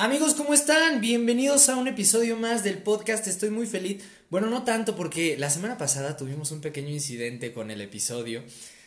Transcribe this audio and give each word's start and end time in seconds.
Amigos, 0.00 0.34
¿cómo 0.34 0.54
están? 0.54 1.00
Bienvenidos 1.00 1.68
a 1.68 1.74
un 1.74 1.88
episodio 1.88 2.36
más 2.36 2.62
del 2.62 2.78
podcast. 2.78 3.26
Estoy 3.26 3.50
muy 3.50 3.66
feliz. 3.66 4.04
Bueno, 4.30 4.48
no 4.48 4.62
tanto 4.62 4.94
porque 4.94 5.36
la 5.36 5.50
semana 5.50 5.76
pasada 5.76 6.16
tuvimos 6.16 6.52
un 6.52 6.60
pequeño 6.60 6.90
incidente 6.90 7.52
con 7.52 7.72
el 7.72 7.80
episodio. 7.80 8.44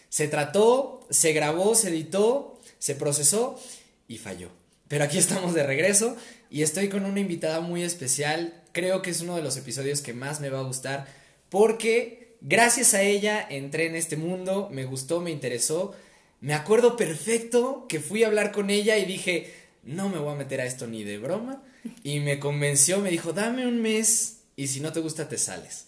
Se 0.07 0.29
trató, 0.29 1.05
se 1.09 1.33
grabó, 1.33 1.75
se 1.75 1.89
editó, 1.89 2.57
se 2.79 2.95
procesó 2.95 3.61
y 4.07 4.19
falló. 4.19 4.51
Pero 4.87 5.03
aquí 5.03 5.17
estamos 5.17 5.53
de 5.53 5.63
regreso 5.63 6.15
y 6.49 6.61
estoy 6.61 6.87
con 6.87 7.03
una 7.03 7.19
invitada 7.19 7.59
muy 7.59 7.83
especial. 7.83 8.63
Creo 8.71 9.01
que 9.01 9.09
es 9.09 9.19
uno 9.19 9.35
de 9.35 9.43
los 9.43 9.57
episodios 9.57 9.99
que 9.99 10.13
más 10.13 10.39
me 10.39 10.49
va 10.49 10.59
a 10.59 10.63
gustar 10.63 11.07
porque 11.49 12.37
gracias 12.39 12.93
a 12.93 13.01
ella 13.01 13.45
entré 13.49 13.87
en 13.87 13.95
este 13.95 14.15
mundo, 14.15 14.69
me 14.71 14.85
gustó, 14.85 15.19
me 15.19 15.31
interesó. 15.31 15.93
Me 16.39 16.53
acuerdo 16.53 16.95
perfecto 16.95 17.85
que 17.89 17.99
fui 17.99 18.23
a 18.23 18.27
hablar 18.27 18.53
con 18.53 18.69
ella 18.69 18.97
y 18.97 19.03
dije, 19.03 19.60
no 19.83 20.09
me 20.09 20.17
voy 20.17 20.33
a 20.33 20.37
meter 20.37 20.61
a 20.61 20.65
esto 20.65 20.87
ni 20.87 21.03
de 21.03 21.17
broma. 21.17 21.63
Y 22.03 22.19
me 22.19 22.39
convenció, 22.39 22.99
me 22.99 23.09
dijo, 23.09 23.33
dame 23.33 23.65
un 23.67 23.81
mes 23.81 24.41
y 24.55 24.67
si 24.67 24.79
no 24.79 24.91
te 24.91 24.99
gusta 24.99 25.27
te 25.27 25.37
sales. 25.37 25.85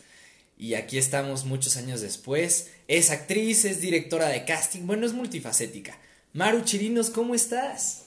Y 0.58 0.76
aquí 0.76 0.98
estamos 0.98 1.46
muchos 1.46 1.78
años 1.78 2.02
después. 2.02 2.72
Es 2.88 3.12
actriz, 3.12 3.66
es 3.66 3.82
directora 3.82 4.28
de 4.30 4.46
casting, 4.46 4.88
bueno, 4.88 5.06
es 5.06 5.14
multifacética. 5.14 5.98
Maru 6.34 6.62
Chirinos, 6.62 7.10
¿cómo 7.10 7.36
estás? 7.36 8.04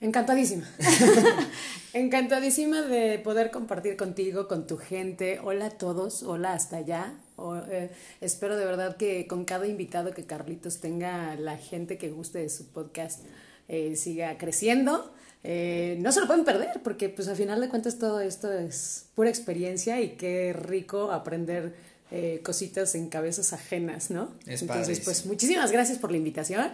Encantadísima. 0.00 0.68
Encantadísima 1.92 2.82
de 2.82 3.18
poder 3.18 3.50
compartir 3.50 3.96
contigo, 3.96 4.48
con 4.48 4.66
tu 4.66 4.76
gente. 4.76 5.40
Hola 5.42 5.66
a 5.66 5.70
todos, 5.70 6.22
hola 6.22 6.52
hasta 6.52 6.78
allá. 6.78 7.14
Eh, 7.70 7.90
espero 8.20 8.56
de 8.56 8.64
verdad 8.64 8.96
que 8.96 9.26
con 9.26 9.44
cada 9.44 9.66
invitado 9.66 10.12
que 10.12 10.24
Carlitos 10.24 10.80
tenga, 10.80 11.36
la 11.36 11.56
gente 11.56 11.98
que 11.98 12.10
guste 12.10 12.38
de 12.38 12.50
su 12.50 12.66
podcast 12.66 13.20
eh, 13.68 13.96
siga 13.96 14.36
creciendo. 14.38 15.12
Eh, 15.42 15.96
no 16.00 16.10
se 16.10 16.20
lo 16.20 16.26
pueden 16.26 16.44
perder 16.44 16.80
porque 16.82 17.10
pues 17.10 17.28
al 17.28 17.36
final 17.36 17.60
de 17.60 17.68
cuentas 17.68 17.98
todo 17.98 18.20
esto 18.20 18.50
es 18.50 19.06
pura 19.14 19.28
experiencia 19.28 20.00
y 20.00 20.10
qué 20.10 20.54
rico 20.54 21.12
aprender 21.12 21.74
eh, 22.10 22.40
cositas 22.42 22.94
en 22.94 23.08
cabezas 23.08 23.52
ajenas, 23.52 24.10
¿no? 24.10 24.32
Entonces 24.46 25.00
pues 25.00 25.26
muchísimas 25.26 25.70
gracias 25.70 25.98
por 25.98 26.10
la 26.10 26.16
invitación. 26.16 26.72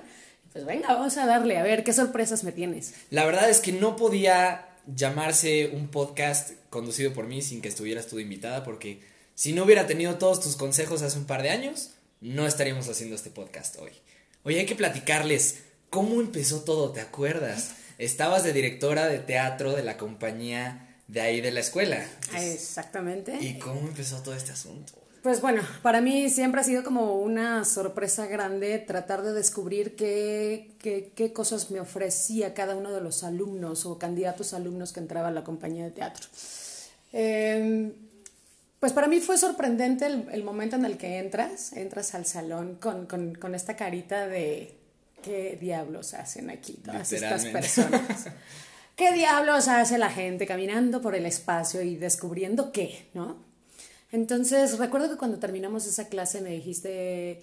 Pues 0.52 0.64
venga, 0.64 0.88
vamos 0.94 1.16
a 1.16 1.26
darle 1.26 1.58
a 1.58 1.62
ver 1.62 1.82
qué 1.82 1.92
sorpresas 1.92 2.44
me 2.44 2.52
tienes. 2.52 2.94
La 3.10 3.24
verdad 3.24 3.50
es 3.50 3.60
que 3.60 3.72
no 3.72 3.96
podía 3.96 4.68
llamarse 4.86 5.70
un 5.72 5.88
podcast 5.88 6.52
conducido 6.70 7.12
por 7.12 7.26
mí 7.26 7.42
sin 7.42 7.60
que 7.60 7.68
estuvieras 7.68 8.06
tú 8.06 8.18
invitada 8.18 8.64
porque 8.64 9.00
si 9.34 9.52
no 9.52 9.64
hubiera 9.64 9.86
tenido 9.86 10.16
todos 10.16 10.40
tus 10.40 10.56
consejos 10.56 11.02
hace 11.02 11.18
un 11.18 11.24
par 11.24 11.42
de 11.42 11.50
años, 11.50 11.90
no 12.20 12.46
estaríamos 12.46 12.88
haciendo 12.88 13.16
este 13.16 13.30
podcast 13.30 13.78
hoy. 13.78 13.92
Hoy 14.42 14.56
hay 14.56 14.66
que 14.66 14.74
platicarles 14.74 15.62
¿Cómo 15.90 16.20
empezó 16.20 16.60
todo? 16.60 16.92
¿Te 16.92 17.00
acuerdas? 17.00 17.72
Estabas 17.98 18.44
de 18.44 18.52
directora 18.52 19.06
de 19.06 19.18
teatro 19.18 19.74
de 19.74 19.82
la 19.82 19.96
compañía 19.96 20.96
de 21.08 21.20
ahí 21.20 21.40
de 21.40 21.50
la 21.50 21.58
escuela. 21.58 22.06
Exactamente. 22.38 23.36
¿Y 23.40 23.58
cómo 23.58 23.80
empezó 23.80 24.22
todo 24.22 24.34
este 24.34 24.52
asunto? 24.52 24.92
Pues 25.22 25.40
bueno, 25.40 25.62
para 25.82 26.00
mí 26.00 26.30
siempre 26.30 26.60
ha 26.60 26.64
sido 26.64 26.84
como 26.84 27.16
una 27.16 27.64
sorpresa 27.64 28.26
grande 28.26 28.78
tratar 28.78 29.22
de 29.22 29.32
descubrir 29.32 29.96
qué, 29.96 30.76
qué, 30.78 31.12
qué 31.14 31.32
cosas 31.32 31.72
me 31.72 31.80
ofrecía 31.80 32.54
cada 32.54 32.76
uno 32.76 32.92
de 32.92 33.00
los 33.00 33.24
alumnos 33.24 33.84
o 33.84 33.98
candidatos 33.98 34.54
alumnos 34.54 34.92
que 34.92 35.00
entraba 35.00 35.28
a 35.28 35.32
la 35.32 35.44
compañía 35.44 35.84
de 35.84 35.90
teatro. 35.90 36.26
Em, 37.12 37.92
pues 38.78 38.92
para 38.92 39.08
mí 39.08 39.20
fue 39.20 39.36
sorprendente 39.36 40.06
el, 40.06 40.44
momento 40.44 40.76
en 40.76 40.84
el 40.84 40.96
que 40.96 41.18
entras, 41.18 41.72
entras 41.74 42.14
al 42.14 42.24
salón 42.24 42.76
con, 42.76 43.06
con, 43.06 43.34
con 43.34 43.54
esta 43.54 43.76
carita 43.76 44.26
de 44.26 44.79
¿qué 45.22 45.56
diablos 45.60 46.14
hacen 46.14 46.50
aquí 46.50 46.74
todas 46.84 47.12
estas 47.12 47.46
personas? 47.46 48.26
¿Qué 48.96 49.12
diablos 49.12 49.68
hace 49.68 49.96
la 49.96 50.10
gente 50.10 50.46
caminando 50.46 51.00
por 51.00 51.14
el 51.14 51.24
espacio 51.24 51.80
y 51.82 51.96
descubriendo 51.96 52.70
qué, 52.72 53.08
no? 53.14 53.38
Entonces, 54.12 54.78
recuerdo 54.78 55.08
que 55.08 55.16
cuando 55.16 55.38
terminamos 55.38 55.86
esa 55.86 56.08
clase 56.08 56.40
me 56.40 56.50
dijiste 56.50 57.42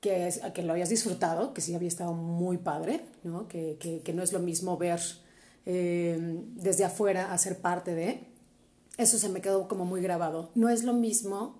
que, 0.00 0.30
que 0.54 0.62
lo 0.62 0.72
habías 0.72 0.90
disfrutado, 0.90 1.54
que 1.54 1.62
sí 1.62 1.74
había 1.74 1.88
estado 1.88 2.12
muy 2.12 2.58
padre, 2.58 3.00
¿no? 3.24 3.48
Que, 3.48 3.76
que, 3.80 4.00
que 4.02 4.12
no 4.12 4.22
es 4.22 4.32
lo 4.32 4.38
mismo 4.38 4.76
ver 4.76 5.00
eh, 5.66 6.18
desde 6.56 6.84
afuera 6.84 7.32
a 7.32 7.38
ser 7.38 7.58
parte 7.58 7.94
de. 7.94 8.28
Eso 8.98 9.18
se 9.18 9.28
me 9.28 9.40
quedó 9.40 9.66
como 9.66 9.84
muy 9.84 10.02
grabado. 10.02 10.50
No 10.54 10.68
es 10.68 10.84
lo 10.84 10.92
mismo 10.92 11.58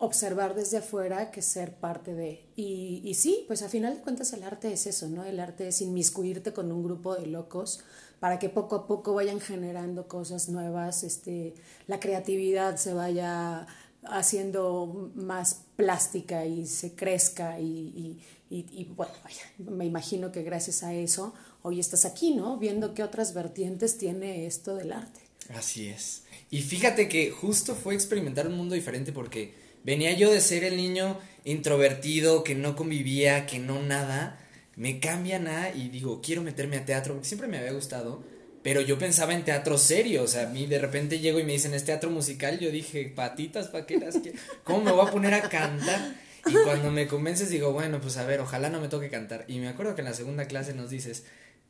observar 0.00 0.54
desde 0.54 0.78
afuera 0.78 1.30
que 1.30 1.42
ser 1.42 1.74
parte 1.74 2.14
de. 2.14 2.46
Y, 2.56 3.02
y, 3.04 3.14
sí, 3.14 3.44
pues 3.46 3.62
a 3.62 3.68
final 3.68 3.96
de 3.96 4.00
cuentas 4.00 4.32
el 4.32 4.42
arte 4.42 4.72
es 4.72 4.86
eso, 4.86 5.08
¿no? 5.08 5.24
El 5.24 5.38
arte 5.38 5.68
es 5.68 5.82
inmiscuirte 5.82 6.54
con 6.54 6.72
un 6.72 6.82
grupo 6.82 7.14
de 7.14 7.26
locos 7.26 7.80
para 8.18 8.38
que 8.38 8.48
poco 8.48 8.76
a 8.76 8.86
poco 8.86 9.14
vayan 9.14 9.40
generando 9.40 10.08
cosas 10.08 10.48
nuevas, 10.48 11.04
este, 11.04 11.54
la 11.86 12.00
creatividad 12.00 12.76
se 12.76 12.94
vaya 12.94 13.66
haciendo 14.04 15.10
más 15.14 15.64
plástica 15.76 16.46
y 16.46 16.66
se 16.66 16.94
crezca 16.94 17.60
y, 17.60 18.18
y, 18.48 18.66
y, 18.70 18.84
bueno, 18.96 19.12
vaya, 19.22 19.42
me 19.58 19.84
imagino 19.84 20.32
que 20.32 20.42
gracias 20.42 20.82
a 20.82 20.94
eso 20.94 21.34
hoy 21.62 21.78
estás 21.78 22.06
aquí, 22.06 22.34
¿no? 22.34 22.56
Viendo 22.56 22.94
qué 22.94 23.02
otras 23.02 23.34
vertientes 23.34 23.98
tiene 23.98 24.46
esto 24.46 24.76
del 24.76 24.92
arte. 24.92 25.20
Así 25.50 25.88
es. 25.88 26.22
Y 26.50 26.62
fíjate 26.62 27.08
que 27.08 27.30
justo 27.30 27.74
fue 27.74 27.94
experimentar 27.94 28.46
un 28.46 28.56
mundo 28.56 28.74
diferente 28.74 29.12
porque 29.12 29.59
Venía 29.82 30.12
yo 30.12 30.30
de 30.30 30.40
ser 30.40 30.64
el 30.64 30.76
niño 30.76 31.18
introvertido, 31.44 32.44
que 32.44 32.54
no 32.54 32.76
convivía, 32.76 33.46
que 33.46 33.58
no 33.58 33.82
nada. 33.82 34.38
Me 34.76 35.00
cambian 35.00 35.46
a 35.48 35.70
y 35.70 35.88
digo, 35.88 36.20
quiero 36.22 36.42
meterme 36.42 36.76
a 36.76 36.84
teatro, 36.84 37.18
siempre 37.22 37.48
me 37.48 37.58
había 37.58 37.72
gustado. 37.72 38.22
Pero 38.62 38.82
yo 38.82 38.98
pensaba 38.98 39.32
en 39.32 39.44
teatro 39.44 39.78
serio, 39.78 40.24
o 40.24 40.26
sea, 40.26 40.42
a 40.48 40.50
mí 40.50 40.66
de 40.66 40.78
repente 40.78 41.18
llego 41.18 41.40
y 41.40 41.44
me 41.44 41.52
dicen, 41.52 41.72
es 41.72 41.84
teatro 41.84 42.10
musical, 42.10 42.58
yo 42.58 42.70
dije, 42.70 43.10
patitas, 43.14 43.68
¿para 43.68 43.86
qué 43.86 43.98
las? 43.98 44.18
¿Cómo 44.64 44.82
me 44.82 44.92
voy 44.92 45.08
a 45.08 45.10
poner 45.10 45.32
a 45.32 45.48
cantar? 45.48 46.14
Y 46.46 46.52
cuando 46.64 46.90
me 46.90 47.06
convences 47.06 47.48
digo, 47.48 47.72
bueno, 47.72 48.00
pues 48.00 48.18
a 48.18 48.24
ver, 48.24 48.40
ojalá 48.40 48.68
no 48.68 48.80
me 48.80 48.88
toque 48.88 49.08
cantar. 49.08 49.44
Y 49.48 49.60
me 49.60 49.68
acuerdo 49.68 49.94
que 49.94 50.02
en 50.02 50.06
la 50.06 50.14
segunda 50.14 50.46
clase 50.46 50.74
nos 50.74 50.90
dices, 50.90 51.24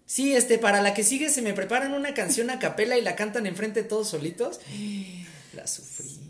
sí, 0.04 0.34
este, 0.34 0.58
para 0.58 0.82
la 0.82 0.92
que 0.92 1.04
sigue 1.04 1.28
se 1.28 1.42
me 1.42 1.52
preparan 1.52 1.94
una 1.94 2.12
canción 2.12 2.50
a 2.50 2.58
capela 2.58 2.98
y 2.98 3.02
la 3.02 3.14
cantan 3.14 3.46
enfrente 3.46 3.84
todos 3.84 4.08
solitos. 4.08 4.60
La 5.52 5.66
sufrí. 5.66 6.29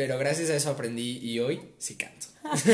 Pero 0.00 0.16
gracias 0.16 0.48
a 0.48 0.56
eso 0.56 0.70
aprendí 0.70 1.18
y 1.18 1.40
hoy 1.40 1.60
sí 1.76 1.96
canto. 1.96 2.26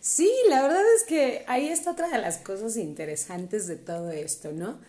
sí, 0.00 0.28
la 0.48 0.60
verdad 0.60 0.82
es 0.96 1.04
que 1.04 1.44
ahí 1.46 1.68
está 1.68 1.92
otra 1.92 2.08
de 2.08 2.18
las 2.18 2.38
cosas 2.38 2.76
interesantes 2.76 3.68
de 3.68 3.76
todo 3.76 4.10
esto, 4.10 4.50
¿no? 4.50 4.80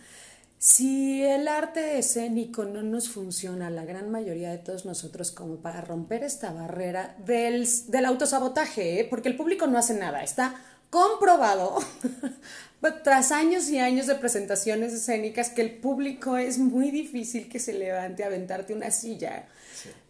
Si 0.58 1.22
el 1.22 1.46
arte 1.46 1.96
escénico 1.96 2.64
no 2.64 2.82
nos 2.82 3.08
funciona, 3.08 3.70
la 3.70 3.84
gran 3.84 4.10
mayoría 4.10 4.50
de 4.50 4.58
todos 4.58 4.84
nosotros, 4.84 5.30
como 5.30 5.58
para 5.58 5.80
romper 5.80 6.24
esta 6.24 6.50
barrera 6.50 7.14
del, 7.24 7.68
del 7.86 8.04
autosabotaje, 8.04 8.98
¿eh? 8.98 9.06
porque 9.08 9.28
el 9.28 9.36
público 9.36 9.68
no 9.68 9.78
hace 9.78 9.94
nada, 9.94 10.24
está 10.24 10.60
comprobado 10.90 11.78
tras 13.04 13.30
años 13.30 13.70
y 13.70 13.78
años 13.78 14.08
de 14.08 14.16
presentaciones 14.16 14.92
escénicas 14.92 15.50
que 15.50 15.62
el 15.62 15.76
público 15.76 16.36
es 16.36 16.58
muy 16.58 16.90
difícil 16.90 17.48
que 17.48 17.60
se 17.60 17.74
levante 17.74 18.24
a 18.24 18.26
aventarte 18.26 18.74
una 18.74 18.90
silla. 18.90 19.46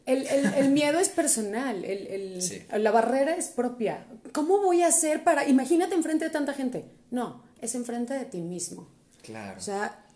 El, 0.07 0.27
el, 0.29 0.47
el, 0.55 0.71
miedo 0.71 1.01
es 1.01 1.09
personal, 1.09 1.85
el, 1.85 2.39
la 2.79 2.91
barrera 2.93 3.35
es 3.37 3.49
propia. 3.49 4.07
¿Cómo 4.33 4.59
voy 4.59 4.83
a 4.83 4.87
hacer 4.87 5.25
para, 5.25 5.49
imagínate 5.49 5.97
enfrente 5.97 6.25
de 6.27 6.31
tanta 6.31 6.55
gente? 6.55 6.85
No, 7.11 7.43
es 7.61 7.75
enfrente 7.75 8.15
de 8.15 8.25
ti 8.25 8.41
mismo. 8.41 8.89
Claro. 9.23 9.59
O 9.59 9.61
sea, 9.61 10.07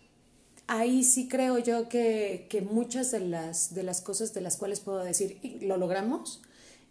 ahí 0.67 1.03
sí 1.03 1.27
creo 1.27 1.57
yo 1.59 1.89
que, 1.89 2.47
que 2.49 2.61
muchas 2.61 3.11
de 3.11 3.19
las, 3.19 3.73
de 3.73 3.83
las 3.83 3.99
cosas 3.99 4.33
de 4.33 4.39
las 4.39 4.55
cuales 4.55 4.79
puedo 4.79 5.03
decir, 5.03 5.39
y 5.41 5.65
lo 5.65 5.75
logramos, 5.75 6.41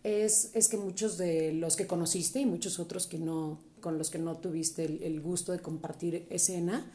es, 0.05 0.51
es 0.55 0.69
que 0.69 0.77
muchos 0.77 1.17
de 1.17 1.53
los 1.53 1.77
que 1.77 1.87
conociste 1.87 2.41
y 2.41 2.47
muchos 2.47 2.79
otros 2.79 3.07
que 3.07 3.19
no, 3.19 3.61
con 3.81 3.97
los 3.97 4.11
que 4.11 4.19
no 4.19 4.37
tuviste 4.37 4.85
el 4.85 5.21
gusto 5.23 5.53
de 5.53 5.61
compartir 5.61 6.27
escena, 6.29 6.91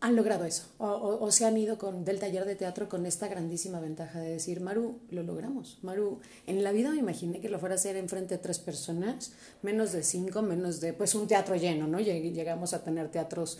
han 0.00 0.16
logrado 0.16 0.46
eso 0.46 0.64
o, 0.78 1.30
se 1.30 1.44
han 1.44 1.56
ido 1.58 1.76
con, 1.76 2.04
del 2.04 2.18
taller 2.18 2.46
de 2.46 2.56
teatro 2.56 2.88
con 2.88 3.04
esta 3.04 3.28
grandísima 3.28 3.80
ventaja 3.80 4.18
de 4.20 4.30
decir, 4.30 4.60
Maru, 4.60 4.98
lo 5.10 5.22
logramos. 5.22 5.78
Maru, 5.82 6.20
en 6.46 6.64
la 6.64 6.72
vida 6.72 6.90
me 6.90 6.96
imaginé 6.96 7.40
que 7.40 7.50
lo 7.50 7.58
fuera 7.58 7.74
a 7.74 7.76
hacer 7.76 7.96
enfrente 7.96 8.36
de 8.36 8.42
tres 8.42 8.58
personas, 8.58 9.32
menos 9.62 9.92
de 9.92 10.02
cinco, 10.02 10.40
menos 10.40 10.80
de, 10.80 10.94
pues 10.94 11.14
un 11.14 11.28
teatro 11.28 11.54
lleno, 11.54 11.86
¿no? 11.86 12.00
Llegamos 12.00 12.72
a 12.72 12.82
tener 12.82 13.10
teatros 13.10 13.58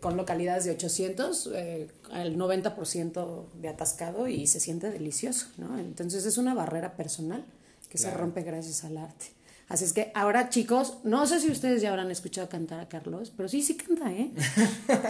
con 0.00 0.16
localidades 0.16 0.64
de 0.64 0.70
800, 0.70 1.50
eh, 1.54 1.88
el 2.14 2.38
90% 2.38 3.44
de 3.60 3.68
atascado 3.68 4.26
y 4.28 4.46
se 4.46 4.60
siente 4.60 4.90
delicioso, 4.90 5.48
¿no? 5.58 5.78
Entonces 5.78 6.24
es 6.24 6.38
una 6.38 6.54
barrera 6.54 6.96
personal 6.96 7.44
que 7.90 7.98
se 7.98 8.10
rompe 8.10 8.42
gracias 8.42 8.84
al 8.84 8.96
arte. 8.96 9.26
Así 9.68 9.84
es 9.84 9.92
que 9.92 10.12
ahora, 10.14 10.50
chicos, 10.50 10.98
no 11.04 11.26
sé 11.26 11.40
si 11.40 11.50
ustedes 11.50 11.82
ya 11.82 11.90
habrán 11.90 12.10
escuchado 12.10 12.48
cantar 12.48 12.80
a 12.80 12.88
Carlos, 12.88 13.32
pero 13.36 13.48
sí, 13.48 13.62
sí 13.62 13.76
canta, 13.76 14.12
¿eh? 14.12 14.30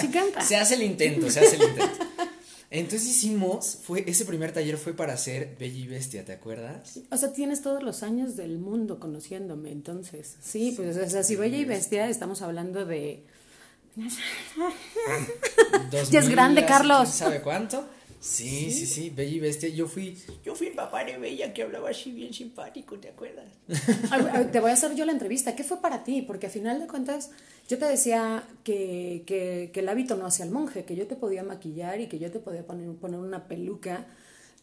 Sí 0.00 0.08
canta. 0.08 0.40
se 0.42 0.56
hace 0.56 0.74
el 0.74 0.82
intento, 0.82 1.30
se 1.30 1.40
hace 1.40 1.56
el 1.56 1.62
intento. 1.62 2.04
Entonces 2.70 3.08
hicimos, 3.08 3.78
fue, 3.82 4.04
ese 4.06 4.24
primer 4.24 4.52
taller 4.52 4.76
fue 4.76 4.94
para 4.94 5.12
hacer 5.12 5.56
Bella 5.58 5.78
y 5.78 5.86
Bestia, 5.86 6.24
¿te 6.24 6.32
acuerdas? 6.32 6.98
O 7.10 7.16
sea, 7.16 7.32
tienes 7.32 7.62
todos 7.62 7.82
los 7.82 8.02
años 8.02 8.36
del 8.36 8.58
mundo 8.58 8.98
conociéndome, 8.98 9.70
entonces. 9.70 10.36
Sí, 10.42 10.72
pues, 10.76 10.96
o 10.96 11.08
sea, 11.08 11.22
si 11.22 11.36
Bella 11.36 11.58
y 11.58 11.64
Bestia 11.64 12.08
estamos 12.08 12.42
hablando 12.42 12.84
de 12.84 13.24
Ya 16.10 16.18
es 16.18 16.28
grande, 16.28 16.66
Carlos. 16.66 17.08
¿Sabe 17.08 17.40
cuánto? 17.40 17.86
Sí, 18.24 18.70
sí, 18.70 18.86
sí, 18.86 19.10
Bella 19.10 19.36
y 19.36 19.40
Bestia. 19.40 19.68
Yo 19.68 19.86
fui, 19.86 20.16
yo 20.42 20.54
fui 20.54 20.68
el 20.68 20.72
papá 20.72 21.04
de 21.04 21.18
Bella 21.18 21.52
que 21.52 21.62
hablaba 21.62 21.90
así 21.90 22.10
bien 22.10 22.32
simpático, 22.32 22.98
¿te 22.98 23.10
acuerdas? 23.10 23.44
Te 24.50 24.60
voy 24.60 24.70
a 24.70 24.72
hacer 24.72 24.94
yo 24.94 25.04
la 25.04 25.12
entrevista. 25.12 25.54
¿Qué 25.54 25.62
fue 25.62 25.82
para 25.82 26.04
ti? 26.04 26.22
Porque 26.22 26.46
a 26.46 26.50
final 26.50 26.80
de 26.80 26.86
cuentas, 26.86 27.30
yo 27.68 27.76
te 27.78 27.84
decía 27.84 28.42
que, 28.64 29.24
que, 29.26 29.70
que 29.74 29.80
el 29.80 29.88
hábito 29.90 30.16
no 30.16 30.24
hacía 30.24 30.46
el 30.46 30.52
monje, 30.52 30.86
que 30.86 30.96
yo 30.96 31.06
te 31.06 31.16
podía 31.16 31.42
maquillar 31.42 32.00
y 32.00 32.06
que 32.06 32.18
yo 32.18 32.30
te 32.30 32.38
podía 32.38 32.66
poner, 32.66 32.90
poner 32.96 33.20
una 33.20 33.46
peluca, 33.46 34.06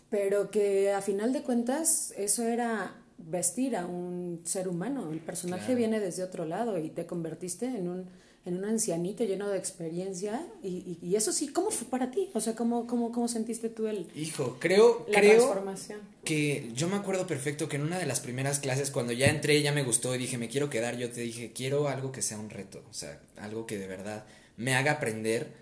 pero 0.10 0.50
que 0.50 0.92
a 0.92 1.02
final 1.04 1.32
de 1.32 1.44
cuentas 1.44 2.16
eso 2.18 2.44
era 2.44 2.96
vestir 3.20 3.76
a 3.78 3.86
un 3.86 4.42
ser 4.44 4.68
humano. 4.70 5.12
El 5.12 5.20
personaje 5.20 5.66
Claro. 5.66 5.78
viene 5.78 6.00
desde 6.00 6.24
otro 6.24 6.46
lado 6.46 6.80
y 6.80 6.90
te 6.90 7.06
convertiste 7.06 7.68
en 7.68 7.88
un, 7.88 8.06
en 8.44 8.58
un 8.58 8.66
ancianito 8.66 9.24
lleno 9.24 9.50
de 9.50 9.58
experiencia. 9.58 10.46
Y, 10.64 10.68
y, 10.70 10.98
y 11.02 11.16
eso 11.16 11.32
sí, 11.32 11.50
¿cómo 11.50 11.70
fue 11.70 11.88
para 11.90 12.10
ti? 12.12 12.30
O 12.34 12.40
sea, 12.42 12.56
¿cómo, 12.56 12.88
cómo, 12.88 13.12
cómo 13.12 13.28
sentiste 13.28 13.70
tú 13.70 13.88
el, 13.88 14.08
Hijo, 14.16 14.58
creo, 14.60 15.06
la 15.10 15.20
creo 15.20 15.34
transformación? 15.38 16.00
que 16.24 16.72
yo 16.74 16.88
me 16.88 16.96
acuerdo 16.96 17.28
perfecto 17.28 17.68
que 17.70 17.76
en 17.76 17.84
una 17.84 18.00
de 18.00 18.06
las 18.06 18.20
primeras 18.20 18.60
clases, 18.60 18.90
cuando 18.92 19.14
ya 19.14 19.28
entré, 19.28 19.62
ya 19.62 19.72
me 19.72 19.84
gustó 19.84 20.16
y 20.16 20.18
dije, 20.18 20.38
me 20.38 20.50
quiero 20.50 20.70
quedar, 20.70 20.98
yo 20.98 21.12
te 21.12 21.22
dije, 21.22 21.52
quiero 21.54 21.88
algo 21.88 22.12
que 22.12 22.22
sea 22.22 22.38
un 22.40 22.50
reto, 22.50 22.84
o 22.90 22.94
sea, 22.94 23.20
algo 23.38 23.66
que 23.68 23.78
de 23.78 23.88
verdad 23.88 24.26
me 24.58 24.76
haga 24.76 24.94
aprender. 24.94 25.54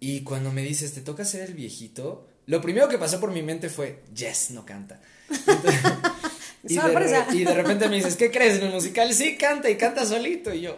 Y 0.00 0.20
cuando 0.22 0.52
me 0.52 0.62
dices, 0.62 0.92
te 0.92 1.00
toca 1.00 1.24
ser 1.24 1.48
el 1.48 1.54
viejito, 1.54 2.26
lo 2.46 2.60
primero 2.60 2.88
que 2.88 2.98
pasó 2.98 3.20
por 3.20 3.32
mi 3.32 3.42
mente 3.42 3.68
fue, 3.70 4.02
yes, 4.14 4.50
no 4.50 4.66
canta. 4.66 5.00
Entonces, 5.30 5.80
y, 6.68 6.74
de 6.76 7.36
y 7.38 7.44
de 7.44 7.54
repente 7.54 7.88
me 7.88 7.96
dices, 7.96 8.16
¿qué 8.16 8.30
crees 8.30 8.58
en 8.58 8.64
el 8.66 8.72
musical? 8.72 9.12
Sí, 9.14 9.36
canta 9.36 9.70
y 9.70 9.76
canta 9.76 10.04
solito. 10.04 10.52
Y 10.52 10.62
yo, 10.62 10.72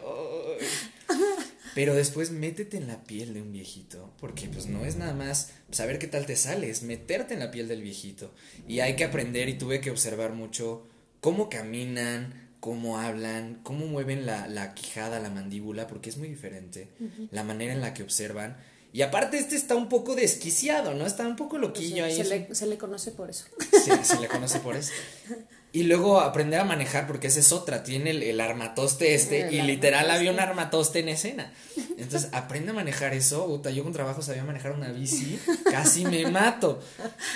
"Ay". 0.60 0.66
Pero 1.74 1.94
después 1.94 2.30
métete 2.30 2.78
en 2.78 2.86
la 2.86 3.04
piel 3.04 3.34
de 3.34 3.42
un 3.42 3.52
viejito, 3.52 4.10
porque 4.18 4.48
pues 4.48 4.66
no 4.66 4.86
es 4.86 4.96
nada 4.96 5.12
más 5.12 5.50
saber 5.70 5.98
qué 5.98 6.06
tal 6.06 6.24
te 6.24 6.34
sale, 6.36 6.70
es 6.70 6.82
meterte 6.82 7.34
en 7.34 7.40
la 7.40 7.50
piel 7.50 7.68
del 7.68 7.82
viejito. 7.82 8.32
Y 8.66 8.80
hay 8.80 8.96
que 8.96 9.04
aprender 9.04 9.48
y 9.50 9.58
tuve 9.58 9.82
que 9.82 9.90
observar 9.90 10.32
mucho 10.32 10.86
cómo 11.20 11.50
caminan, 11.50 12.48
cómo 12.60 12.98
hablan, 12.98 13.60
cómo 13.62 13.86
mueven 13.86 14.24
la, 14.24 14.46
la 14.48 14.74
quijada, 14.74 15.20
la 15.20 15.28
mandíbula, 15.28 15.86
porque 15.86 16.08
es 16.08 16.16
muy 16.16 16.28
diferente 16.28 16.88
la 17.30 17.44
manera 17.44 17.74
en 17.74 17.82
la 17.82 17.92
que 17.92 18.02
observan. 18.02 18.56
Y 18.92 19.02
aparte 19.02 19.36
este 19.36 19.56
está 19.56 19.76
un 19.76 19.90
poco 19.90 20.14
desquiciado, 20.14 20.94
¿no? 20.94 21.04
Está 21.04 21.28
un 21.28 21.36
poco 21.36 21.58
loquillo 21.58 22.06
ahí. 22.06 22.16
se, 22.16 22.22
es 22.22 22.28
le, 22.30 22.54
se 22.54 22.66
le 22.66 22.78
conoce 22.78 23.10
por 23.10 23.28
eso. 23.28 23.44
se, 23.84 24.02
se 24.02 24.18
le 24.18 24.28
conoce 24.28 24.60
por 24.60 24.76
eso. 24.76 24.92
Y 25.76 25.82
luego 25.82 26.22
aprender 26.22 26.58
a 26.58 26.64
manejar, 26.64 27.06
porque 27.06 27.26
esa 27.26 27.38
es 27.38 27.52
otra, 27.52 27.82
tiene 27.82 28.08
el, 28.08 28.22
el 28.22 28.40
armatoste 28.40 29.14
este, 29.14 29.48
El 29.48 29.52
y 29.52 29.60
literal 29.60 30.10
había 30.10 30.32
un 30.32 30.40
armatoste 30.40 31.00
en 31.00 31.10
escena. 31.10 31.52
Entonces, 31.98 32.30
aprende 32.32 32.70
a 32.70 32.72
manejar 32.72 33.12
eso. 33.12 33.62
Yo 33.62 33.84
con 33.84 33.92
trabajo 33.92 34.22
sabía 34.22 34.42
manejar 34.42 34.72
una 34.72 34.90
bici, 34.90 35.38
casi 35.70 36.06
me 36.06 36.30
mato. 36.30 36.80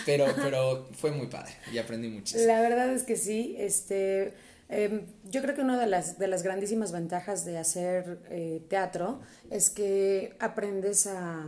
Pero, 0.06 0.25
pero 0.37 0.88
fue 0.92 1.10
muy 1.10 1.26
padre 1.26 1.52
y 1.70 1.76
aprendí 1.76 2.08
muchísimo. 2.08 2.46
La 2.46 2.62
verdad 2.62 2.88
es 2.88 3.02
que 3.02 3.16
sí, 3.16 3.56
este, 3.58 4.32
em, 4.70 5.02
yo 5.28 5.43
creo 5.43 5.54
que 5.54 5.60
una 5.60 5.78
de 5.78 5.86
las, 5.86 6.19
de 6.19 6.26
las 6.26 6.43
grandísimas 6.43 6.93
ventajas 6.93 7.44
de 7.44 7.58
hacer 7.58 8.20
eh, 8.31 8.62
teatro 8.70 9.20
es 9.50 9.69
que 9.69 10.34
aprendes 10.40 11.06
a, 11.06 11.44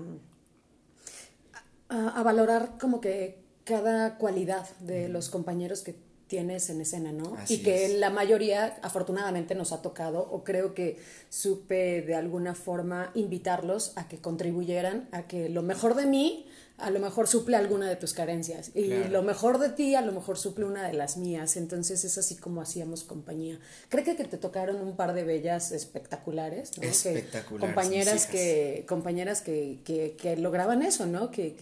a, 1.89 2.09
a 2.21 2.23
valorar 2.23 2.77
como 2.79 3.01
que 3.01 3.39
cada 3.65 4.19
cualidad 4.19 4.69
de 4.81 5.09
los 5.09 5.31
compañeros 5.31 5.81
que 5.81 6.12
tienes 6.33 6.71
en 6.71 6.81
escena, 6.81 7.13
¿no? 7.13 7.35
Así 7.37 7.55
y 7.55 7.63
que 7.63 7.85
es. 7.85 7.93
la 7.99 8.09
mayoría 8.09 8.79
afortunadamente 8.81 9.55
nos 9.55 9.71
ha 9.73 9.83
tocado 9.83 10.21
o 10.33 10.43
creo 10.45 10.73
que 10.73 10.97
supe 11.29 12.01
de 12.01 12.15
alguna 12.15 12.55
forma 12.55 13.11
invitarlos 13.15 13.93
a 13.97 14.09
que 14.09 14.17
contribuyeran 14.19 15.09
a 15.13 15.27
que 15.27 15.51
lo 15.51 15.61
mejor 15.63 15.95
de 15.95 16.07
mí 16.07 16.47
a 16.79 16.89
lo 16.91 17.01
mejor 17.01 17.29
suple 17.29 17.57
alguna 17.57 17.87
de 17.89 17.97
tus 17.97 18.13
carencias 18.15 18.71
y 18.75 18.87
Claro. 18.89 19.09
lo 19.11 19.23
mejor 19.23 19.59
de 19.59 19.69
ti 19.69 19.95
a 19.95 20.01
lo 20.01 20.11
mejor 20.13 20.39
suple 20.39 20.65
una 20.65 20.87
de 20.89 20.95
las 20.95 21.17
mías 21.19 21.57
entonces 21.57 22.03
es 22.05 22.17
así 22.17 22.35
como 22.37 22.63
hacíamos 22.63 23.05
compañía 23.05 23.59
creo 23.91 24.03
que, 24.05 24.17
que 24.17 24.25
te 24.25 24.39
tocaron 24.39 24.77
un 24.81 24.97
par 24.97 25.13
de 25.13 25.23
bellas 25.23 25.71
espectaculares 25.71 26.73
¿no? 26.77 26.81
Que- 26.81 26.89
Espectaculares, 26.89 27.69
compañeras 27.75 28.27
que 28.27 28.85
compañeras 28.89 29.43
que, 29.43 29.81
que, 29.85 30.17
que 30.21 30.37
lograban 30.39 30.83
eso 30.83 31.05
no 31.07 31.31
que, 31.31 31.55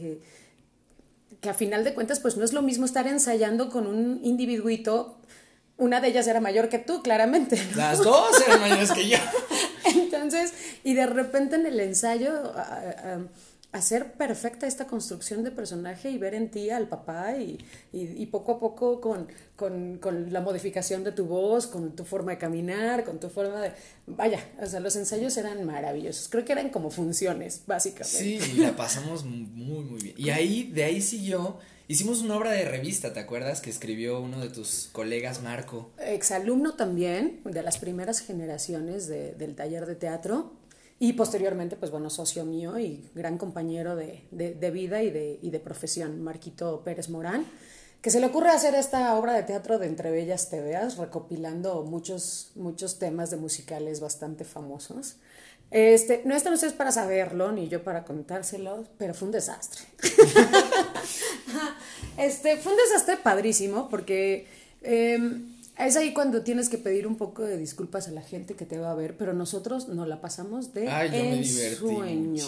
que 1.41 1.49
a 1.51 1.55
final 1.55 1.85
de 1.85 1.95
cuentas 1.95 2.21
pues 2.21 2.37
no 2.37 2.45
es 2.45 2.53
lo 2.53 2.63
mismo 2.63 2.85
estar 2.85 3.07
ensayando 3.07 3.71
con 3.71 3.87
un 3.87 4.21
individuito 4.23 5.17
una 5.77 6.01
de 6.03 6.09
ellas 6.09 6.27
era 6.27 6.41
mayor 6.41 6.69
que 6.69 6.79
tú 6.79 7.03
claramente 7.03 7.57
¿no? 7.71 7.77
Las 7.79 7.99
dos 7.99 8.39
eran 8.47 8.61
mayores 8.61 8.93
que 8.93 9.09
yo. 9.09 9.17
Entonces, 9.97 10.53
y 10.85 10.93
de 10.93 11.07
repente 11.07 11.57
en 11.57 11.65
el 11.65 11.81
ensayo, 11.81 12.53
a- 12.55 13.21
hacer 13.73 14.15
perfecta 14.15 14.67
esta 14.67 14.87
construcción 14.89 15.45
de 15.45 15.53
personaje 15.53 16.11
y 16.11 16.19
ver 16.19 16.35
en 16.35 16.51
ti 16.51 16.71
al 16.71 16.89
papá 16.89 17.37
y, 17.39 17.59
y, 17.93 18.21
y 18.23 18.27
poco 18.27 18.53
a 18.53 18.59
poco 18.59 19.01
con, 19.01 19.29
con, 19.55 19.99
con 19.99 20.33
la 20.33 20.41
modificación 20.41 21.05
de 21.05 21.13
tu 21.13 21.27
voz, 21.27 21.67
con 21.69 21.95
tu 21.95 22.05
forma 22.05 22.33
de 22.33 22.39
caminar, 22.39 23.05
con 23.05 23.21
tu 23.21 23.29
forma 23.29 23.61
de... 23.63 23.73
Vaya, 24.09 24.41
o 24.61 24.67
sea, 24.67 24.81
los 24.81 24.97
ensayos 24.97 25.37
eran 25.37 25.65
maravillosos. 25.65 26.29
Creo 26.29 26.45
que 26.45 26.53
eran 26.53 26.71
como 26.71 26.91
funciones, 26.91 27.63
básicamente. 27.67 28.19
Sí, 28.19 28.41
y 28.55 28.57
la 28.59 28.75
pasamos 28.75 29.25
muy, 29.25 29.85
muy 29.85 30.01
bien. 30.03 30.15
Y 30.19 30.31
ahí, 30.31 30.65
de 30.73 30.83
ahí 30.85 31.01
siguió. 31.01 31.59
Hicimos 31.87 32.23
una 32.23 32.37
obra 32.37 32.53
de 32.53 32.65
revista, 32.65 33.13
¿te 33.13 33.19
acuerdas? 33.21 33.61
Que 33.61 33.71
escribió 33.71 34.21
uno 34.21 34.41
de 34.41 34.49
tus 34.49 34.89
colegas, 34.93 35.43
Marco. 35.43 35.91
exalumno 35.99 36.75
también 36.75 37.41
de 37.45 37.63
las 37.65 37.79
primeras 37.79 38.21
generaciones 38.21 39.07
de- 39.09 39.33
del 39.35 39.55
taller 39.57 39.87
de 39.87 39.97
teatro 39.97 40.53
y 41.01 41.15
posteriormente, 41.15 41.77
pues 41.77 41.91
bueno, 41.91 42.11
socio 42.11 42.45
mío 42.45 42.79
y 42.79 43.11
gran 43.17 43.39
compañero 43.39 43.97
de, 43.97 44.23
de- 44.31 44.55
de 44.55 44.71
vida 44.71 45.03
y 45.03 45.11
de, 45.11 45.41
y 45.43 45.51
de 45.51 45.59
profesión, 45.61 46.23
Marquito 46.23 46.83
Pérez 46.85 47.09
Morán, 47.09 47.47
que 48.03 48.11
se 48.11 48.21
le 48.21 48.27
ocurre 48.27 48.51
hacer 48.51 48.75
esta 48.77 49.17
obra 49.17 49.33
de 49.35 49.43
teatro 49.43 49.79
de 49.79 49.87
Entre 49.89 50.11
Bellas 50.13 50.51
Teveas, 50.51 50.99
recopilando 50.99 51.83
muchos, 51.85 52.53
muchos 52.55 52.99
temas 52.99 53.31
de 53.31 53.39
musicales 53.39 54.01
bastante 54.01 54.45
famosos. 54.45 55.17
Este, 55.73 56.23
no 56.25 56.35
están 56.37 56.53
ustedes 56.55 56.73
para 56.75 56.93
saberlo, 56.93 57.53
ni 57.53 57.69
yo 57.69 57.85
para 57.85 58.05
contárselo, 58.05 58.85
pero 58.99 59.15
fue 59.15 59.27
un 59.27 59.33
desastre. 59.33 59.83
Este, 62.19 62.57
fue 62.59 62.73
un 62.73 62.79
desastre 62.79 63.17
padrísimo 63.17 63.89
porque 63.89 64.47
eh, 64.83 65.19
es 65.87 65.97
ahí 65.97 66.13
cuando 66.13 66.43
tienes 66.43 66.69
que 66.69 66.79
pedir 66.79 67.07
un 67.07 67.17
poco 67.17 67.43
de 67.43 67.57
disculpas 67.57 68.09
a 68.09 68.11
la 68.11 68.23
gente 68.23 68.55
que 68.55 68.67
te 68.67 68.79
va 68.79 68.91
a 68.91 68.95
ver, 68.95 69.17
pero 69.17 69.33
nosotros 69.33 69.89
nos 69.89 70.09
la 70.09 70.21
pasamos 70.21 70.73
de 70.75 70.89
Ay, 70.89 71.11
ensueño. 71.13 72.45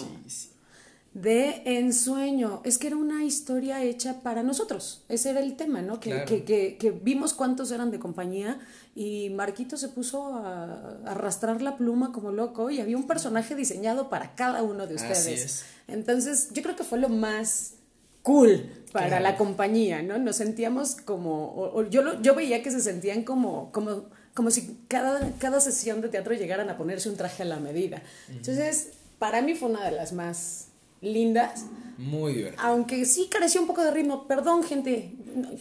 De 1.13 1.61
ensueño. 1.65 2.61
Es 2.63 2.79
que 2.79 2.87
era 2.87 2.95
una 2.95 3.23
historia 3.23 3.83
hecha 3.83 4.23
para 4.23 4.41
nosotros. 4.41 5.03
Ese 5.09 5.29
era 5.29 5.41
el 5.41 5.55
tema, 5.55 5.83
¿no? 5.83 5.99
Que, 5.99 6.09
Claro. 6.09 6.25
que, 6.25 6.43
que, 6.43 6.77
que 6.77 6.89
vimos 6.89 7.33
cuántos 7.33 7.71
eran 7.71 7.91
de 7.91 7.99
compañía 7.99 8.59
y 8.95 9.29
Marquito 9.29 9.77
se 9.77 9.89
puso 9.89 10.35
a, 10.35 10.97
arrastrar 11.05 11.61
la 11.61 11.77
pluma 11.77 12.11
como 12.11 12.31
loco 12.31 12.71
y 12.71 12.79
había 12.79 12.97
un 12.97 13.05
personaje 13.05 13.55
diseñado 13.55 14.09
para 14.09 14.33
cada 14.35 14.63
uno 14.63 14.87
de 14.87 14.95
ustedes. 14.95 15.27
es. 15.27 15.65
Entonces, 15.87 16.49
yo 16.53 16.63
creo 16.63 16.75
que 16.75 16.83
fue 16.83 16.97
lo 16.97 17.09
más 17.09 17.75
cool 18.23 18.69
para 18.91 19.07
Claro. 19.07 19.23
la 19.23 19.37
compañía, 19.37 20.01
¿no? 20.01 20.17
Nos 20.17 20.37
sentíamos 20.37 20.95
como, 20.95 21.49
o- 21.53 21.79
o 21.79 21.83
yo, 21.89 22.01
lo- 22.01 22.21
yo 22.21 22.33
veía 22.35 22.63
que 22.63 22.71
se 22.71 22.79
sentían 22.79 23.23
como, 23.23 23.71
como, 23.71 24.05
como 24.33 24.49
si 24.51 24.79
cada, 24.87 25.31
cada 25.39 25.59
sesión 25.59 26.01
de 26.01 26.09
teatro 26.09 26.33
llegaran 26.33 26.69
a 26.69 26.77
ponerse 26.77 27.09
un 27.09 27.15
traje 27.17 27.43
a 27.43 27.45
la 27.45 27.59
medida. 27.59 28.01
Entonces, 28.29 28.89
para 29.19 29.41
mí 29.41 29.53
fue 29.55 29.69
una 29.69 29.83
de 29.85 29.91
las 29.91 30.13
más 30.13 30.67
lindas, 31.03 31.65
Muy 31.97 32.33
divertido. 32.33 32.63
aunque 32.63 33.05
sí 33.05 33.27
careció 33.29 33.61
un 33.61 33.67
poco 33.67 33.83
de 33.83 33.91
ritmo. 33.91 34.27
Perdón, 34.27 34.63
gente, 34.63 35.13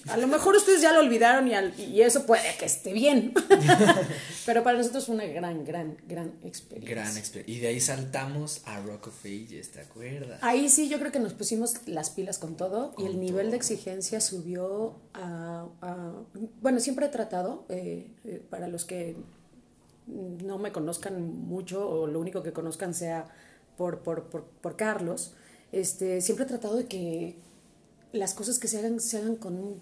a 0.09 0.17
lo 0.17 0.27
mejor 0.29 0.55
ustedes 0.57 0.81
ya 0.81 0.93
lo 0.93 1.01
olvidaron 1.01 1.47
y, 1.49 1.55
al- 1.55 1.79
y 1.79 2.01
eso 2.03 2.25
puede 2.27 2.43
que 2.59 2.65
esté 2.67 2.93
bien. 2.93 3.35
Pero 4.47 4.63
para 4.65 4.77
nosotros 4.79 5.07
fue 5.07 5.15
una 5.15 5.25
gran, 5.27 5.65
gran, 5.65 5.97
gran 6.09 6.33
experiencia. 6.43 6.95
Gran 6.95 7.17
experiencia. 7.17 7.55
Y 7.55 7.61
de 7.61 7.69
ahí 7.69 7.81
saltamos 7.81 8.63
a 8.67 8.81
Rock 8.81 9.09
of 9.09 9.25
Ages, 9.25 9.71
¿te 9.71 9.81
acuerdas? 9.81 10.39
Ahí 10.43 10.69
sí 10.69 10.89
yo 10.89 10.99
creo 10.99 11.13
que 11.13 11.21
nos 11.21 11.33
pusimos 11.35 11.77
las 11.87 12.11
pilas 12.11 12.39
con 12.39 12.57
todo 12.57 12.95
y 12.99 13.07
el 13.07 13.21
nivel 13.21 13.51
de 13.51 13.57
exigencia 13.57 14.21
subió 14.21 14.97
a... 15.15 15.67
a- 15.81 16.13
bueno, 16.61 16.81
siempre 16.81 17.07
he 17.07 17.09
tratado, 17.11 17.65
eh, 17.69 18.11
eh, 18.25 18.43
para 18.51 18.69
los 18.69 18.85
que 18.85 19.17
no 20.07 20.59
me 20.59 20.73
conozcan 20.73 21.23
mucho 21.47 21.89
o 21.89 22.07
lo 22.07 22.19
único 22.19 22.43
que 22.43 22.53
conozcan 22.53 22.93
sea 22.95 23.29
por, 23.77 24.01
por, 24.01 24.25
por, 24.25 24.45
por 24.45 24.77
Carlos, 24.77 25.33
este, 25.73 26.21
siempre 26.21 26.45
he 26.45 26.49
tratado 26.49 26.77
de 26.77 26.87
que 26.87 27.37
las 28.13 28.35
cosas 28.35 28.59
que 28.59 28.69
se 28.69 28.79
hagan 28.79 29.01
se 29.01 29.19
hagan 29.19 29.37
con, 29.37 29.81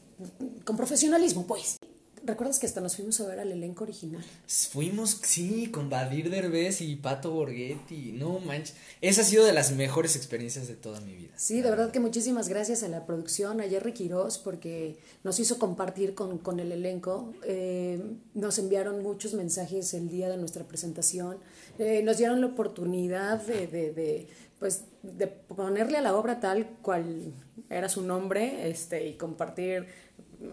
con 0.64 0.76
profesionalismo, 0.76 1.46
pues. 1.46 1.76
¿Recuerdas 2.22 2.58
que 2.58 2.66
hasta 2.66 2.80
nos 2.80 2.96
fuimos 2.96 3.18
a 3.20 3.26
ver 3.26 3.40
al 3.40 3.50
elenco 3.50 3.84
original? 3.84 4.22
Fuimos, 4.46 5.20
sí, 5.22 5.70
con 5.70 5.88
Badir 5.88 6.28
Derbez 6.30 6.82
y 6.82 6.96
Pato 6.96 7.30
Borghetti. 7.30 8.12
No 8.12 8.40
manches. 8.40 8.74
Esa 9.00 9.22
ha 9.22 9.24
sido 9.24 9.44
de 9.44 9.52
las 9.52 9.72
mejores 9.72 10.16
experiencias 10.16 10.68
de 10.68 10.74
toda 10.74 11.00
mi 11.00 11.14
vida. 11.14 11.32
Sí, 11.36 11.62
de 11.62 11.70
verdad 11.70 11.90
que 11.90 12.00
muchísimas 12.00 12.48
gracias 12.48 12.82
a 12.82 12.88
la 12.88 13.06
producción, 13.06 13.60
a 13.60 13.64
Jerry 13.64 13.94
Quiroz, 13.94 14.38
porque 14.38 14.98
nos 15.24 15.40
hizo 15.40 15.58
compartir 15.58 16.14
con, 16.14 16.38
con 16.38 16.60
el 16.60 16.72
elenco. 16.72 17.32
Eh, 17.44 18.02
nos 18.34 18.58
enviaron 18.58 19.02
muchos 19.02 19.32
mensajes 19.34 19.94
el 19.94 20.10
día 20.10 20.28
de 20.28 20.36
nuestra 20.36 20.64
presentación. 20.64 21.38
Eh, 21.78 22.02
nos 22.02 22.18
dieron 22.18 22.40
la 22.42 22.48
oportunidad 22.48 23.40
de, 23.42 23.66
de, 23.66 23.92
de, 23.92 24.28
pues, 24.58 24.84
de 25.02 25.26
ponerle 25.26 25.96
a 25.96 26.02
la 26.02 26.14
obra 26.14 26.38
tal 26.40 26.66
cual 26.82 27.32
era 27.70 27.88
su 27.88 28.02
nombre 28.02 28.68
este, 28.68 29.06
y 29.06 29.14
compartir 29.14 29.86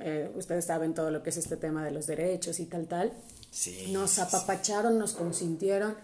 eh, 0.02 0.32
ustedes 0.36 0.66
saben 0.66 0.94
todo 0.94 1.12
lo 1.12 1.24
que 1.24 1.30
es 1.30 1.38
este 1.38 1.58
tema 1.58 1.84
de 1.84 1.92
los 1.92 2.08
derechos 2.08 2.60
y 2.60 2.66
tal, 2.66 2.88
tal. 2.88 3.14
Sí. 3.52 3.88
Nos 3.92 4.20
apapacharon, 4.20 4.98
nos 5.00 5.14
consintieron. 5.14 5.96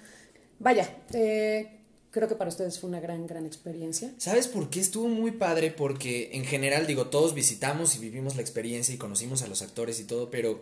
Vaya, 0.59 0.89
eh, 1.13 1.79
creo 2.11 2.27
que 2.27 2.35
para 2.35 2.49
ustedes 2.49 2.79
fue 2.79 2.89
una 2.89 2.99
gran, 2.99 3.27
gran 3.27 3.45
experiencia. 3.45 4.13
¿Sabes 4.17 4.47
por 4.47 4.69
qué? 4.69 4.79
Estuvo 4.79 5.07
muy 5.07 5.31
padre 5.31 5.71
porque 5.71 6.29
en 6.33 6.45
general, 6.45 6.87
digo, 6.87 7.07
todos 7.07 7.33
visitamos 7.33 7.95
y 7.95 7.99
vivimos 7.99 8.35
la 8.35 8.41
experiencia 8.41 8.93
y 8.93 8.97
conocimos 8.97 9.41
a 9.41 9.47
los 9.47 9.61
actores 9.61 9.99
y 9.99 10.05
todo, 10.05 10.31
pero 10.31 10.61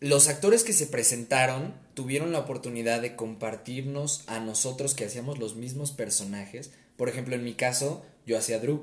los 0.00 0.28
actores 0.28 0.64
que 0.64 0.72
se 0.72 0.86
presentaron 0.86 1.74
tuvieron 1.94 2.32
la 2.32 2.40
oportunidad 2.40 3.02
de 3.02 3.14
compartirnos 3.14 4.24
a 4.26 4.40
nosotros 4.40 4.94
que 4.94 5.04
hacíamos 5.04 5.38
los 5.38 5.56
mismos 5.56 5.92
personajes. 5.92 6.72
Por 6.96 7.08
ejemplo, 7.08 7.34
en 7.34 7.44
mi 7.44 7.54
caso, 7.54 8.04
yo 8.26 8.38
hacía 8.38 8.58
Drew. 8.58 8.82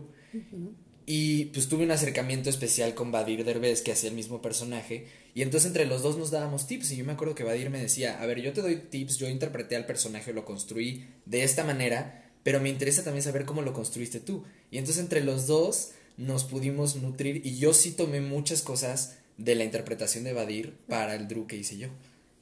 Y 1.11 1.45
pues 1.45 1.67
tuve 1.67 1.85
un 1.85 1.89
acercamiento 1.89 2.51
especial 2.51 2.93
con 2.93 3.11
Badir 3.11 3.43
Derbez, 3.43 3.81
que 3.81 3.91
hacía 3.91 4.11
el 4.11 4.15
mismo 4.15 4.43
personaje. 4.43 5.07
Y 5.33 5.41
entonces 5.41 5.65
entre 5.65 5.87
los 5.87 6.03
dos 6.03 6.19
nos 6.19 6.29
dábamos 6.29 6.67
tips. 6.67 6.91
Y 6.91 6.97
yo 6.97 7.03
me 7.03 7.13
acuerdo 7.13 7.33
que 7.33 7.43
Badir 7.43 7.71
me 7.71 7.81
decía, 7.81 8.21
a 8.21 8.27
ver, 8.27 8.41
yo 8.41 8.53
te 8.53 8.61
doy 8.61 8.75
tips, 8.75 9.17
yo 9.17 9.27
interpreté 9.27 9.75
al 9.75 9.87
personaje, 9.87 10.33
lo 10.33 10.45
construí 10.45 11.07
de 11.25 11.41
esta 11.41 11.63
manera, 11.63 12.29
pero 12.43 12.59
me 12.59 12.69
interesa 12.69 13.03
también 13.03 13.23
saber 13.23 13.45
cómo 13.45 13.63
lo 13.63 13.73
construiste 13.73 14.19
tú. 14.19 14.43
Y 14.69 14.77
entonces 14.77 15.01
entre 15.01 15.23
los 15.23 15.47
dos 15.47 15.93
nos 16.17 16.43
pudimos 16.43 16.95
nutrir 16.97 17.41
y 17.43 17.57
yo 17.57 17.73
sí 17.73 17.93
tomé 17.93 18.21
muchas 18.21 18.61
cosas 18.61 19.15
de 19.39 19.55
la 19.55 19.63
interpretación 19.63 20.23
de 20.25 20.33
Badir 20.33 20.77
para 20.87 21.15
el 21.15 21.27
Drew 21.27 21.47
que 21.47 21.55
hice 21.55 21.79
yo. 21.79 21.87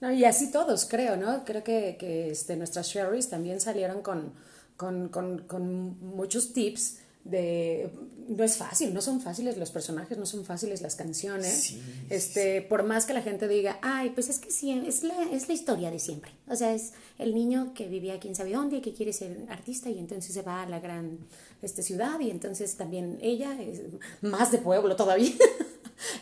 No, 0.02 0.12
y 0.12 0.26
así 0.26 0.52
todos, 0.52 0.84
creo, 0.84 1.16
¿no? 1.16 1.46
Creo 1.46 1.64
que, 1.64 1.96
que 1.98 2.32
este, 2.32 2.58
nuestras 2.58 2.90
Sherrys 2.90 3.30
también 3.30 3.62
salieron 3.62 4.02
con, 4.02 4.34
con, 4.76 5.08
con, 5.08 5.40
con 5.48 5.98
muchos 6.02 6.52
tips 6.52 6.98
de 7.30 7.90
no 8.28 8.44
es 8.44 8.58
fácil, 8.58 8.94
no 8.94 9.02
son 9.02 9.22
fáciles 9.22 9.58
los 9.58 9.72
personajes, 9.72 10.18
no 10.18 10.26
son 10.26 10.44
fáciles 10.44 10.82
las 10.82 10.96
canciones. 10.96 11.54
Sí, 11.54 11.82
este, 12.10 12.62
por 12.62 12.84
más 12.84 13.06
que 13.06 13.14
la 13.14 13.22
gente 13.22 13.48
diga, 13.48 13.80
ay, 13.82 14.10
pues 14.10 14.30
es 14.30 14.40
que 14.40 14.52
sí, 14.52 14.72
es 14.72 15.04
la, 15.04 15.24
es 15.32 15.48
la 15.48 15.54
historia 15.54 15.90
de 15.92 16.00
siempre. 16.00 16.32
O 16.48 16.56
sea, 16.56 16.74
es 16.74 16.94
el 17.18 17.34
niño 17.34 17.74
que 17.74 17.88
vivía 17.88 18.20
quién 18.20 18.36
sabe 18.36 18.52
dónde 18.52 18.78
y 18.78 18.82
que 18.82 18.94
quiere 18.94 19.14
ser 19.14 19.46
artista 19.50 19.90
y 19.90 19.98
entonces 19.98 20.34
se 20.34 20.42
va 20.42 20.64
a 20.64 20.70
la 20.70 20.80
gran 20.80 21.20
este, 21.62 21.84
ciudad 21.84 22.20
y 22.20 22.30
entonces 22.30 22.76
también 22.76 23.18
ella 23.22 23.58
es 23.62 23.82
más 24.22 24.52
de 24.52 24.58
pueblo 24.58 24.96
todavía. 24.96 25.32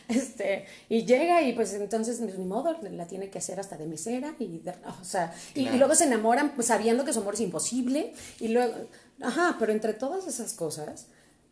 este, 0.10 0.66
y 0.90 1.06
llega 1.06 1.42
y 1.42 1.54
pues 1.54 1.74
entonces 1.74 2.20
ni 2.20 2.46
modo, 2.46 2.76
la 2.92 3.08
tiene 3.08 3.30
que 3.30 3.40
hacer 3.40 3.60
hasta 3.60 3.78
de 3.78 3.86
mesera 3.86 4.36
y, 4.40 4.60
de, 4.60 4.72
o 5.02 5.04
sea, 5.04 5.34
y, 5.54 5.62
Claro. 5.62 5.76
y 5.76 5.80
luego 5.80 5.96
se 5.96 6.06
enamoran 6.06 6.54
pues, 6.56 6.68
sabiendo 6.68 7.06
que 7.06 7.14
su 7.14 7.20
amor 7.20 7.34
es 7.36 7.42
imposible 7.42 8.14
y 8.40 8.50
luego, 8.50 8.74
ajá, 9.22 9.56
pero 9.60 9.72
entre 9.72 9.94
todas 9.94 10.28
esas 10.28 10.54
cosas, 10.54 11.08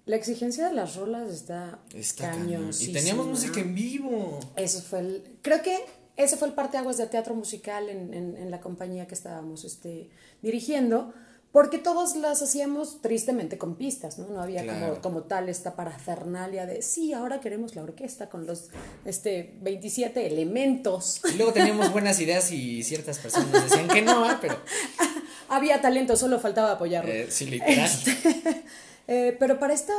la 0.05 0.15
exigencia 0.17 0.67
de 0.67 0.74
las 0.74 0.95
rolas 0.95 1.31
está, 1.31 1.79
Está 1.95 2.31
cañón. 2.31 2.72
Y 2.79 2.91
teníamos 2.91 3.25
música 3.27 3.62
en 3.62 3.74
vivo. 3.74 4.39
Eso 4.57 4.81
fue 4.81 5.00
el, 5.00 5.38
creo 5.41 5.62
que 5.62 5.77
ese 6.17 6.36
fue 6.38 6.50
el 6.50 6.53
parteaguas 6.53 6.98
de 6.98 7.07
teatro 7.07 7.33
musical 7.36 7.89
en, 7.89 8.13
en, 8.13 8.36
en 8.36 8.51
la 8.51 8.60
compañía 8.60 9.07
que 9.07 9.15
estábamos 9.15 9.63
este, 9.63 10.10
dirigiendo, 10.41 11.13
porque 11.53 11.77
todos 11.77 12.15
las 12.15 12.41
hacíamos 12.41 13.00
tristemente 13.01 13.60
con 13.60 13.75
pistas, 13.75 14.17
¿no? 14.17 14.27
No 14.27 14.41
había 14.41 14.63
Claro. 14.63 14.88
como, 14.88 15.01
como 15.01 15.24
tal 15.24 15.50
esta 15.50 15.75
parafernalia 15.75 16.65
de, 16.65 16.81
sí, 16.81 17.13
ahora 17.13 17.39
queremos 17.41 17.75
la 17.75 17.83
orquesta 17.83 18.27
con 18.27 18.48
los 18.48 18.69
este, 19.05 19.53
27 19.62 20.25
elementos. 20.25 21.22
Y 21.31 21.38
luego 21.38 21.53
teníamos 21.53 21.91
buenas 21.91 22.19
ideas 22.19 22.51
y 22.51 22.81
ciertas 22.83 23.19
personas 23.19 23.51
decían 23.69 23.88
que 23.88 24.01
no, 24.01 24.25
ah, 24.25 24.39
pero 24.41 24.57
había 25.48 25.79
talento, 25.79 26.17
solo 26.17 26.39
faltaba 26.39 26.72
apoyarlo. 26.72 27.12
eh, 27.12 27.27
sí, 27.29 27.45
literal. 27.45 27.89
Eh, 29.05 29.36
pero 29.38 29.60
para 29.60 29.74
esta, 29.74 29.93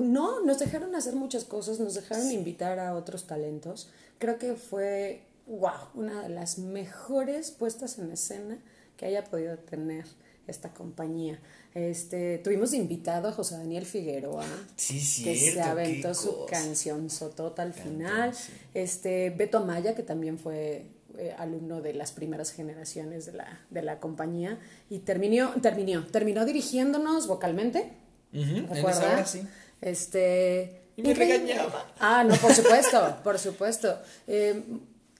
no, 0.00 0.40
nos 0.44 0.58
dejaron 0.58 0.92
hacer 0.96 1.14
muchas 1.14 1.44
cosas, 1.44 1.78
nos 1.78 1.94
dejaron 1.94 2.32
invitar 2.32 2.80
a 2.80 2.96
otros 2.96 3.24
talentos. 3.28 3.88
Creo 4.18 4.36
que 4.40 4.54
fue, 4.54 5.22
wow, 5.46 5.70
una 5.94 6.22
de 6.22 6.28
las 6.28 6.58
mejores 6.58 7.52
puestas 7.52 8.00
en 8.00 8.10
escena 8.10 8.58
que 8.96 9.06
haya 9.06 9.22
podido 9.22 9.56
tener 9.58 10.06
esta 10.48 10.70
compañía. 10.74 11.38
Este, 11.74 12.38
tuvimos 12.38 12.72
invitado 12.74 13.28
a 13.28 13.32
José 13.32 13.56
Daniel 13.56 13.86
Figueroa, 13.86 14.44
Sí, 14.76 15.22
que 15.22 15.36
se 15.36 15.60
aventó 15.60 16.14
su 16.14 16.46
canción 16.46 17.10
Sotota 17.10 17.62
al 17.62 17.74
final. 17.74 18.34
sí. 18.34 18.52
Este, 18.74 19.30
Beto 19.30 19.58
Amaya, 19.58 19.94
que 19.94 20.02
también 20.02 20.38
fue 20.38 20.86
eh, 21.18 21.34
alumno 21.38 21.80
de 21.80 21.94
las 21.94 22.12
primeras 22.12 22.52
generaciones 22.52 23.26
de 23.26 23.32
la, 23.32 23.60
de 23.70 23.82
la 23.82 24.00
compañía, 24.00 24.58
y 24.90 25.00
terminó, 25.00 25.52
terminó, 25.60 26.06
terminó 26.06 26.44
dirigiéndonos 26.44 27.26
vocalmente. 27.26 27.92
¿Recuerdas? 28.32 28.98
hora 29.04 29.26
sí. 29.26 29.42
Este. 29.80 30.82
Y 30.96 31.02
me 31.02 31.14
regañaba. 31.14 31.92
Ah, 32.00 32.24
no, 32.24 32.34
por 32.36 32.52
supuesto, 32.52 33.16
por 33.24 33.38
supuesto. 33.38 33.98
Eh, 34.26 34.62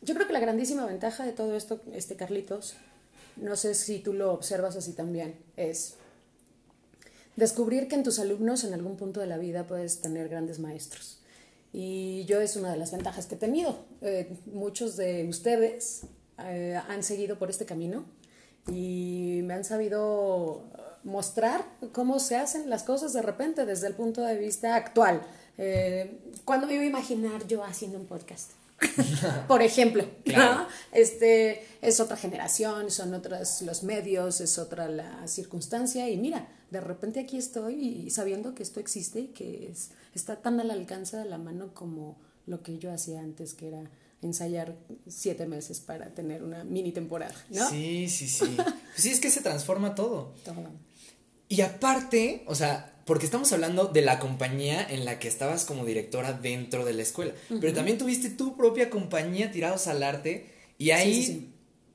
yo 0.02 0.14
creo 0.14 0.26
que 0.26 0.32
la 0.32 0.40
grandísima 0.40 0.86
ventaja 0.86 1.24
de 1.24 1.32
todo 1.32 1.56
esto, 1.56 1.80
este 1.92 2.16
Carlitos, 2.16 2.74
no 3.40 3.56
sé 3.56 3.74
si 3.74 4.00
tú 4.00 4.12
lo 4.12 4.32
observas 4.32 4.76
así 4.76 4.92
también, 4.92 5.36
es 5.56 5.94
descubrir 7.36 7.88
que 7.88 7.94
en 7.94 8.02
tus 8.02 8.18
alumnos 8.18 8.64
en 8.64 8.74
algún 8.74 8.96
punto 8.96 9.20
de 9.20 9.26
la 9.26 9.38
vida 9.38 9.66
puedes 9.66 10.00
tener 10.00 10.28
grandes 10.28 10.58
maestros. 10.58 11.18
Y 11.72 12.24
yo 12.24 12.40
es 12.40 12.56
una 12.56 12.72
de 12.72 12.78
las 12.78 12.92
ventajas 12.92 13.26
que 13.26 13.34
he 13.34 13.38
tenido. 13.38 13.78
Eh, 14.00 14.36
muchos 14.46 14.96
de 14.96 15.28
ustedes 15.28 16.02
eh, 16.38 16.80
han 16.88 17.02
seguido 17.02 17.38
por 17.38 17.50
este 17.50 17.66
camino 17.66 18.04
y 18.66 19.40
me 19.44 19.54
han 19.54 19.64
sabido 19.64 20.64
mostrar 21.04 21.64
cómo 21.92 22.18
se 22.18 22.36
hacen 22.36 22.68
las 22.70 22.82
cosas 22.82 23.12
de 23.12 23.22
repente 23.22 23.64
desde 23.66 23.86
el 23.86 23.94
punto 23.94 24.22
de 24.22 24.36
vista 24.36 24.74
actual. 24.74 25.22
Eh, 25.58 26.18
¿Cuándo 26.44 26.66
me 26.66 26.74
iba 26.74 26.82
a 26.82 26.86
imaginar 26.86 27.46
yo 27.46 27.64
haciendo 27.64 27.98
un 27.98 28.06
podcast? 28.06 28.52
Por 29.48 29.62
ejemplo, 29.62 30.04
Claro. 30.24 30.62
¿no? 30.62 30.68
este 30.92 31.64
es 31.82 32.00
otra 32.00 32.16
generación, 32.16 32.90
son 32.90 33.14
otros 33.14 33.62
los 33.62 33.82
medios, 33.82 34.40
es 34.40 34.58
otra 34.58 34.88
la 34.88 35.26
circunstancia 35.26 36.08
y 36.08 36.16
mira, 36.16 36.48
de 36.70 36.80
repente 36.80 37.20
aquí 37.20 37.38
estoy 37.38 37.74
y 37.74 38.10
sabiendo 38.10 38.54
que 38.54 38.62
esto 38.62 38.78
existe 38.80 39.20
y 39.20 39.26
que 39.28 39.68
es, 39.70 39.90
está 40.14 40.36
tan 40.36 40.60
al 40.60 40.70
alcance 40.70 41.16
de 41.16 41.24
la 41.24 41.38
mano 41.38 41.74
como 41.74 42.18
lo 42.46 42.62
que 42.62 42.78
yo 42.78 42.92
hacía 42.92 43.20
antes, 43.20 43.54
que 43.54 43.68
era 43.68 43.90
ensayar 44.22 44.76
siete 45.06 45.46
meses 45.46 45.80
para 45.80 46.10
tener 46.14 46.42
una 46.42 46.64
mini 46.64 46.92
temporada, 46.92 47.34
¿no? 47.50 47.68
Sí, 47.68 48.08
sí, 48.08 48.26
sí. 48.28 48.46
Pues 48.56 48.68
sí, 48.96 49.10
es 49.10 49.20
que 49.20 49.30
se 49.30 49.40
transforma 49.40 49.94
todo. 49.94 50.34
Todo. 50.44 50.70
Y 51.48 51.60
aparte, 51.62 52.42
o 52.46 52.54
sea, 52.54 52.94
porque 53.06 53.24
estamos 53.24 53.50
hablando 53.52 53.86
de 53.86 54.02
la 54.02 54.18
compañía 54.18 54.86
en 54.86 55.04
la 55.04 55.18
que 55.18 55.28
estabas 55.28 55.64
como 55.64 55.84
directora 55.86 56.32
dentro 56.34 56.84
de 56.84 56.92
la 56.92 57.02
escuela, 57.02 57.32
pero 57.60 57.72
también 57.72 57.96
tuviste 57.98 58.28
tu 58.30 58.56
propia 58.56 58.90
compañía 58.90 59.50
tirados 59.50 59.86
al 59.86 60.02
arte 60.02 60.50
y 60.76 60.90
ahí 60.90 61.14
Sí, 61.14 61.22
sí, 61.24 61.32
sí. 61.32 61.52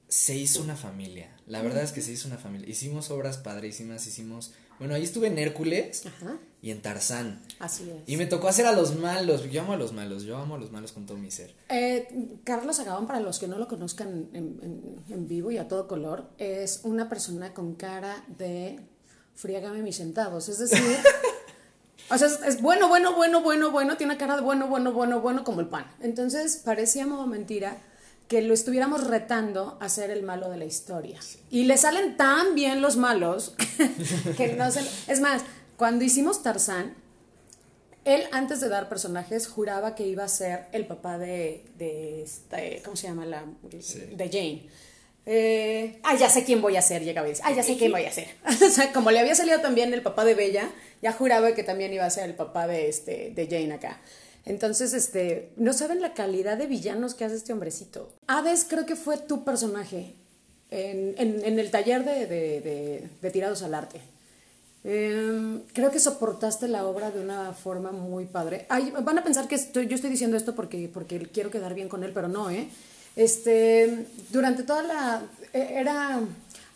se 0.07 0.35
hizo 0.37 0.63
una 0.63 0.75
familia. 0.75 1.29
La 1.45 1.61
verdad 1.61 1.83
es 1.83 1.91
que 1.91 2.01
se 2.01 2.11
hizo 2.11 2.27
una 2.27 2.37
familia. 2.37 2.67
Hicimos 2.69 3.11
obras 3.11 3.37
padrísimas, 3.37 4.07
hicimos, 4.07 4.53
bueno, 4.79 4.95
ahí 4.95 5.03
estuve 5.03 5.27
en 5.27 5.37
Hércules 5.37 6.03
Ajá, 6.07 6.37
y 6.61 6.71
en 6.71 6.81
Tarzán. 6.81 7.43
así 7.59 7.83
es. 7.89 7.97
Y 8.07 8.17
me 8.17 8.25
tocó 8.25 8.47
hacer 8.47 8.65
a 8.65 8.71
los 8.71 8.95
malos. 8.97 9.43
Yo 9.51 9.61
amo 9.61 9.73
a 9.73 9.77
los 9.77 9.91
malos, 9.93 10.23
yo 10.23 10.37
amo 10.37 10.55
a 10.55 10.57
los 10.57 10.71
malos 10.71 10.93
con 10.93 11.05
todo 11.05 11.17
mi 11.17 11.29
ser. 11.29 11.53
Eh, 11.69 12.07
Carlos 12.43 12.79
Agabón, 12.79 13.05
para 13.05 13.19
los 13.19 13.37
que 13.39 13.47
no 13.47 13.57
lo 13.59 13.67
conozcan 13.67 14.29
en, 14.33 14.59
en- 14.63 14.95
en 15.13 15.27
vivo 15.27 15.51
y 15.51 15.57
a 15.57 15.67
todo 15.67 15.87
color, 15.87 16.29
es 16.39 16.79
una 16.85 17.07
persona 17.09 17.53
con 17.53 17.75
cara 17.75 18.25
de 18.37 18.79
friágame 19.35 19.81
mis 19.81 19.97
centavos. 19.97 20.49
Es 20.49 20.59
decir, 20.59 20.81
o 22.09 22.17
sea, 22.17 22.27
es, 22.27 22.39
es 22.45 22.61
bueno, 22.61 22.87
bueno, 22.87 23.15
bueno, 23.15 23.41
bueno, 23.41 23.71
bueno, 23.71 23.97
tiene 23.97 24.17
cara 24.17 24.35
de 24.35 24.41
bueno, 24.41 24.67
bueno, 24.67 24.93
bueno, 24.93 25.21
bueno 25.21 25.43
como 25.43 25.61
el 25.61 25.67
pan. 25.67 25.85
Entonces 26.01 26.61
parecía 26.63 27.05
modo 27.05 27.27
mentira 27.27 27.77
que 28.27 28.41
lo 28.41 28.53
estuviéramos 28.53 29.05
retando 29.05 29.77
a 29.79 29.89
ser 29.89 30.09
el 30.09 30.23
malo 30.23 30.49
de 30.49 30.57
la 30.57 30.65
historia. 30.65 31.19
Y 31.51 31.65
le 31.65 31.77
salen 31.77 32.17
tan 32.17 32.55
bien 32.55 32.81
los 32.81 32.97
malos 32.97 33.55
que 34.37 34.55
no 34.55 34.71
se... 34.71 34.81
Es 35.07 35.19
más, 35.19 35.43
cuando 35.77 36.03
hicimos 36.05 36.41
Tarzán, 36.41 36.95
él, 38.05 38.23
antes 38.31 38.59
de 38.59 38.69
dar 38.69 38.89
personajes, 38.89 39.47
juraba 39.47 39.95
que 39.95 40.05
iba 40.07 40.23
a 40.23 40.27
ser 40.27 40.65
el 40.71 40.85
papá 40.87 41.17
de, 41.17 41.65
de 41.77 42.23
este, 42.23 42.81
¿cómo 42.83 42.95
se 42.97 43.07
llama? 43.07 43.25
La, 43.25 43.45
Sí. 43.79 43.99
De 44.15 44.29
Jane. 44.29 44.67
Eh, 45.25 45.72
ah, 46.03 46.15
ya 46.15 46.29
sé 46.29 46.43
quién 46.43 46.61
voy 46.61 46.75
a 46.75 46.81
ser, 46.81 47.03
llegaba 47.03 47.27
y 47.27 47.31
dice, 47.31 47.43
ah, 47.45 47.51
ya 47.51 47.63
sé 47.63 47.77
quién 47.77 47.91
voy 47.91 48.05
a 48.05 48.11
ser. 48.11 48.27
o 48.45 48.69
sea, 48.69 48.93
como 48.93 49.11
le 49.11 49.19
había 49.19 49.35
salido 49.35 49.59
también 49.59 49.93
el 49.93 50.01
papá 50.01 50.25
de 50.25 50.35
Bella, 50.35 50.69
ya 51.01 51.11
juraba 51.11 51.53
que 51.53 51.63
también 51.63 51.93
iba 51.93 52.05
a 52.05 52.09
ser 52.09 52.25
el 52.29 52.35
papá 52.35 52.67
de, 52.67 52.89
este, 52.89 53.31
de 53.35 53.47
Jane 53.47 53.73
acá. 53.73 53.99
Entonces, 54.45 54.93
este, 54.93 55.51
no 55.55 55.73
saben 55.73 56.01
la 56.01 56.13
calidad 56.13 56.57
de 56.57 56.67
villanos 56.67 57.13
que 57.13 57.23
hace 57.23 57.35
este 57.35 57.53
hombrecito. 57.53 58.11
Hades 58.27 58.65
creo 58.65 58.85
que 58.85 58.95
fue 58.95 59.17
tu 59.17 59.45
personaje 59.45 60.13
en, 60.69 61.15
en, 61.17 61.59
el 61.59 61.71
taller 61.71 62.03
de, 62.03 62.25
de, 62.25 63.09
de, 63.21 63.31
Tirados 63.31 63.61
al 63.63 63.73
Arte. 63.73 64.01
Em, 64.83 65.61
creo 65.71 65.91
que 65.91 65.99
soportaste 65.99 66.67
la 66.67 66.85
obra 66.85 67.09
de 67.11 67.21
una 67.21 67.53
forma 67.53 67.91
muy 67.91 68.25
padre. 68.25 68.65
van 68.69 69.17
a 69.17 69.23
pensar 69.23 69.47
que 69.47 69.55
estoy, 69.55 69.87
yo 69.87 69.95
estoy 69.95 70.09
diciendo 70.09 70.35
esto 70.35 70.55
porque, 70.55 70.89
porque 70.93 71.19
quiero 71.31 71.51
quedar 71.51 71.73
bien 71.73 71.87
con 71.87 72.03
él, 72.03 72.11
pero 72.13 72.27
no, 72.27 72.49
¿eh? 72.49 72.67
Este, 73.15 74.07
durante 74.29 74.63
toda 74.63 74.83
la... 74.83 75.21
E, 75.53 75.79
era 75.79 76.21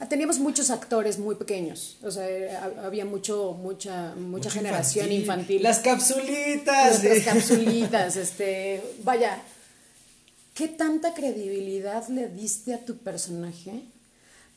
teníamos 0.05 0.37
muchos 0.37 0.69
actores 0.69 1.17
muy 1.17 1.35
pequeños, 1.35 1.97
o 2.03 2.11
sea, 2.11 2.71
había 2.83 3.03
mucho, 3.03 3.53
mucha, 3.53 4.13
mucha 4.15 4.51
generación 4.51 5.11
infantil. 5.11 5.63
Las 5.63 5.79
capsulitas. 5.79 7.03
Las 7.03 7.23
capsulitas, 7.23 8.15
este, 8.15 8.83
vaya, 9.03 9.41
¿qué 10.53 10.67
tanta 10.67 11.15
credibilidad 11.15 12.07
le 12.09 12.29
diste 12.29 12.75
a 12.75 12.85
tu 12.85 12.97
personaje 12.97 13.85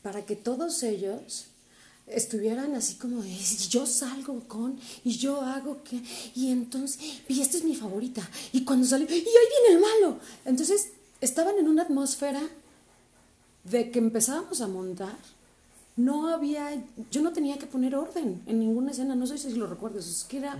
para 0.03 0.25
que 0.25 0.35
todos 0.35 0.83
ellos 0.83 1.45
estuvieran 2.05 2.75
así 2.75 2.95
como 2.95 3.23
de, 3.23 3.35
yo 3.69 3.87
salgo 3.87 4.41
con, 4.47 4.79
y 5.03 5.17
yo 5.17 5.41
hago 5.41 5.83
que, 5.83 6.01
y 6.35 6.51
entonces, 6.51 6.99
y 7.27 7.41
esta 7.41 7.57
es 7.57 7.63
mi 7.63 7.75
favorita, 7.75 8.27
y 8.51 8.63
cuando 8.63 8.85
salió, 8.85 9.07
y 9.09 9.13
ahí 9.13 9.23
viene 9.23 9.75
el 9.75 9.79
malo. 9.79 10.19
Entonces, 10.45 10.89
estaban 11.21 11.57
en 11.57 11.67
una 11.67 11.83
atmósfera 11.83 12.41
de 13.63 13.91
que 13.91 13.99
empezábamos 13.99 14.61
a 14.61 14.67
montar, 14.67 15.15
no 15.95 16.33
había, 16.33 16.81
yo 17.11 17.21
no 17.21 17.31
tenía 17.33 17.59
que 17.59 17.67
poner 17.67 17.95
orden 17.95 18.41
en 18.47 18.59
ninguna 18.59 18.91
escena, 18.91 19.13
no 19.13 19.27
sé 19.27 19.37
si 19.37 19.53
lo 19.53 19.67
recuerdas, 19.67 20.07
es 20.07 20.23
que 20.23 20.37
era 20.37 20.57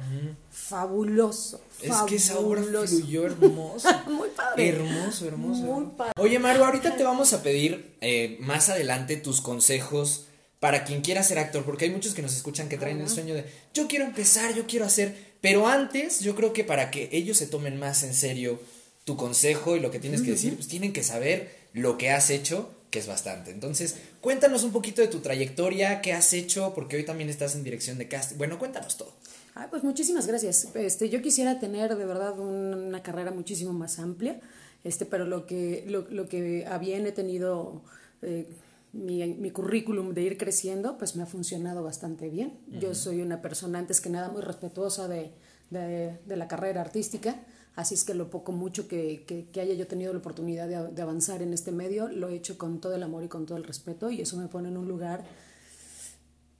fabuloso, 0.51 1.61
Es 1.81 1.91
que 2.07 2.15
esa 2.15 2.37
obra 2.39 2.61
fluyó 2.61 3.25
hermoso. 3.25 3.89
Muy 4.07 4.29
padre. 4.29 4.69
Hermoso, 4.69 5.27
hermoso. 5.27 5.61
Muy 5.61 5.85
padre. 5.97 6.13
Oye, 6.17 6.37
Maru, 6.37 6.63
ahorita 6.63 6.95
te 6.95 7.03
vamos 7.03 7.33
a 7.33 7.41
pedir 7.41 7.95
eh, 8.01 8.37
más 8.41 8.69
adelante 8.69 9.17
tus 9.17 9.41
consejos 9.41 10.25
para 10.59 10.83
quien 10.83 11.01
quiera 11.01 11.23
ser 11.23 11.39
actor, 11.39 11.63
porque 11.63 11.85
hay 11.85 11.91
muchos 11.91 12.13
que 12.13 12.21
nos 12.21 12.35
escuchan 12.35 12.69
que 12.69 12.77
traen 12.77 13.01
el 13.01 13.09
sueño 13.09 13.33
de 13.33 13.45
yo 13.73 13.87
quiero 13.87 14.05
empezar, 14.05 14.53
yo 14.53 14.67
quiero 14.67 14.85
hacer, 14.85 15.33
pero 15.41 15.67
antes 15.67 16.19
yo 16.19 16.35
creo 16.35 16.53
que 16.53 16.63
para 16.63 16.91
que 16.91 17.09
ellos 17.13 17.37
se 17.37 17.47
tomen 17.47 17.79
más 17.79 18.03
en 18.03 18.13
serio 18.13 18.59
tu 19.03 19.17
consejo 19.17 19.75
y 19.75 19.79
lo 19.79 19.91
que 19.91 19.99
tienes 19.99 20.21
que 20.21 20.31
decir, 20.31 20.55
pues 20.55 20.67
tienen 20.67 20.93
que 20.93 21.03
saber 21.03 21.49
lo 21.73 21.97
que 21.97 22.11
has 22.11 22.29
hecho 22.29 22.69
que 22.91 22.99
es 22.99 23.07
bastante. 23.07 23.51
Entonces, 23.51 23.95
cuéntanos 24.19 24.63
un 24.63 24.71
poquito 24.71 25.01
de 25.01 25.07
tu 25.07 25.19
trayectoria, 25.19 26.01
qué 26.01 26.13
has 26.13 26.33
hecho, 26.33 26.73
porque 26.75 26.97
hoy 26.97 27.05
también 27.05 27.29
estás 27.29 27.55
en 27.55 27.63
dirección 27.63 27.97
de 27.97 28.07
casting. 28.07 28.37
Bueno, 28.37 28.59
cuéntanos 28.59 28.97
todo. 28.97 29.13
Ah, 29.55 29.67
pues 29.69 29.83
muchísimas 29.83 30.27
gracias. 30.27 30.67
Este, 30.75 31.09
yo 31.09 31.21
quisiera 31.21 31.59
tener 31.59 31.95
de 31.95 32.05
verdad 32.05 32.37
una 32.37 33.01
carrera 33.01 33.31
muchísimo 33.31 33.73
más 33.73 33.97
amplia, 33.97 34.39
este, 34.83 35.05
pero 35.05 35.25
lo 35.25 35.45
que, 35.45 35.85
lo, 35.87 36.05
lo 36.09 36.27
que 36.27 36.65
a 36.65 36.77
bien 36.77 37.07
he 37.07 37.11
tenido 37.11 37.81
eh, 38.21 38.47
mi, 38.93 39.25
mi, 39.35 39.51
currículum 39.51 40.13
de 40.13 40.23
ir 40.23 40.37
creciendo, 40.37 40.97
pues 40.97 41.15
me 41.15 41.23
ha 41.23 41.25
funcionado 41.25 41.83
bastante 41.83 42.29
bien. 42.29 42.59
Yo 42.67 42.93
soy 42.93 43.21
una 43.21 43.41
persona 43.41 43.79
antes 43.79 44.01
que 44.01 44.09
nada 44.09 44.29
muy 44.29 44.41
respetuosa 44.41 45.07
de, 45.07 45.31
de, 45.69 46.17
de 46.25 46.35
la 46.35 46.47
carrera 46.47 46.81
artística. 46.81 47.41
Así 47.75 47.95
es 47.95 48.03
que 48.03 48.13
lo 48.13 48.29
poco, 48.29 48.51
mucho 48.51 48.87
que, 48.87 49.23
que, 49.25 49.61
haya 49.61 49.73
yo 49.73 49.87
tenido 49.87 50.11
la 50.11 50.19
oportunidad 50.19 50.67
de, 50.67 51.01
avanzar 51.01 51.41
en 51.41 51.53
este 51.53 51.71
medio, 51.71 52.09
lo 52.09 52.27
he 52.27 52.35
hecho 52.35 52.57
con 52.57 52.81
todo 52.81 52.95
el 52.95 53.03
amor 53.03 53.23
y 53.23 53.27
con 53.29 53.45
todo 53.45 53.57
el 53.57 53.63
respeto 53.63 54.11
y 54.11 54.21
eso 54.21 54.35
me 54.35 54.47
pone 54.47 54.67
en 54.67 54.77
un 54.77 54.87
lugar 54.87 55.23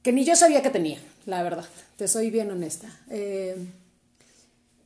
que 0.01 0.13
ni 0.13 0.23
yo 0.23 0.35
sabía 0.35 0.61
que 0.63 0.69
tenía, 0.69 0.99
la 1.25 1.43
verdad, 1.43 1.65
te 1.97 2.07
soy 2.07 2.31
bien 2.31 2.49
honesta. 2.49 2.87
Eh, 3.09 3.55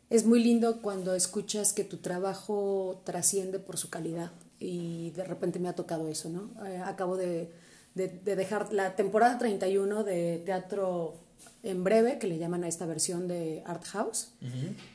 es 0.10 0.25
muy 0.25 0.44
lindo 0.44 0.82
cuando 0.82 1.13
escuchas 1.13 1.74
que 1.74 1.84
tu 1.84 1.98
trabajo 1.98 3.01
trasciende 3.05 3.60
por 3.60 3.77
su 3.77 3.89
calidad 3.89 4.32
y 4.60 5.12
de 5.12 5.24
repente 5.24 5.60
me 5.60 5.70
ha 5.70 5.74
tocado 5.74 6.08
eso, 6.08 6.29
¿no? 6.29 6.50
Eh, 6.65 6.82
acabo 6.84 7.17
de, 7.17 7.51
de, 7.94 8.08
de, 8.08 8.36
dejar 8.36 8.74
la 8.74 8.96
temporada 8.96 9.38
31 9.38 10.03
de 10.03 10.41
teatro 10.46 11.25
en 11.65 11.84
breve, 11.84 12.19
que 12.19 12.27
le 12.27 12.38
llaman 12.38 12.63
a 12.63 12.67
esta 12.67 12.86
versión 12.86 13.27
de 13.27 13.63
Art 13.65 13.84
House. 13.86 14.29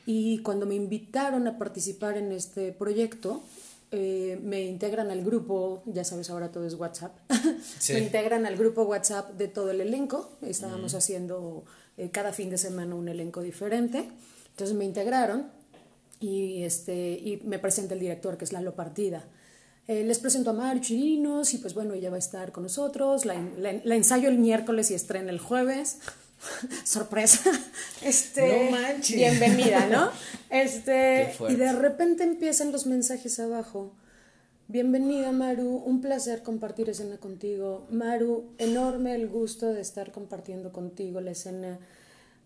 Y 0.05 0.39
cuando 0.39 0.65
me 0.65 0.75
invitaron 0.75 1.45
a 1.47 1.57
participar 1.57 2.17
en 2.17 2.31
este 2.31 2.71
proyecto, 2.71 3.43
eh, 3.91 4.39
me 4.41 4.63
integran 4.63 5.11
al 5.11 5.21
grupo, 5.21 5.83
ya 5.85 6.05
sabes, 6.05 6.29
ahora 6.29 6.49
todo 6.49 6.65
es 6.65 6.75
WhatsApp, 6.75 7.13
me 7.89 7.99
integran 7.99 8.45
al 8.45 8.55
grupo 8.55 8.83
WhatsApp 8.83 9.33
de 9.33 9.49
todo 9.49 9.71
el 9.71 9.81
elenco. 9.81 10.31
Estábamos 10.41 10.93
haciendo 10.93 11.65
eh, 11.97 12.09
cada 12.09 12.31
fin 12.31 12.49
de 12.49 12.57
semana 12.57 12.95
un 12.95 13.09
elenco 13.09 13.41
diferente. 13.41 14.09
Entonces 14.51 14.75
me 14.77 14.85
integraron 14.85 15.47
y, 16.21 16.63
este, 16.63 17.11
y 17.11 17.41
me 17.43 17.59
presenta 17.59 17.95
el 17.95 17.99
director, 17.99 18.37
que 18.37 18.45
es 18.45 18.53
Lalo 18.53 18.75
Partida. 18.75 19.25
Eh, 19.87 20.05
les 20.05 20.19
presento 20.19 20.51
a 20.51 20.53
Mario 20.53 20.81
Chirinos 20.81 21.53
y 21.53 21.57
pues 21.57 21.73
bueno, 21.73 21.93
ella 21.93 22.09
va 22.09 22.15
a 22.15 22.19
estar 22.19 22.53
con 22.53 22.63
nosotros. 22.63 23.25
La, 23.25 23.35
la 23.57 23.95
ensayo 23.95 24.29
el 24.29 24.37
miércoles 24.37 24.89
y 24.91 24.93
estrena 24.93 25.31
el 25.31 25.39
jueves. 25.39 25.97
sorpresa, 26.83 27.51
este, 28.01 28.65
no 28.65 28.71
manches. 28.71 29.15
bienvenida, 29.15 29.87
¿no? 29.87 30.09
Este, 30.51 31.33
y 31.47 31.55
de 31.55 31.71
repente 31.71 32.25
empiezan 32.25 32.73
los 32.73 32.85
mensajes 32.85 33.39
abajo. 33.39 33.93
Bienvenida 34.67 35.31
Maru, 35.31 35.77
un 35.77 36.01
placer 36.01 36.43
compartir 36.43 36.89
escena 36.89 37.15
contigo. 37.17 37.87
Maru, 37.89 38.51
enorme 38.57 39.15
el 39.15 39.29
gusto 39.29 39.67
de 39.67 39.79
estar 39.79 40.11
compartiendo 40.11 40.73
contigo 40.73 41.21
la 41.21 41.31
escena. 41.31 41.79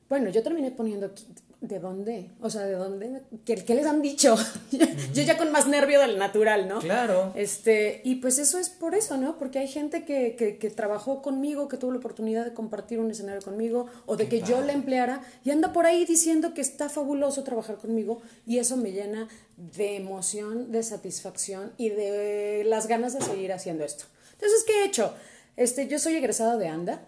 Bueno, 0.08 0.30
yo 0.30 0.44
terminé 0.44 0.70
poniendo 0.70 1.12
¿de 1.62 1.80
dónde? 1.80 2.30
O 2.42 2.50
sea, 2.50 2.62
¿de 2.64 2.74
dónde? 2.74 3.22
¿Qué, 3.46 3.56
qué 3.56 3.76
les 3.76 3.86
han 3.86 4.02
dicho? 4.02 4.36
Yo 5.14 5.24
ya 5.24 5.38
con 5.38 5.52
más 5.52 5.68
nervio 5.68 6.00
del 6.00 6.18
natural, 6.18 6.68
¿no? 6.68 6.80
Claro. 6.80 7.32
Este, 7.36 8.02
y 8.04 8.16
pues 8.16 8.38
eso 8.40 8.60
es 8.60 8.70
por 8.70 8.96
eso, 8.96 9.18
¿no? 9.18 9.38
Porque 9.38 9.60
hay 9.60 9.68
gente 9.68 10.06
que, 10.06 10.36
que, 10.36 10.58
que 10.58 10.70
trabajó 10.70 11.22
conmigo, 11.22 11.68
que 11.68 11.78
tuvo 11.78 11.92
la 11.92 12.00
oportunidad 12.00 12.46
de 12.46 12.54
compartir 12.54 13.00
un 13.00 13.10
escenario 13.12 13.42
conmigo, 13.42 13.88
o 14.06 14.18
de 14.18 14.28
que 14.28 14.42
yo 14.42 14.62
la 14.62 14.74
empleara, 14.74 15.22
y 15.44 15.52
anda 15.52 15.74
por 15.74 15.86
ahí 15.86 16.06
diciendo 16.06 16.54
que 16.54 16.62
está 16.62 16.90
fabuloso 16.90 17.44
trabajar 17.44 17.78
conmigo, 17.78 18.22
y 18.46 18.60
eso 18.60 18.78
me 18.78 18.92
llena 18.92 19.28
de 19.58 19.96
emoción, 19.96 20.72
de 20.72 20.84
satisfacción 20.84 21.72
y 21.78 21.90
de 21.90 22.64
las 22.66 22.88
ganas 22.88 23.14
de 23.14 23.22
seguir 23.22 23.54
haciendo 23.54 23.84
esto. 23.84 24.06
Entonces, 24.34 24.64
¿qué 24.66 24.82
he 24.82 24.86
hecho? 24.86 25.14
Este, 25.56 25.88
yo 25.88 26.00
soy 26.00 26.16
egresada 26.16 26.58
de 26.58 26.68
ANDA. 26.68 27.02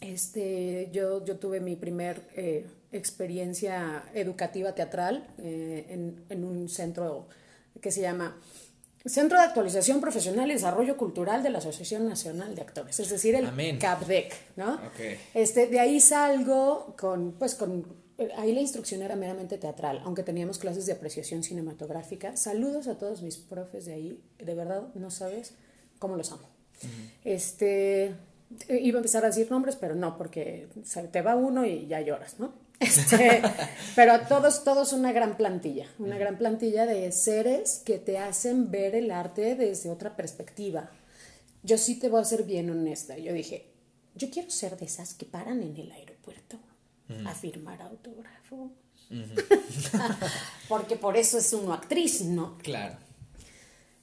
este, 0.00 0.88
yo, 0.92 1.24
yo 1.24 1.36
tuve 1.36 1.60
mi 1.60 1.76
primer... 1.76 2.22
Eh, 2.36 2.66
experiencia 2.92 4.04
educativa 4.14 4.74
teatral 4.74 5.26
eh, 5.38 5.86
en, 6.28 6.44
un 6.44 6.68
centro 6.68 7.26
que 7.80 7.90
se 7.90 8.02
llama 8.02 8.38
Centro 9.04 9.38
de 9.38 9.44
Actualización 9.44 10.00
Profesional 10.00 10.50
y 10.50 10.54
Desarrollo 10.54 10.96
Cultural 10.96 11.42
de 11.42 11.50
la 11.50 11.58
Asociación 11.58 12.06
Nacional 12.06 12.54
de 12.54 12.62
Actores, 12.62 13.00
es 13.00 13.10
decir, 13.10 13.34
el 13.34 13.78
CAPDEC, 13.78 14.32
¿no? 14.56 14.78
Este, 15.34 15.66
de 15.66 15.80
ahí 15.80 15.98
salgo 15.98 16.94
con, 16.96 17.32
pues 17.32 17.56
con, 17.56 17.84
ahí 18.36 18.52
la 18.52 18.60
instrucción 18.60 19.02
era 19.02 19.16
meramente 19.16 19.58
teatral, 19.58 20.00
aunque 20.04 20.22
teníamos 20.22 20.58
clases 20.58 20.86
de 20.86 20.92
apreciación 20.92 21.42
cinematográfica. 21.42 22.36
Saludos 22.36 22.86
a 22.86 22.96
todos 22.96 23.22
mis 23.22 23.38
profes 23.38 23.86
de 23.86 23.94
ahí, 23.94 24.22
de 24.38 24.54
verdad, 24.54 24.88
no 24.94 25.10
sabes 25.10 25.54
cómo 25.98 26.16
los 26.16 26.30
amo. 26.30 26.48
Este, 27.24 28.14
iba 28.68 28.98
a 28.98 29.00
empezar 29.00 29.24
a 29.24 29.28
decir 29.28 29.50
nombres, 29.50 29.76
pero 29.76 29.94
no, 29.94 30.16
porque 30.16 30.68
te 31.10 31.22
va 31.22 31.36
uno 31.36 31.64
y 31.64 31.86
ya 31.86 32.00
lloras, 32.00 32.38
¿no? 32.38 32.61
Este, 32.82 33.42
pero 33.96 34.20
todos, 34.26 34.64
todos 34.64 34.92
una 34.92 35.12
gran 35.12 35.36
plantilla, 35.36 35.86
una 35.98 36.18
gran 36.18 36.36
plantilla 36.36 36.84
de 36.84 37.12
seres 37.12 37.80
que 37.84 37.98
te 37.98 38.18
hacen 38.18 38.70
ver 38.70 38.94
el 38.94 39.10
arte 39.10 39.54
desde 39.54 39.90
otra 39.90 40.16
perspectiva. 40.16 40.90
Yo 41.62 41.78
sí 41.78 41.98
te 41.98 42.08
voy 42.08 42.20
a 42.20 42.24
ser 42.24 42.42
bien 42.42 42.70
honesta. 42.70 43.16
Yo 43.18 43.32
dije, 43.32 43.70
yo 44.16 44.30
quiero 44.30 44.50
ser 44.50 44.76
de 44.76 44.86
esas 44.86 45.14
que 45.14 45.26
paran 45.26 45.62
en 45.62 45.76
el 45.76 45.92
aeropuerto 45.92 46.58
a 47.26 47.34
firmar 47.34 47.80
autógrafos. 47.82 48.70
Porque 50.68 50.96
por 50.96 51.16
eso 51.16 51.38
es 51.38 51.52
uno 51.52 51.72
actriz, 51.72 52.22
¿no? 52.22 52.58
Claro. 52.58 52.96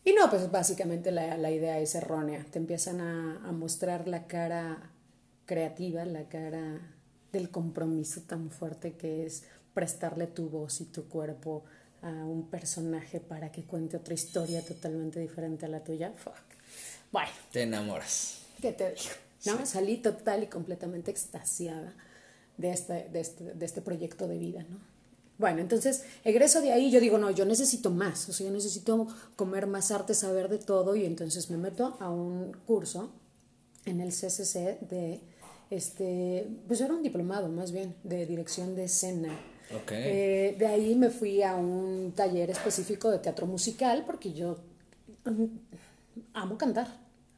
Y 0.06 0.13
no, 0.13 0.30
pues 0.30 0.50
básicamente 0.50 1.12
la, 1.12 1.38
la 1.38 1.52
idea 1.52 1.80
es 1.80 1.96
errónea. 1.96 2.46
Te 2.50 2.60
empiezan 2.60 3.02
a, 3.02 3.48
a 3.48 3.52
mostrar 3.52 4.08
la 4.08 4.28
cara 4.28 4.92
creativa, 5.46 6.06
la 6.06 6.30
cara 6.30 6.80
del 7.32 7.50
compromiso 7.50 8.22
tan 8.22 8.50
fuerte 8.50 8.94
que 8.94 9.26
es 9.26 9.44
prestarle 9.74 10.28
tu 10.28 10.50
voz 10.50 10.82
y 10.82 10.86
tu 10.86 11.08
cuerpo 11.08 11.63
a 12.02 12.10
un 12.10 12.50
personaje 12.50 13.20
para 13.20 13.52
que 13.52 13.63
cuente 13.63 13.98
otra 13.98 14.13
historia 14.13 14.63
totalmente 14.65 15.20
diferente 15.20 15.65
a 15.65 15.70
la 15.70 15.84
tuya. 15.84 16.13
Fuck. 16.15 16.36
Bueno. 17.12 17.30
Te 17.52 17.63
enamoras. 17.63 18.42
¿Qué 18.62 18.72
te 18.72 18.92
digo? 18.92 19.12
¿No? 19.46 19.65
Salí 19.65 19.98
total 19.98 20.44
y 20.44 20.48
completamente 20.48 21.12
extasiada 21.12 21.94
de 22.58 22.72
este, 22.72 23.08
de, 23.10 23.20
este, 23.20 23.44
de 23.54 23.65
este 23.65 23.82
proyecto 23.82 24.28
de 24.28 24.38
vida, 24.38 24.65
¿no? 24.70 24.78
Bueno, 25.38 25.62
entonces 25.62 26.04
egreso 26.26 26.60
de 26.60 26.74
ahí, 26.74 26.92
yo 26.92 27.00
digo, 27.00 27.18
no, 27.18 27.32
yo 27.32 27.46
necesito 27.46 27.92
más, 27.92 28.28
o 28.28 28.34
sea, 28.34 28.48
yo 28.48 28.52
necesito 28.52 29.08
comer 29.38 29.68
más 29.68 29.89
arte, 29.89 30.13
saber 30.13 30.50
de 30.50 30.58
todo, 30.58 30.98
y 30.98 31.06
entonces 31.06 31.50
me 31.50 31.56
meto 31.56 31.96
a 32.02 32.10
un 32.10 32.52
curso 32.68 33.13
en 33.86 34.02
el 34.02 34.10
CCC 34.10 34.82
de 34.82 35.22
este, 35.69 36.47
pues 36.67 36.82
era 36.82 36.93
un 36.93 37.03
diplomado 37.03 37.47
más 37.49 37.71
bien 37.71 37.95
de 38.03 38.25
dirección 38.25 38.75
de 38.75 38.86
escena. 38.86 39.38
Eh, 39.91 40.55
de 40.58 40.65
ahí 40.65 40.95
me 40.95 41.10
fui 41.10 41.43
a 41.43 41.55
un 41.55 42.13
taller 42.15 42.49
específico 42.49 43.12
de 43.12 43.19
teatro 43.19 43.45
musical 43.45 44.03
porque 44.05 44.34
yo 44.34 44.58
mm, 45.25 45.45
amo 46.34 46.58
cantar. 46.58 46.88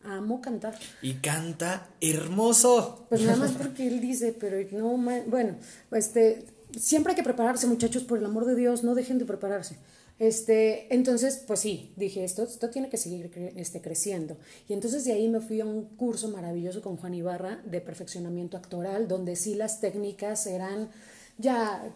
Amo 0.03 0.41
cantar. 0.41 0.75
Y 1.01 1.15
canta 1.15 1.89
hermoso. 1.99 3.05
Pues 3.09 3.21
nada 3.21 3.37
más 3.37 3.51
porque 3.51 3.87
él 3.87 4.01
dice, 4.01 4.35
pero 4.39 4.57
no, 4.71 4.97
bueno, 5.27 5.55
este, 5.91 6.45
siempre 6.75 7.11
hay 7.11 7.15
que 7.15 7.23
prepararse, 7.23 7.67
muchachos, 7.67 8.03
por 8.03 8.17
el 8.17 8.25
amor 8.25 8.45
de 8.45 8.55
Dios, 8.55 8.83
no 8.83 8.95
dejen 8.95 9.19
de 9.19 9.25
prepararse. 9.25 9.77
Este, 10.21 10.93
entonces, 10.93 11.43
pues 11.47 11.61
sí, 11.61 11.93
dije, 11.95 12.23
esto, 12.23 12.43
esto 12.43 12.69
tiene 12.69 12.89
que 12.89 12.97
seguir 12.97 13.31
este, 13.55 13.81
creciendo. 13.81 14.37
Y 14.69 14.73
entonces 14.73 15.03
de 15.03 15.13
ahí 15.13 15.27
me 15.27 15.39
fui 15.39 15.59
a 15.61 15.65
un 15.65 15.97
curso 15.97 16.27
maravilloso 16.27 16.83
con 16.83 16.95
Juan 16.97 17.15
Ibarra 17.15 17.59
de 17.65 17.81
perfeccionamiento 17.81 18.55
actoral, 18.55 19.07
donde 19.07 19.35
sí 19.35 19.55
las 19.55 19.81
técnicas 19.81 20.45
eran 20.45 20.91
ya 21.39 21.91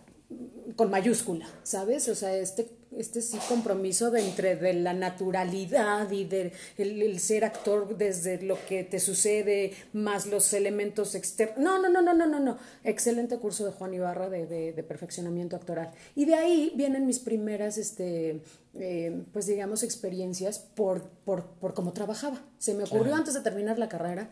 con 0.75 0.89
mayúscula, 0.89 1.47
¿sabes? 1.63 2.09
O 2.09 2.15
sea, 2.15 2.35
este, 2.35 2.69
este 2.91 3.21
sí 3.21 3.37
compromiso 3.47 4.09
de 4.11 4.25
entre 4.25 4.55
de 4.55 4.73
la 4.73 4.93
naturalidad 4.93 6.09
y 6.11 6.25
de 6.25 6.51
el, 6.77 7.19
ser 7.19 7.45
actor 7.45 7.95
desde 7.97 8.41
lo 8.41 8.57
que 8.65 8.83
te 8.83 8.99
sucede, 8.99 9.73
más 9.93 10.25
los 10.25 10.51
elementos 10.53 11.15
externos. 11.15 11.59
No, 11.59 11.79
no, 11.79 11.89
no, 11.89 12.01
no, 12.01 12.13
no, 12.13 12.25
no, 12.27 12.39
no. 12.39 12.57
Excelente 12.83 13.37
curso 13.37 13.65
de 13.65 13.71
Juan 13.71 13.93
Ibarra 13.93 14.29
de, 14.29 14.47
de, 14.47 14.83
perfeccionamiento 14.83 15.55
actoral. 15.55 15.91
Y 16.15 16.25
de 16.25 16.35
ahí 16.35 16.73
vienen 16.75 17.05
mis 17.05 17.19
primeras, 17.19 17.77
este, 17.77 18.41
eh, 18.73 19.23
pues 19.31 19.45
digamos, 19.45 19.83
experiencias 19.83 20.59
por, 20.59 21.03
por, 21.03 21.45
por 21.45 21.73
cómo 21.73 21.93
trabajaba. 21.93 22.41
Se 22.57 22.73
me 22.73 22.83
ocurrió 22.83 23.15
antes 23.15 23.33
de 23.33 23.41
terminar 23.41 23.77
la 23.77 23.87
carrera 23.87 24.29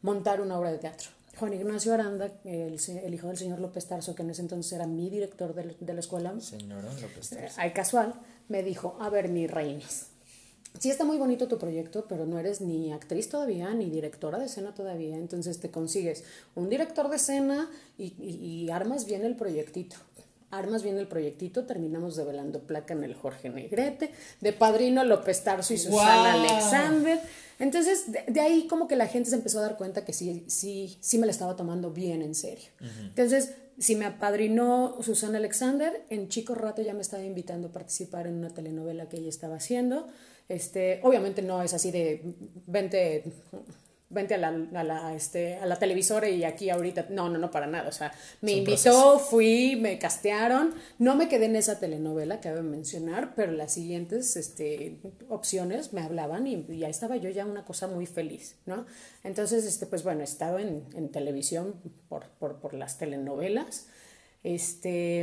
montar 0.00 0.40
una 0.40 0.58
obra 0.58 0.72
de 0.72 0.78
teatro. 0.78 1.10
Juan 1.38 1.54
Ignacio 1.54 1.94
Aranda, 1.94 2.30
el, 2.44 2.78
el, 2.78 3.14
hijo 3.14 3.28
del 3.28 3.36
señor 3.36 3.58
López 3.58 3.86
Tarso, 3.86 4.14
que 4.14 4.22
en 4.22 4.30
ese 4.30 4.42
entonces 4.42 4.72
era 4.72 4.86
mi 4.86 5.08
director 5.08 5.54
de, 5.54 5.76
de 5.78 5.94
la 5.94 6.00
escuela, 6.00 6.38
señor 6.40 6.84
López 6.84 7.30
Tarso. 7.30 7.60
Al 7.60 7.72
casual, 7.72 8.14
me 8.48 8.62
dijo, 8.62 8.96
a 9.00 9.08
ver, 9.08 9.28
mi 9.28 9.46
reinas, 9.46 10.08
sí 10.78 10.90
está 10.90 11.04
muy 11.04 11.18
bonito 11.18 11.48
tu 11.48 11.58
proyecto, 11.58 12.06
pero 12.08 12.26
no 12.26 12.38
eres 12.38 12.60
ni 12.60 12.92
actriz 12.92 13.28
todavía, 13.28 13.72
ni 13.74 13.90
directora 13.90 14.38
de 14.38 14.46
escena 14.46 14.74
todavía, 14.74 15.16
entonces 15.16 15.60
te 15.60 15.70
consigues 15.70 16.24
un 16.54 16.68
director 16.68 17.08
de 17.08 17.16
escena 17.16 17.70
y, 17.98 18.14
y, 18.22 18.70
armas 18.70 19.06
bien 19.06 19.24
el 19.24 19.36
proyectito. 19.36 19.96
Armas 20.52 20.82
bien 20.82 20.98
el 20.98 21.08
proyectito, 21.08 21.64
terminamos 21.64 22.14
develando 22.14 22.60
placa 22.60 22.92
en 22.92 23.04
el 23.04 23.14
Jorge 23.14 23.48
Negrete, 23.48 24.10
de 24.40 24.52
padrino 24.52 25.02
López 25.02 25.42
Tarso 25.42 25.72
y 25.72 25.78
Susana 25.78 26.34
Alexander. 26.34 27.18
Entonces, 27.58 28.04
de, 28.28 28.40
ahí 28.40 28.66
como 28.68 28.86
que 28.86 28.94
la 28.94 29.06
gente 29.06 29.30
se 29.30 29.36
empezó 29.36 29.60
a 29.60 29.62
dar 29.62 29.78
cuenta 29.78 30.04
que 30.04 30.12
sí, 30.12 30.44
sí, 30.48 30.98
sí 31.00 31.16
me 31.16 31.24
la 31.24 31.32
estaba 31.32 31.56
tomando 31.56 31.90
bien 31.90 32.20
en 32.20 32.34
serio. 32.34 32.68
Entonces, 33.00 33.54
si 33.78 33.96
me 33.96 34.04
apadrinó 34.04 34.98
Susana 35.00 35.38
Alexander, 35.38 36.04
en 36.10 36.28
chico 36.28 36.54
rato 36.54 36.82
ya 36.82 36.92
me 36.92 37.00
estaba 37.00 37.24
invitando 37.24 37.68
a 37.68 37.72
participar 37.72 38.26
en 38.26 38.34
una 38.34 38.50
telenovela 38.50 39.08
que 39.08 39.16
ella 39.16 39.30
estaba 39.30 39.56
haciendo. 39.56 40.06
Este, 40.48 41.00
obviamente 41.02 41.40
no 41.40 41.62
es 41.62 41.72
así 41.72 41.90
de 41.90 42.34
20 42.66 43.24
vente 44.12 44.34
a 44.34 44.38
la, 44.38 44.48
a 44.48 44.84
la, 44.84 45.14
este, 45.14 45.56
a 45.56 45.66
la 45.66 45.76
televisora 45.76 46.28
y 46.28 46.44
aquí 46.44 46.70
ahorita, 46.70 47.06
no, 47.10 47.28
no, 47.28 47.38
no, 47.38 47.50
para 47.50 47.66
nada, 47.66 47.88
o 47.88 47.92
sea, 47.92 48.12
me 48.40 48.52
invitó, 48.52 49.18
fui, 49.18 49.76
me 49.76 49.98
castearon, 49.98 50.74
no 50.98 51.16
me 51.16 51.28
quedé 51.28 51.46
en 51.46 51.56
esa 51.56 51.80
telenovela, 51.80 52.40
que 52.40 52.48
cabe 52.48 52.62
mencionar, 52.62 53.34
pero 53.34 53.52
las 53.52 53.72
siguientes 53.72 54.36
este, 54.36 54.98
opciones 55.28 55.92
me 55.92 56.02
hablaban 56.02 56.46
y, 56.46 56.64
ya 56.78 56.88
estaba 56.88 57.16
yo 57.16 57.30
ya 57.30 57.46
una 57.46 57.64
cosa 57.64 57.86
muy 57.86 58.06
feliz, 58.06 58.56
¿no? 58.66 58.86
Entonces, 59.24 59.64
este, 59.64 59.86
pues 59.86 60.02
bueno, 60.02 60.20
he 60.20 60.24
estado 60.24 60.58
en, 60.58 60.84
en 60.94 61.08
televisión 61.08 61.74
por, 62.08 62.26
por, 62.38 62.56
por, 62.56 62.74
las 62.74 62.98
telenovelas, 62.98 63.86
este, 64.44 65.22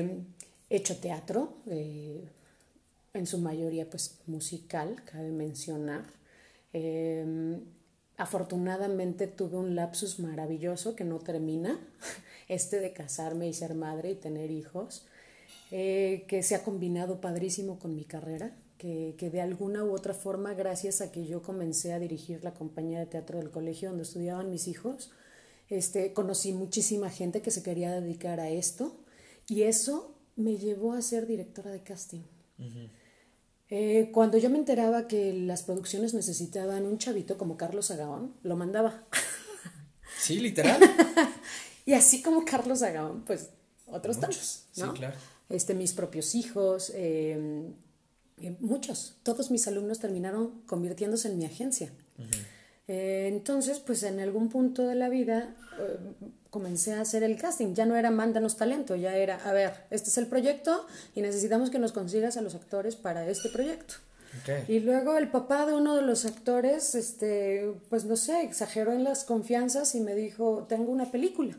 he 0.70 0.76
hecho 0.76 0.98
teatro, 0.98 1.58
eh, 1.68 2.24
en 3.14 3.28
su 3.28 3.40
mayoría 3.40 3.90
pues 3.90 4.20
musical, 4.28 5.04
cabe 5.06 5.32
mencionar, 5.32 6.06
eh, 6.74 7.60
Afortunadamente 8.20 9.28
tuve 9.28 9.56
un 9.56 9.76
lapsus 9.76 10.20
maravilloso 10.20 10.94
que 10.94 11.06
no 11.06 11.20
termina, 11.20 11.80
este 12.50 12.82
de 12.82 12.92
casarme 12.92 13.48
y 13.48 13.54
ser 13.54 13.76
madre 13.76 14.12
y 14.12 14.16
tener 14.16 14.52
hijos, 14.52 15.08
eh, 15.72 16.26
que 16.28 16.44
se 16.44 16.56
ha 16.56 16.66
combinado 16.66 17.22
padrísimo 17.22 17.80
con 17.80 17.96
mi 17.96 18.04
carrera, 18.04 18.54
que, 18.78 19.16
que, 19.18 19.30
de 19.30 19.40
alguna 19.40 19.86
u 19.86 19.94
otra 19.94 20.14
forma, 20.14 20.54
gracias 20.54 21.00
a 21.00 21.14
que 21.14 21.28
yo 21.28 21.42
comencé 21.42 21.94
a 21.94 22.00
dirigir 22.00 22.44
la 22.44 22.54
compañía 22.54 23.00
de 23.00 23.06
teatro 23.06 23.40
del 23.40 23.52
colegio 23.52 23.88
donde 23.88 24.04
estudiaban 24.04 24.52
mis 24.52 24.68
hijos, 24.68 25.12
este, 25.70 26.12
conocí 26.12 26.52
muchísima 26.52 27.10
gente 27.10 27.42
que 27.42 27.52
se 27.52 27.64
quería 27.64 28.02
dedicar 28.02 28.42
a 28.42 28.50
esto 28.50 28.98
y 29.48 29.62
eso 29.62 30.14
me 30.36 30.58
llevó 30.58 30.92
a 30.92 31.02
ser 31.02 31.26
directora 31.26 31.72
de 31.72 31.84
casting. 31.84 32.24
Eh, 33.72 34.10
cuando 34.12 34.38
yo 34.38 34.50
me 34.50 34.58
enteraba 34.58 35.08
que 35.08 35.32
las 35.34 35.64
producciones 35.64 36.14
necesitaban 36.14 36.86
un 36.86 36.98
chavito 36.98 37.38
como 37.38 37.56
Carlos 37.56 37.92
Agaón, 37.92 38.36
lo 38.44 38.56
mandaba. 38.56 39.06
Sí, 40.20 40.38
literal. 40.38 40.82
y 41.86 41.94
así 41.94 42.22
como 42.22 42.44
Carlos 42.44 42.82
Agaón, 42.82 43.24
pues 43.26 43.52
otros 43.86 44.20
tantos, 44.20 44.66
¿no? 44.76 44.88
Sí, 44.88 44.98
claro. 44.98 45.16
Este, 45.48 45.74
mis 45.74 45.94
propios 45.94 46.36
hijos, 46.36 46.92
eh, 46.94 47.72
muchos, 48.60 49.16
todos 49.24 49.50
mis 49.50 49.66
alumnos 49.68 50.00
terminaron 50.00 50.62
convirtiéndose 50.66 51.30
en 51.30 51.38
mi 51.38 51.46
agencia. 51.46 51.94
Eh, 52.90 53.28
entonces, 53.28 53.80
pues 53.80 54.04
en 54.04 54.20
algún 54.20 54.50
punto 54.50 54.86
de 54.86 54.96
la 54.96 55.08
vida 55.08 55.56
comencé 56.50 56.94
a 56.94 57.02
hacer 57.02 57.24
el 57.24 57.38
casting. 57.38 57.74
Ya 57.74 57.86
no 57.86 57.96
era 57.96 58.12
mándanos 58.12 58.58
talento, 58.58 58.96
ya 58.96 59.16
era, 59.16 59.36
a 59.48 59.54
ver, 59.54 59.72
este 59.92 60.10
es 60.10 60.18
el 60.18 60.28
proyecto 60.28 60.86
y 61.16 61.22
necesitamos 61.22 61.70
que 61.70 61.80
nos 61.80 61.92
consigas 61.92 62.36
a 62.38 62.42
los 62.42 62.56
actores 62.56 62.96
para 62.96 63.28
este 63.30 63.50
proyecto. 63.50 63.96
Y 64.68 64.80
luego 64.80 65.18
el 65.18 65.30
papá 65.30 65.66
de 65.66 65.74
uno 65.74 65.96
de 65.96 66.04
los 66.04 66.26
actores, 66.26 66.94
este, 66.94 67.74
pues 67.90 68.06
no 68.06 68.16
sé, 68.16 68.44
exageró 68.44 68.94
en 68.94 69.04
las 69.04 69.24
confianzas 69.24 69.96
y 69.96 70.02
me 70.02 70.14
dijo, 70.16 70.66
tengo 70.70 70.92
una 70.92 71.12
película 71.12 71.58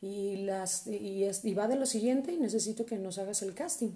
y, 0.00 0.38
las, 0.38 0.86
y, 0.88 1.24
y 1.42 1.54
va 1.54 1.68
de 1.68 1.76
lo 1.76 1.86
siguiente 1.86 2.32
y 2.32 2.36
necesito 2.36 2.86
que 2.86 2.98
nos 2.98 3.18
hagas 3.18 3.42
el 3.42 3.54
casting. 3.54 3.90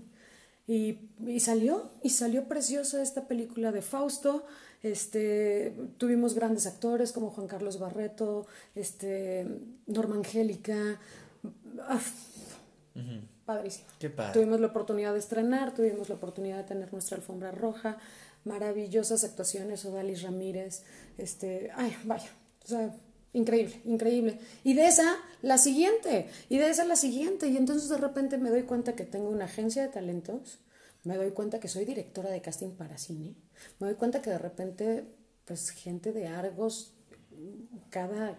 Y, 0.69 0.99
y, 1.27 1.41
salió, 1.41 1.91
y 2.03 2.11
salió 2.11 2.47
preciosa 2.47 3.03
esta 3.03 3.27
película 3.27 3.73
de 3.73 3.83
Fausto. 3.83 4.45
Este, 4.83 5.75
tuvimos 5.99 6.35
grandes 6.35 6.67
actores 6.67 7.13
como 7.13 7.31
Juan 7.31 7.47
Carlos 7.47 7.79
Barreto, 7.79 8.47
este, 8.75 9.47
Norma 9.87 10.17
Angélica. 10.17 10.99
Ah, 11.81 12.01
padrísimo. 13.45 13.87
Tuvimos 14.33 14.61
la 14.61 14.69
oportunidad 14.69 15.13
de 15.13 15.19
estrenar, 15.19 15.75
tuvimos 15.75 16.09
la 16.09 16.17
oportunidad 16.17 16.59
de 16.59 16.65
tener 16.65 16.93
nuestra 16.93 17.17
alfombra 17.17 17.53
roja, 17.53 17.99
maravillosas 18.45 19.25
actuaciones, 19.25 19.85
Odalis 19.85 20.23
Ramírez, 20.23 20.83
este, 21.17 21.71
ay, 21.75 21.97
vaya, 22.05 22.31
o 22.65 22.67
sea, 22.67 22.93
Increíble, 23.35 23.81
increíble. 23.87 24.39
Y 24.63 24.75
de 24.75 24.87
esa, 24.87 25.17
la 25.41 25.57
siguiente, 25.57 26.29
y 26.51 26.59
de 26.59 26.69
esa, 26.69 26.85
la 26.85 26.97
siguiente. 26.97 27.49
Y 27.49 27.57
entonces 27.57 27.89
de 27.89 27.97
repente 27.97 28.37
me 28.37 28.51
doy 28.51 28.65
cuenta 28.65 28.95
que 28.95 29.05
tengo 29.05 29.31
una 29.31 29.47
agencia 29.47 29.83
de 29.83 29.89
talentos, 29.89 30.59
me 31.05 31.17
doy 31.17 31.31
cuenta 31.33 31.61
que 31.61 31.69
soy 31.69 31.85
directora 31.85 32.31
de 32.31 32.41
casting 32.41 32.71
para 32.71 32.99
cine, 32.99 33.35
me 33.79 33.87
doy 33.89 33.97
cuenta 33.97 34.23
que 34.23 34.31
de 34.31 34.39
repente, 34.39 35.05
pues 35.45 35.71
gente 35.71 36.13
de 36.13 36.29
Argos, 36.29 36.93
cada, 37.91 38.39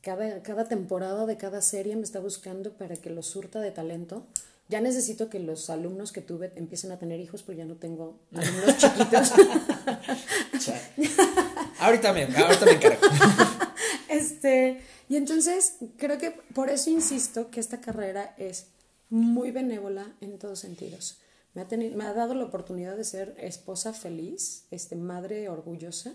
cada, 0.00 0.42
cada 0.42 0.68
temporada 0.68 1.26
de 1.26 1.36
cada 1.36 1.62
serie 1.62 1.96
me 1.96 2.02
está 2.02 2.20
buscando 2.20 2.72
para 2.72 2.96
que 2.96 3.10
los 3.10 3.26
surta 3.26 3.60
de 3.60 3.70
talento. 3.70 4.26
Ya 4.68 4.80
necesito 4.80 5.28
que 5.28 5.38
los 5.38 5.68
alumnos 5.70 6.12
que 6.12 6.22
tuve 6.22 6.52
empiecen 6.56 6.92
a 6.92 6.98
tener 6.98 7.20
hijos, 7.20 7.42
porque 7.42 7.58
ya 7.58 7.64
no 7.64 7.76
tengo 7.76 8.18
alumnos 8.34 8.78
chiquitos. 8.78 9.32
ahorita 11.78 12.12
me, 12.12 12.24
ahorita 12.24 12.64
me 12.64 12.72
encargo. 12.72 13.00
Este, 14.08 14.82
y 15.08 15.16
entonces 15.16 15.76
creo 15.96 16.18
que 16.18 16.32
por 16.32 16.68
eso 16.68 16.90
insisto 16.90 17.50
que 17.50 17.60
esta 17.60 17.80
carrera 17.80 18.34
es 18.36 18.66
muy 19.08 19.50
benévola 19.50 20.06
en 20.20 20.38
todos 20.38 20.58
sentidos. 20.58 21.16
Me 21.54 21.62
ha, 21.62 21.66
me 21.66 22.04
ha 22.04 22.14
dado 22.14 22.34
la 22.34 22.44
oportunidad 22.44 22.96
de 22.96 23.04
ser 23.04 23.34
esposa 23.38 23.92
feliz, 23.92 24.66
este, 24.70 24.96
madre 24.96 25.48
orgullosa. 25.48 26.14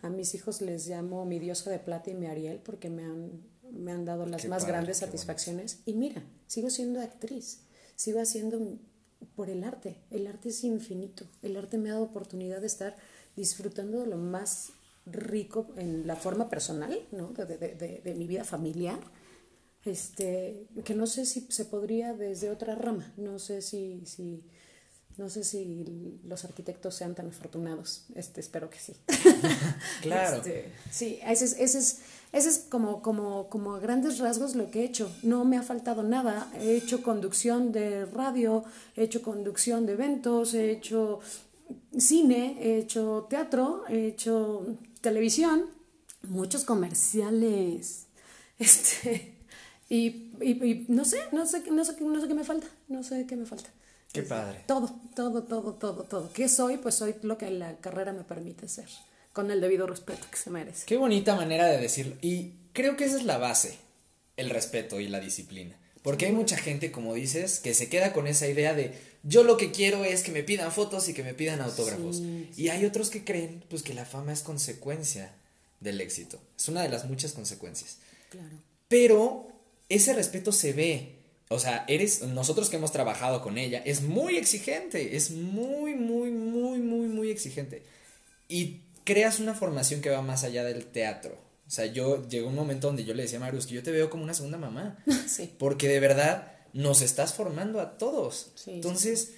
A 0.00 0.08
mis 0.08 0.34
hijos 0.34 0.60
les 0.60 0.86
llamo 0.88 1.24
mi 1.24 1.38
diosa 1.38 1.70
de 1.70 1.78
plata 1.78 2.10
y 2.10 2.14
mi 2.14 2.26
Ariel 2.26 2.58
porque 2.58 2.90
me 2.90 3.04
han, 3.04 3.42
me 3.70 3.92
han 3.92 4.04
dado 4.04 4.26
las 4.26 4.46
más 4.46 4.66
grandes 4.66 4.98
satisfacciones. 4.98 5.80
Y 5.84 5.94
mira, 5.94 6.22
sigo 6.46 6.70
siendo 6.70 7.00
actriz, 7.00 7.60
sigo 7.96 8.20
haciendo 8.20 8.58
por 9.36 9.50
el 9.50 9.64
arte. 9.64 9.96
El 10.10 10.26
arte 10.26 10.48
es 10.48 10.64
infinito. 10.64 11.24
El 11.42 11.56
arte 11.56 11.78
me 11.78 11.90
ha 11.90 11.94
dado 11.94 12.04
oportunidad 12.04 12.60
de 12.60 12.66
estar 12.66 12.96
disfrutando 13.36 14.00
de 14.00 14.06
lo 14.06 14.16
más 14.16 14.72
rico 15.06 15.68
en 15.76 16.06
la 16.06 16.16
forma 16.16 16.48
personal, 16.48 16.96
¿no? 17.10 17.28
De, 17.28 17.58
de, 17.58 18.00
de, 18.04 18.14
mi 18.14 18.26
vida 18.26 18.44
familiar, 18.44 19.00
este, 19.84 20.66
que 20.84 20.94
no 20.94 21.06
sé 21.06 21.26
si 21.26 21.46
se 21.50 21.64
podría 21.64 22.12
desde 22.14 22.50
otra 22.50 22.74
rama, 22.74 23.12
no 23.16 23.38
sé 23.38 23.62
si, 23.62 24.02
si 24.06 24.44
No 25.18 25.28
sé 25.28 25.44
si 25.44 26.20
los 26.24 26.44
arquitectos 26.44 26.94
sean 26.94 27.14
tan 27.14 27.28
afortunados. 27.28 28.06
Este, 28.14 28.40
espero 28.40 28.70
que 28.70 28.78
sí. 28.78 28.94
claro. 30.02 30.38
Este, 30.38 30.72
sí, 30.90 31.18
ese 31.26 31.44
es, 31.44 31.52
ese 31.58 31.78
es, 31.78 31.98
ese 32.32 32.48
es 32.48 32.58
como, 32.70 33.02
como, 33.02 33.48
como 33.50 33.74
a 33.74 33.80
grandes 33.80 34.18
rasgos 34.18 34.54
lo 34.54 34.70
que 34.70 34.80
he 34.80 34.84
hecho. 34.84 35.14
No 35.22 35.44
me 35.44 35.58
ha 35.58 35.62
faltado 35.62 36.02
nada. 36.02 36.50
He 36.60 36.76
hecho 36.76 37.02
conducción 37.02 37.72
de 37.72 38.06
radio, 38.06 38.64
he 38.96 39.02
hecho 39.02 39.20
conducción 39.20 39.84
de 39.84 39.92
eventos, 39.92 40.54
he 40.54 40.70
hecho 40.70 41.20
cine, 41.98 42.56
he 42.60 42.78
hecho 42.78 43.26
teatro, 43.28 43.84
he 43.88 44.06
hecho 44.08 44.78
televisión, 45.00 45.66
muchos 46.28 46.64
comerciales. 46.64 48.06
Este, 48.58 49.31
y, 49.92 50.32
y, 50.40 50.86
no 50.88 51.04
sé, 51.04 51.18
no 51.32 51.44
sé, 51.44 51.62
no 51.70 51.84
sé, 51.84 52.00
no 52.00 52.18
sé 52.18 52.26
qué 52.26 52.32
me 52.32 52.44
falta, 52.44 52.66
no 52.88 53.02
sé 53.02 53.26
qué 53.26 53.36
me 53.36 53.44
falta. 53.44 53.68
Qué 54.10 54.22
padre. 54.22 54.60
Todo, 54.66 54.98
todo, 55.14 55.42
todo, 55.42 55.74
todo, 55.74 56.04
todo. 56.04 56.32
¿Qué 56.32 56.48
soy? 56.48 56.78
Pues 56.78 56.94
soy 56.94 57.14
lo 57.20 57.36
que 57.36 57.50
la 57.50 57.76
carrera 57.76 58.14
me 58.14 58.24
permite 58.24 58.68
ser, 58.68 58.88
con 59.34 59.50
el 59.50 59.60
debido 59.60 59.86
respeto 59.86 60.26
que 60.30 60.38
se 60.38 60.48
merece. 60.48 60.86
Qué 60.86 60.96
bonita 60.96 61.36
manera 61.36 61.66
de 61.66 61.76
decirlo. 61.76 62.16
Y 62.22 62.52
creo 62.72 62.96
que 62.96 63.04
esa 63.04 63.18
es 63.18 63.24
la 63.24 63.36
base, 63.36 63.76
el 64.38 64.48
respeto 64.48 64.98
y 64.98 65.08
la 65.08 65.20
disciplina. 65.20 65.76
Porque 66.00 66.24
hay 66.24 66.32
mucha 66.32 66.56
gente, 66.56 66.90
como 66.90 67.12
dices, 67.12 67.60
que 67.60 67.74
se 67.74 67.90
queda 67.90 68.14
con 68.14 68.26
esa 68.26 68.48
idea 68.48 68.72
de 68.72 68.94
yo 69.22 69.44
lo 69.44 69.58
que 69.58 69.72
quiero 69.72 70.06
es 70.06 70.22
que 70.22 70.32
me 70.32 70.42
pidan 70.42 70.72
fotos 70.72 71.06
y 71.10 71.12
que 71.12 71.22
me 71.22 71.34
pidan 71.34 71.60
autógrafos. 71.60 72.22
Y 72.56 72.70
hay 72.70 72.86
otros 72.86 73.10
que 73.10 73.24
creen 73.24 73.62
pues 73.68 73.82
que 73.82 73.92
la 73.92 74.06
fama 74.06 74.32
es 74.32 74.40
consecuencia 74.40 75.34
del 75.80 76.00
éxito. 76.00 76.40
Es 76.56 76.66
una 76.68 76.82
de 76.82 76.88
las 76.88 77.04
muchas 77.04 77.32
consecuencias. 77.32 77.98
Claro. 78.30 78.56
Pero 78.88 79.51
ese 79.94 80.12
respeto 80.12 80.52
se 80.52 80.72
ve. 80.72 81.18
O 81.48 81.58
sea, 81.58 81.84
eres, 81.86 82.22
nosotros 82.22 82.70
que 82.70 82.76
hemos 82.76 82.92
trabajado 82.92 83.42
con 83.42 83.58
ella, 83.58 83.82
es 83.84 84.02
muy 84.02 84.36
exigente, 84.36 85.16
es 85.16 85.30
muy, 85.30 85.94
muy, 85.94 86.30
muy, 86.30 86.78
muy, 86.78 87.08
muy 87.08 87.30
exigente. 87.30 87.82
Y 88.48 88.80
creas 89.04 89.38
una 89.38 89.54
formación 89.54 90.00
que 90.00 90.10
va 90.10 90.22
más 90.22 90.44
allá 90.44 90.64
del 90.64 90.86
teatro. 90.86 91.36
O 91.66 91.70
sea, 91.70 91.86
yo 91.86 92.26
llegó 92.28 92.48
un 92.48 92.54
momento 92.54 92.86
donde 92.86 93.04
yo 93.04 93.14
le 93.14 93.22
decía 93.22 93.38
a 93.38 93.40
Marius 93.40 93.66
que 93.66 93.74
yo 93.74 93.82
te 93.82 93.90
veo 93.90 94.10
como 94.10 94.24
una 94.24 94.34
segunda 94.34 94.58
mamá. 94.58 94.98
Sí. 95.28 95.50
Porque 95.58 95.88
de 95.88 96.00
verdad 96.00 96.52
nos 96.72 97.00
estás 97.02 97.34
formando 97.34 97.80
a 97.80 97.96
todos. 97.96 98.52
Entonces, 98.66 99.34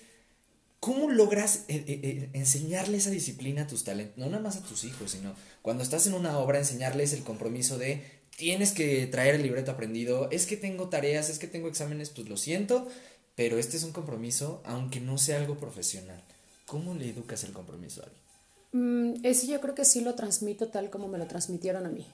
¿cómo 0.80 1.10
logras 1.10 1.64
eh, 1.68 1.84
eh, 1.86 2.00
eh, 2.02 2.30
enseñarle 2.32 2.96
esa 2.96 3.10
disciplina 3.10 3.62
a 3.62 3.66
tus 3.66 3.84
talentos? 3.84 4.18
No 4.18 4.26
nada 4.26 4.42
más 4.42 4.56
a 4.56 4.62
tus 4.62 4.84
hijos, 4.84 5.12
sino 5.12 5.34
cuando 5.62 5.82
estás 5.82 6.06
en 6.06 6.14
una 6.14 6.38
obra, 6.38 6.58
enseñarles 6.58 7.12
el 7.12 7.22
compromiso 7.22 7.78
de 7.78 8.02
tienes 8.36 8.72
que 8.72 9.06
traer 9.06 9.36
el 9.36 9.42
libreto 9.42 9.70
aprendido, 9.70 10.28
es 10.30 10.46
que 10.46 10.56
tengo 10.56 10.88
tareas, 10.88 11.30
es 11.30 11.38
que 11.38 11.46
tengo 11.46 11.68
exámenes, 11.68 12.10
pues 12.10 12.28
lo 12.28 12.36
siento, 12.36 12.88
pero 13.34 13.58
este 13.58 13.76
es 13.76 13.84
un 13.84 13.92
compromiso, 13.92 14.62
aunque 14.64 15.00
no 15.00 15.18
sea 15.18 15.38
algo 15.38 15.56
profesional. 15.56 16.22
¿Cómo 16.66 16.94
le 16.94 17.10
educas 17.10 17.44
el 17.44 17.52
compromiso 17.52 18.02
a 18.02 18.04
alguien? 18.04 18.24
Mm, 18.72 19.24
ese 19.24 19.46
yo 19.46 19.60
creo 19.60 19.74
que 19.74 19.84
sí 19.84 20.00
lo 20.00 20.14
transmito 20.14 20.68
tal 20.68 20.90
como 20.90 21.08
me 21.08 21.18
lo 21.18 21.26
transmitieron 21.26 21.86
a 21.86 21.90
mí. 21.90 22.06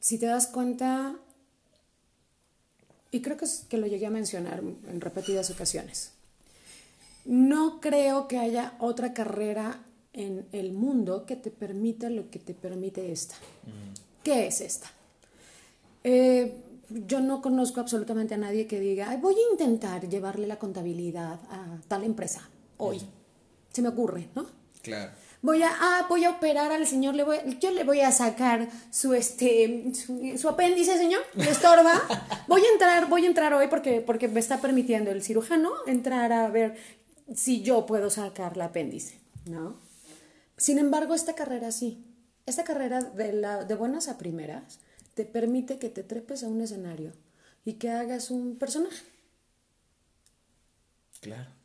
si 0.00 0.18
te 0.18 0.26
das 0.26 0.46
cuenta, 0.46 1.16
y 3.10 3.22
creo 3.22 3.36
que, 3.36 3.46
que 3.68 3.78
lo 3.78 3.86
llegué 3.86 4.06
a 4.06 4.10
mencionar 4.10 4.60
en 4.60 5.00
repetidas 5.00 5.50
ocasiones. 5.50 6.12
No 7.24 7.80
creo 7.80 8.28
que 8.28 8.38
haya 8.38 8.74
otra 8.78 9.12
carrera 9.12 9.82
en 10.16 10.46
el 10.52 10.72
mundo 10.72 11.24
que 11.26 11.36
te 11.36 11.50
permita 11.50 12.10
lo 12.10 12.30
que 12.30 12.38
te 12.38 12.54
permite 12.54 13.12
esta. 13.12 13.36
¿Qué 14.22 14.46
es 14.46 14.60
esta? 14.60 14.90
Eh, 16.02 16.54
yo 16.88 17.20
no 17.20 17.42
conozco 17.42 17.80
absolutamente 17.80 18.34
a 18.34 18.38
nadie 18.38 18.66
que 18.66 18.80
diga, 18.80 19.16
voy 19.16 19.34
a 19.34 19.52
intentar 19.52 20.08
llevarle 20.08 20.46
la 20.46 20.58
contabilidad 20.58 21.38
a 21.50 21.80
tal 21.88 22.04
empresa 22.04 22.48
hoy. 22.78 23.00
Se 23.72 23.82
me 23.82 23.88
ocurre, 23.88 24.28
¿no? 24.34 24.46
Claro 24.82 25.10
voy 25.46 25.62
a, 25.62 25.70
ah, 25.70 26.06
voy 26.08 26.24
a 26.24 26.30
operar 26.30 26.72
al 26.72 26.86
señor, 26.86 27.14
le 27.14 27.22
voy, 27.22 27.38
yo 27.60 27.70
le 27.70 27.84
voy 27.84 28.00
a 28.00 28.10
sacar 28.10 28.68
su, 28.90 29.14
este, 29.14 29.92
su, 30.36 30.48
apéndice, 30.48 30.98
señor, 30.98 31.22
le 31.34 31.50
estorba. 31.50 31.94
Voy 32.48 32.62
a 32.62 32.72
entrar, 32.72 33.08
voy 33.08 33.24
a 33.24 33.28
entrar 33.28 33.52
hoy 33.54 33.66
porque, 33.66 34.00
porque 34.00 34.28
me 34.28 34.38
está 34.38 34.60
permitiendo 34.60 35.10
el 35.10 35.22
cirujano 35.22 35.72
entrar 35.86 36.32
a 36.32 36.48
ver 36.48 36.76
si 37.34 37.62
yo 37.62 37.86
puedo 37.86 38.08
sacar 38.08 38.52
el 38.54 38.60
apéndice, 38.60 39.18
¿no? 39.46 39.76
Sin 40.56 40.78
embargo, 40.78 41.14
esta 41.14 41.34
carrera 41.34 41.70
sí, 41.72 42.04
esta 42.46 42.64
carrera 42.64 43.02
de, 43.02 43.32
la, 43.32 43.64
de 43.64 43.74
buenas 43.74 44.08
a 44.08 44.18
primeras 44.18 44.78
te 45.14 45.24
permite 45.24 45.78
que 45.78 45.88
te 45.88 46.02
trepes 46.02 46.42
a 46.42 46.48
un 46.48 46.60
escenario 46.60 47.12
y 47.64 47.74
que 47.74 47.90
hagas 47.90 48.30
un 48.30 48.56
personaje. 48.56 49.04
Claro 51.20 51.56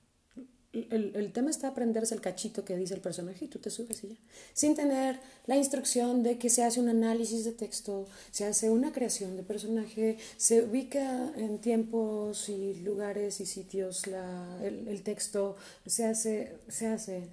el, 0.73 1.11
el, 1.15 1.33
tema 1.33 1.49
está 1.49 1.67
aprenderse 1.67 2.15
el 2.15 2.21
cachito 2.21 2.63
que 2.63 2.77
dice 2.77 2.93
el 2.93 3.01
personaje 3.01 3.45
y 3.45 3.47
tú 3.49 3.59
te 3.59 3.69
subes 3.69 4.03
y 4.03 4.09
ya. 4.09 4.15
Sin 4.53 4.73
tener 4.73 5.19
la 5.45 5.57
instrucción 5.57 6.23
de 6.23 6.37
que 6.37 6.49
se 6.49 6.63
hace 6.63 6.79
un 6.79 6.87
análisis 6.87 7.43
de 7.43 7.51
texto, 7.51 8.07
se 8.31 8.45
hace 8.45 8.69
una 8.69 8.93
creación 8.93 9.35
de 9.35 9.43
personaje, 9.43 10.17
se 10.37 10.63
ubica 10.63 11.33
en 11.35 11.59
tiempos 11.59 12.47
y 12.47 12.75
lugares 12.75 13.41
y 13.41 13.45
sitios 13.45 14.07
la, 14.07 14.59
el, 14.63 14.87
el 14.87 15.03
texto, 15.03 15.57
se 15.85 16.05
hace, 16.05 16.55
se 16.69 16.87
hace 16.87 17.27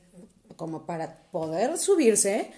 como 0.58 0.84
para 0.84 1.22
poder 1.30 1.78
subirse 1.78 2.50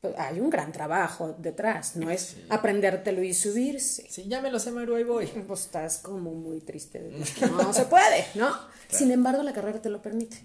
pues, 0.00 0.14
hay 0.18 0.40
un 0.40 0.50
gran 0.50 0.72
trabajo 0.72 1.36
detrás, 1.38 1.96
no 1.96 2.10
es 2.10 2.36
aprendértelo 2.48 3.22
y 3.22 3.34
subirse. 3.34 4.06
Sí, 4.10 4.24
ya 4.26 4.40
me 4.40 4.50
lo 4.50 4.58
sé, 4.58 4.72
Maru, 4.72 4.96
ahí 4.96 5.04
voy. 5.04 5.26
Pues 5.46 5.60
estás 5.60 5.98
como 5.98 6.32
muy 6.32 6.60
triste 6.60 7.00
de 7.00 7.24
no 7.50 7.72
se 7.72 7.84
puede, 7.84 8.26
¿no? 8.34 8.50
Sin 8.88 9.10
embargo, 9.10 9.42
la 9.42 9.52
carrera 9.52 9.80
te 9.80 9.90
lo 9.90 10.02
permite. 10.02 10.38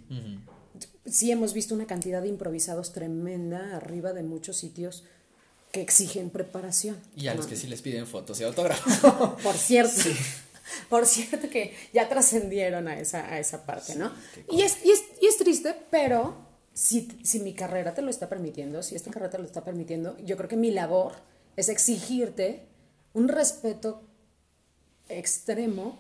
Sí 1.06 1.32
hemos 1.32 1.54
visto 1.54 1.74
una 1.74 1.86
cantidad 1.86 2.22
de 2.22 2.28
improvisados 2.28 2.94
tremenda 2.94 3.76
arriba 3.78 4.14
de 4.14 4.24
muchos 4.24 4.58
sitios 4.58 5.04
que 5.72 5.82
exigen 5.82 6.30
preparación. 6.30 6.98
Y 7.16 7.28
a 7.28 7.34
los 7.34 7.48
que 7.48 7.56
sí 7.56 7.68
les 7.68 7.82
piden 7.82 8.06
fotos 8.06 8.40
y 8.42 8.44
autógrafos. 8.44 8.94
Por 9.44 9.56
cierto. 9.56 10.02
Por 10.90 11.06
cierto 11.06 11.50
que 11.50 11.76
ya 11.94 12.10
trascendieron 12.10 12.88
a 12.88 13.00
esa, 13.00 13.26
a 13.26 13.40
esa 13.40 13.66
parte, 13.66 13.96
¿no? 13.96 14.12
Y 14.52 14.62
es, 14.62 14.84
y, 14.86 14.92
es, 14.92 15.04
y 15.22 15.28
es 15.28 15.38
triste, 15.38 15.76
pero 15.90 16.51
si, 16.74 17.08
si 17.24 17.40
mi 17.40 17.54
carrera 17.54 17.94
te 17.94 18.02
lo 18.02 18.10
está 18.10 18.30
permitiendo, 18.30 18.82
si 18.84 18.96
esta 18.96 19.12
carrera 19.12 19.32
te 19.32 19.38
lo 19.38 19.46
está 19.46 19.64
permitiendo, 19.64 20.18
yo 20.20 20.38
creo 20.38 20.50
que 20.50 20.58
mi 20.58 20.72
labor 20.72 21.14
es 21.56 21.70
exigirte 21.70 22.68
un 23.14 23.28
respeto 23.28 24.04
extremo, 25.10 26.00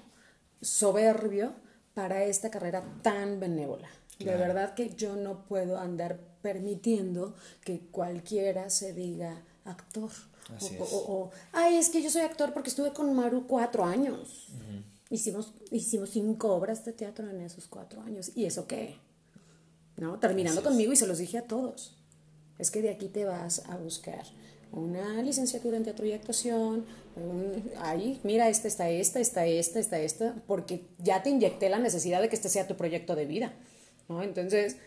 soberbio, 0.62 1.53
para 1.93 2.23
esta 2.23 2.49
carrera 2.49 2.84
tan 3.01 3.39
benévola. 3.39 3.89
De 4.19 4.36
verdad 4.38 4.75
que 4.75 4.89
yo 4.89 5.15
no 5.15 5.45
puedo 5.45 5.77
andar 5.77 6.19
permitiendo 6.41 7.36
que 7.63 7.79
cualquiera 7.91 8.69
se 8.69 8.93
diga 8.93 9.43
actor. 9.65 10.12
o, 10.91 11.31
ay, 11.53 11.75
es 11.75 11.89
que 11.89 12.01
yo 12.01 12.10
soy 12.10 12.21
actor 12.21 12.53
porque 12.53 12.69
estuve 12.69 12.93
con 12.93 13.13
Maru 13.13 13.47
cuatro 13.47 13.84
años. 13.84 14.47
hicimos, 15.10 15.53
hicimos 15.71 16.12
cinco 16.12 16.53
obras 16.53 16.86
de 16.86 16.93
teatro 16.93 17.29
en 17.29 17.41
esos 17.41 17.67
cuatro 17.67 18.01
años. 18.01 18.31
¿Y 18.36 18.45
eso 18.45 18.67
qué? 18.67 18.95
¿No? 19.97 20.19
Terminando 20.19 20.63
conmigo 20.63 20.93
y 20.93 20.95
se 20.95 21.08
los 21.08 21.17
dije 21.17 21.38
a 21.38 21.43
todos. 21.43 21.97
Es 22.60 22.71
que 22.71 22.82
de 22.82 22.89
aquí 22.89 23.08
te 23.08 23.25
vas 23.25 23.63
a 23.69 23.77
buscar 23.77 24.23
una 24.71 25.21
licenciatura 25.21 25.77
en 25.77 25.84
teatro 25.84 26.06
y 26.06 26.13
actuación, 26.13 26.86
ahí, 27.80 28.19
mira, 28.23 28.47
esta 28.49 28.67
está 28.67 28.89
esta, 28.89 29.19
está 29.19 29.45
esta, 29.45 29.80
está 29.80 29.99
esta, 29.99 30.36
porque 30.47 30.86
ya 30.97 31.23
te 31.23 31.30
inyecté 31.30 31.69
la 31.69 31.80
necesidad 31.80 32.21
de 32.21 32.30
que 32.30 32.36
este 32.36 32.49
sea 32.49 32.67
tu 32.67 32.75
proyecto 32.75 33.15
de 33.15 33.25
vida, 33.25 33.54
¿no? 34.08 34.23
Entonces, 34.23 34.77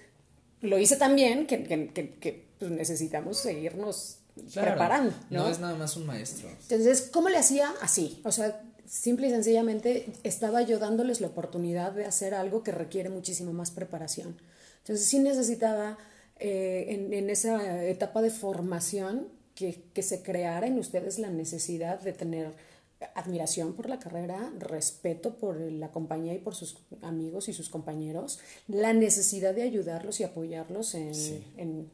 lo 0.62 0.79
hice 0.79 0.97
también 0.97 1.47
que, 1.47 1.64
que, 1.64 1.90
que, 1.93 2.47
pues, 2.59 2.71
necesitamos 2.71 3.38
seguirnos 3.38 4.19
preparando, 4.55 5.14
¿no? 5.31 5.45
No 5.45 5.51
es 5.51 5.61
nada 5.61 5.77
más 5.77 5.97
un 5.97 6.07
maestro. 6.07 6.49
Entonces, 6.49 7.11
¿cómo 7.12 7.29
le 7.29 7.37
hacía? 7.37 7.73
Así, 7.83 8.23
o 8.25 8.33
sea, 8.33 8.62
simple 8.87 9.29
y 9.29 9.31
sencillamente 9.31 10.07
estaba 10.23 10.62
yo 10.62 10.79
dándoles 10.79 11.21
la 11.21 11.29
oportunidad 11.29 11.93
de 11.93 12.07
hacer 12.07 12.35
algo 12.35 12.62
que 12.62 12.73
requiere 12.73 13.11
muchísimo 13.11 13.53
más 13.53 13.71
preparación. 13.71 14.37
Entonces 14.85 15.07
sí 15.07 15.18
necesitaba 15.18 15.97
eh, 16.38 17.09
en, 17.11 17.31
esa 17.31 17.87
etapa 17.87 18.20
de 18.20 18.29
formación 18.29 19.29
que, 19.55 19.83
se 20.03 20.23
creara 20.23 20.66
en 20.66 20.79
ustedes 20.79 21.18
la 21.18 21.31
necesidad 21.31 22.01
de 22.01 22.12
tener 22.12 22.53
admiración 23.14 23.73
por 23.73 23.88
la 23.88 23.99
carrera, 23.99 24.53
respeto 24.59 25.37
por 25.37 25.59
la 25.59 25.90
compañía 25.90 26.35
y 26.35 26.38
por 26.38 26.55
sus 26.55 26.77
amigos 27.01 27.49
y 27.49 27.55
sus 27.55 27.70
compañeros, 27.70 28.40
la 28.68 28.92
necesidad 28.92 29.55
de 29.55 29.62
ayudarlos 29.62 30.20
y 30.20 30.25
apoyarlos 30.25 30.94
en 30.94 31.90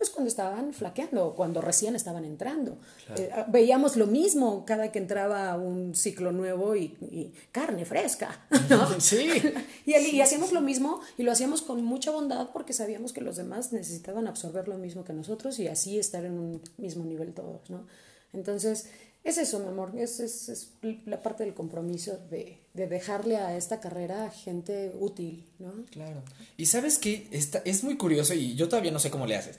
pues 0.00 0.08
cuando 0.08 0.30
estaban 0.30 0.72
flaqueando, 0.72 1.34
cuando 1.34 1.60
recién 1.60 1.94
estaban 1.94 2.24
entrando. 2.24 2.78
Eh, 3.18 3.30
veíamos 3.48 3.96
lo 3.96 4.06
mismo 4.06 4.64
cada 4.64 4.90
que 4.90 4.98
entraba 4.98 5.54
un 5.58 5.94
ciclo 5.94 6.32
nuevo 6.32 6.74
y, 6.74 7.34
carne 7.52 7.84
fresca, 7.84 8.46
¿no? 8.70 8.98
Sí. 8.98 9.28
y, 9.84 9.94
y, 9.94 10.22
hacíamos 10.22 10.52
lo 10.52 10.62
mismo 10.62 11.02
y 11.18 11.22
lo 11.22 11.32
hacíamos 11.32 11.60
con 11.60 11.84
mucha 11.84 12.12
bondad 12.12 12.48
porque 12.50 12.72
sabíamos 12.72 13.12
que 13.12 13.20
los 13.20 13.36
demás 13.36 13.74
necesitaban 13.74 14.26
absorber 14.26 14.68
lo 14.68 14.78
mismo 14.78 15.04
que 15.04 15.12
nosotros 15.12 15.58
y 15.58 15.68
así 15.68 15.98
estar 15.98 16.24
en 16.24 16.32
un 16.32 16.62
mismo 16.78 17.04
nivel 17.04 17.34
todos, 17.34 17.68
¿no? 17.68 17.86
Entonces, 18.32 18.86
Es 19.22 19.36
eso, 19.36 19.58
mi 19.58 19.68
amor, 19.68 19.92
es, 19.98 20.18
es, 20.18 20.48
es 20.48 20.70
la 21.04 21.22
parte 21.22 21.44
del 21.44 21.52
compromiso 21.52 22.18
de, 22.30 22.56
de, 22.72 22.86
dejarle 22.86 23.36
a 23.36 23.54
esta 23.54 23.78
carrera 23.78 24.30
gente 24.30 24.94
útil, 24.98 25.44
¿no? 25.58 25.74
Claro. 25.90 26.22
Y 26.56 26.64
sabes 26.64 26.98
que 26.98 27.28
es 27.30 27.84
muy 27.84 27.98
curioso 27.98 28.32
y 28.32 28.54
yo 28.54 28.70
todavía 28.70 28.92
no 28.92 28.98
sé 28.98 29.10
cómo 29.10 29.26
le 29.26 29.36
haces, 29.36 29.58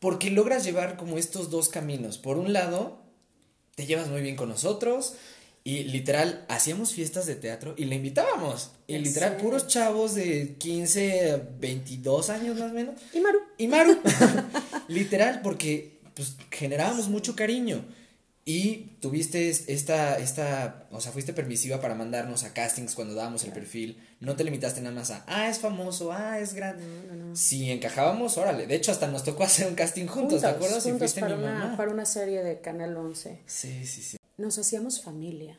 porque 0.00 0.30
logras 0.30 0.64
llevar 0.64 0.96
como 0.96 1.18
estos 1.18 1.50
dos 1.50 1.68
caminos. 1.68 2.18
Por 2.18 2.38
un 2.38 2.52
lado, 2.52 3.02
te 3.74 3.86
llevas 3.86 4.08
muy 4.08 4.22
bien 4.22 4.36
con 4.36 4.48
nosotros, 4.48 5.14
y 5.68 5.84
literal, 5.84 6.46
hacíamos 6.48 6.94
fiestas 6.94 7.26
de 7.26 7.34
teatro 7.34 7.74
y 7.76 7.84
le 7.84 7.96
invitábamos. 7.96 8.70
Y 8.86 8.96
literal, 8.96 9.36
puros 9.36 9.66
chavos 9.66 10.14
de 10.14 10.54
15, 10.56 11.42
22 11.60 12.30
años 12.30 12.58
más 12.58 12.70
o 12.70 12.74
menos. 12.74 12.94
Y 13.12 13.20
Maru. 13.20 13.40
Y 13.58 13.66
Maru. 13.66 13.98
literal, 14.88 15.42
porque 15.42 15.98
pues 16.14 16.36
generábamos 16.50 17.08
mucho 17.08 17.36
cariño. 17.36 17.84
Y 18.46 18.96
tuviste 19.00 19.50
esta, 19.50 20.16
esta, 20.18 20.88
o 20.90 21.02
sea, 21.02 21.12
fuiste 21.12 21.34
permisiva 21.34 21.82
para 21.82 21.94
mandarnos 21.94 22.44
a 22.44 22.54
castings 22.54 22.94
cuando 22.94 23.14
dábamos 23.14 23.44
el 23.44 23.52
perfil. 23.52 23.98
No 24.20 24.34
te 24.34 24.44
limitaste 24.44 24.80
nada 24.80 24.94
más 24.94 25.10
a, 25.10 25.24
ah, 25.28 25.48
es 25.48 25.58
famoso, 25.58 26.12
ah, 26.12 26.40
es 26.40 26.54
grande. 26.54 26.84
Si 27.34 27.70
encajábamos, 27.70 28.36
órale. 28.36 28.66
De 28.66 28.74
hecho, 28.74 28.90
hasta 28.90 29.06
nos 29.06 29.22
tocó 29.22 29.44
hacer 29.44 29.68
un 29.68 29.74
casting 29.74 30.06
juntos, 30.06 30.40
¿te 30.40 30.48
acuerdas? 30.48 30.82
fuiste 30.98 31.20
para, 31.20 31.36
una, 31.36 31.76
para 31.76 31.92
una 31.92 32.04
serie 32.04 32.42
de 32.42 32.60
Canal 32.60 32.96
11. 32.96 33.42
Sí, 33.46 33.86
sí, 33.86 34.02
sí 34.02 34.18
nos 34.38 34.56
hacíamos 34.56 35.02
familia. 35.02 35.58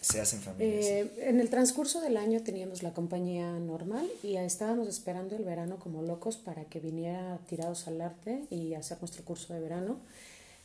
Se 0.00 0.20
hacen 0.20 0.40
familia. 0.40 0.80
Eh, 0.80 1.12
en 1.24 1.40
el 1.40 1.50
transcurso 1.50 2.00
del 2.00 2.16
año 2.16 2.42
teníamos 2.42 2.82
la 2.82 2.94
compañía 2.94 3.58
normal 3.58 4.08
y 4.22 4.36
estábamos 4.36 4.88
esperando 4.88 5.36
el 5.36 5.44
verano 5.44 5.78
como 5.78 6.02
locos 6.02 6.36
para 6.36 6.64
que 6.64 6.80
viniera 6.80 7.38
tirados 7.48 7.86
al 7.86 8.00
arte 8.00 8.44
y 8.50 8.74
hacer 8.74 8.98
nuestro 9.00 9.24
curso 9.24 9.52
de 9.52 9.60
verano. 9.60 9.98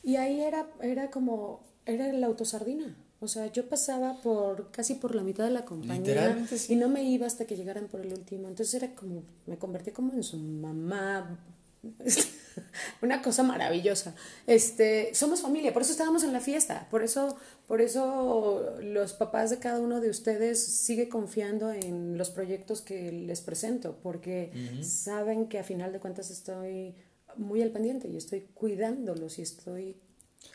Y 0.04 0.17
ahí 0.17 0.41
era, 0.41 0.67
era 0.82 1.10
como, 1.10 1.63
era 1.86 2.12
la 2.13 2.28
autosardina. 2.28 2.95
O 3.19 3.28
sea, 3.28 3.51
yo 3.51 3.67
pasaba 3.67 4.21
por 4.21 4.71
casi 4.71 4.95
por 4.95 5.15
la 5.15 5.23
mitad 5.23 5.45
de 5.45 5.51
la 5.51 5.65
compañía 5.65 6.45
y 6.67 6.75
no 6.75 6.89
me 6.89 7.04
iba 7.04 7.25
hasta 7.25 7.45
que 7.45 7.56
llegaran 7.56 7.88
por 7.88 8.01
el 8.01 8.13
último. 8.13 8.47
Entonces 8.47 8.73
era 8.73 8.93
como, 8.93 9.23
me 9.45 9.58
convertí 9.58 9.91
como 9.91 10.13
en 10.13 10.23
su 10.23 10.38
mamá 10.38 11.39
una 13.01 13.21
cosa 13.21 13.43
maravillosa. 13.43 14.15
Este, 14.47 15.13
somos 15.13 15.41
familia, 15.41 15.73
por 15.73 15.82
eso 15.82 15.91
estábamos 15.91 16.23
en 16.23 16.34
la 16.34 16.39
fiesta, 16.39 16.88
por 16.89 17.04
eso, 17.04 17.38
por 17.67 17.82
eso 17.82 18.75
los 18.82 19.13
papás 19.13 19.49
de 19.49 19.60
cada 19.60 19.80
uno 19.80 20.01
de 20.01 20.10
ustedes 20.10 20.63
sigue 20.63 21.10
confiando 21.10 21.71
en 21.71 22.17
los 22.17 22.30
proyectos 22.30 22.82
que 22.82 23.12
les 23.12 23.41
presento, 23.41 23.97
porque 24.01 24.51
saben 24.82 25.47
que 25.47 25.60
a 25.60 25.63
final 25.63 25.91
de 25.91 25.99
cuentas 25.99 26.30
estoy 26.32 26.95
muy 27.38 27.62
al 27.62 27.71
pendiente 27.71 28.08
y 28.08 28.17
estoy 28.17 28.47
cuidándolos 28.54 29.39
y 29.39 29.41
estoy 29.41 29.97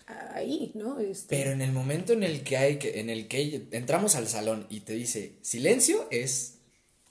ahí, 0.07 0.73
¿no? 0.75 0.99
Este... 1.01 1.37
Pero 1.37 1.53
en 1.53 1.63
el 1.63 1.73
momento 1.73 2.13
en 2.13 2.23
el 2.23 2.43
que 2.43 2.57
hay 2.57 2.79
que, 2.79 3.01
en 3.01 3.11
el 3.11 3.29
que 3.29 3.67
entramos 3.71 4.17
al 4.17 4.29
salón 4.29 4.67
y 4.71 4.81
te 4.81 4.95
dice 4.95 5.35
silencio 5.43 6.07
es 6.11 6.61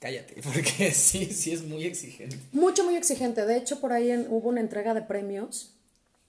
cállate, 0.00 0.42
porque 0.42 0.90
sí, 0.92 1.26
sí 1.26 1.52
es 1.52 1.62
muy 1.62 1.84
exigente. 1.84 2.36
Mucho, 2.52 2.84
muy 2.84 2.96
exigente. 2.96 3.46
De 3.46 3.56
hecho, 3.56 3.80
por 3.80 3.92
ahí 3.92 4.12
hubo 4.28 4.48
una 4.48 4.60
entrega 4.60 4.94
de 4.94 5.02
premios 5.02 5.74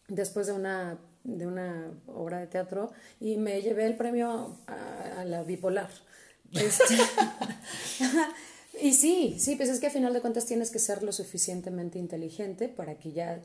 después 0.07 0.45
de 0.45 0.53
una, 0.53 0.99
de 1.23 1.47
una 1.47 1.91
obra 2.07 2.39
de 2.39 2.47
teatro 2.47 2.91
y 3.19 3.37
me 3.37 3.61
llevé 3.61 3.85
el 3.85 3.95
premio 3.95 4.59
a, 4.67 5.23
la 5.25 5.43
bipolar. 5.43 5.89
Este, 6.51 6.97
y 8.81 8.93
sí, 8.93 9.37
sí, 9.39 9.55
pues 9.55 9.69
es 9.69 9.79
que 9.79 9.87
a 9.87 9.91
final 9.91 10.13
de 10.13 10.19
cuentas 10.19 10.45
tienes 10.45 10.69
que 10.69 10.79
ser 10.79 11.01
lo 11.01 11.13
suficientemente 11.13 11.97
inteligente 11.97 12.67
para 12.67 12.95
que 12.95 13.13
ya 13.13 13.41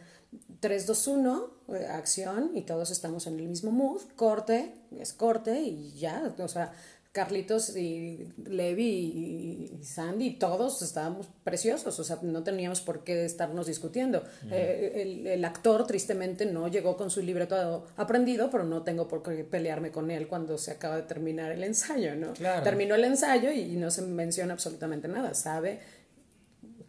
3, 0.60 0.86
2, 0.86 1.06
1, 1.06 1.50
acción 1.90 2.50
y 2.54 2.62
todos 2.62 2.90
estamos 2.90 3.26
en 3.26 3.38
el 3.38 3.48
mismo 3.48 3.70
mood, 3.70 4.02
corte, 4.16 4.74
es 4.98 5.12
corte 5.12 5.60
y 5.60 5.92
ya, 5.92 6.34
o 6.38 6.48
sea, 6.48 6.72
Carlitos 7.16 7.74
y 7.78 8.30
Levi 8.44 8.84
y, 8.84 9.80
Sandy, 9.82 10.32
todos 10.32 10.82
estábamos 10.82 11.26
preciosos, 11.44 11.98
o 11.98 12.04
sea, 12.04 12.18
no 12.20 12.42
teníamos 12.42 12.82
por 12.82 13.04
qué 13.04 13.24
estarnos 13.24 13.66
discutiendo. 13.66 14.22
Eh, 14.50 15.24
el, 15.32 15.42
actor, 15.46 15.86
tristemente, 15.86 16.44
no 16.44 16.68
llegó 16.68 16.94
con 16.98 17.10
su 17.10 17.22
libreto 17.22 17.86
aprendido, 17.96 18.50
pero 18.50 18.64
no 18.64 18.82
tengo 18.82 19.08
por 19.08 19.22
qué 19.22 19.44
pelearme 19.44 19.90
con 19.90 20.10
él 20.10 20.28
cuando 20.28 20.58
se 20.58 20.72
acaba 20.72 20.96
de 20.96 21.04
terminar 21.04 21.52
el 21.52 21.64
ensayo, 21.64 22.14
¿no? 22.16 22.34
Terminó 22.62 22.96
el 22.96 23.04
ensayo 23.04 23.50
y 23.50 23.76
no 23.76 23.90
se 23.90 24.02
menciona 24.02 24.52
absolutamente 24.52 25.08
nada, 25.08 25.32
sabe 25.32 25.80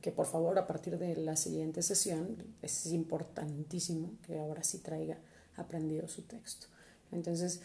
que 0.07 0.13
por 0.13 0.25
favor 0.25 0.57
a 0.57 0.65
partir 0.65 0.97
de 0.97 1.17
la 1.17 1.35
siguiente 1.35 1.81
sesión 1.81 2.37
es 2.61 2.85
importantísimo 2.85 4.13
que 4.25 4.39
ahora 4.39 4.63
sí 4.63 4.77
traiga 4.77 5.17
aprendido 5.57 6.07
su 6.07 6.21
texto. 6.21 6.67
Entonces, 7.11 7.59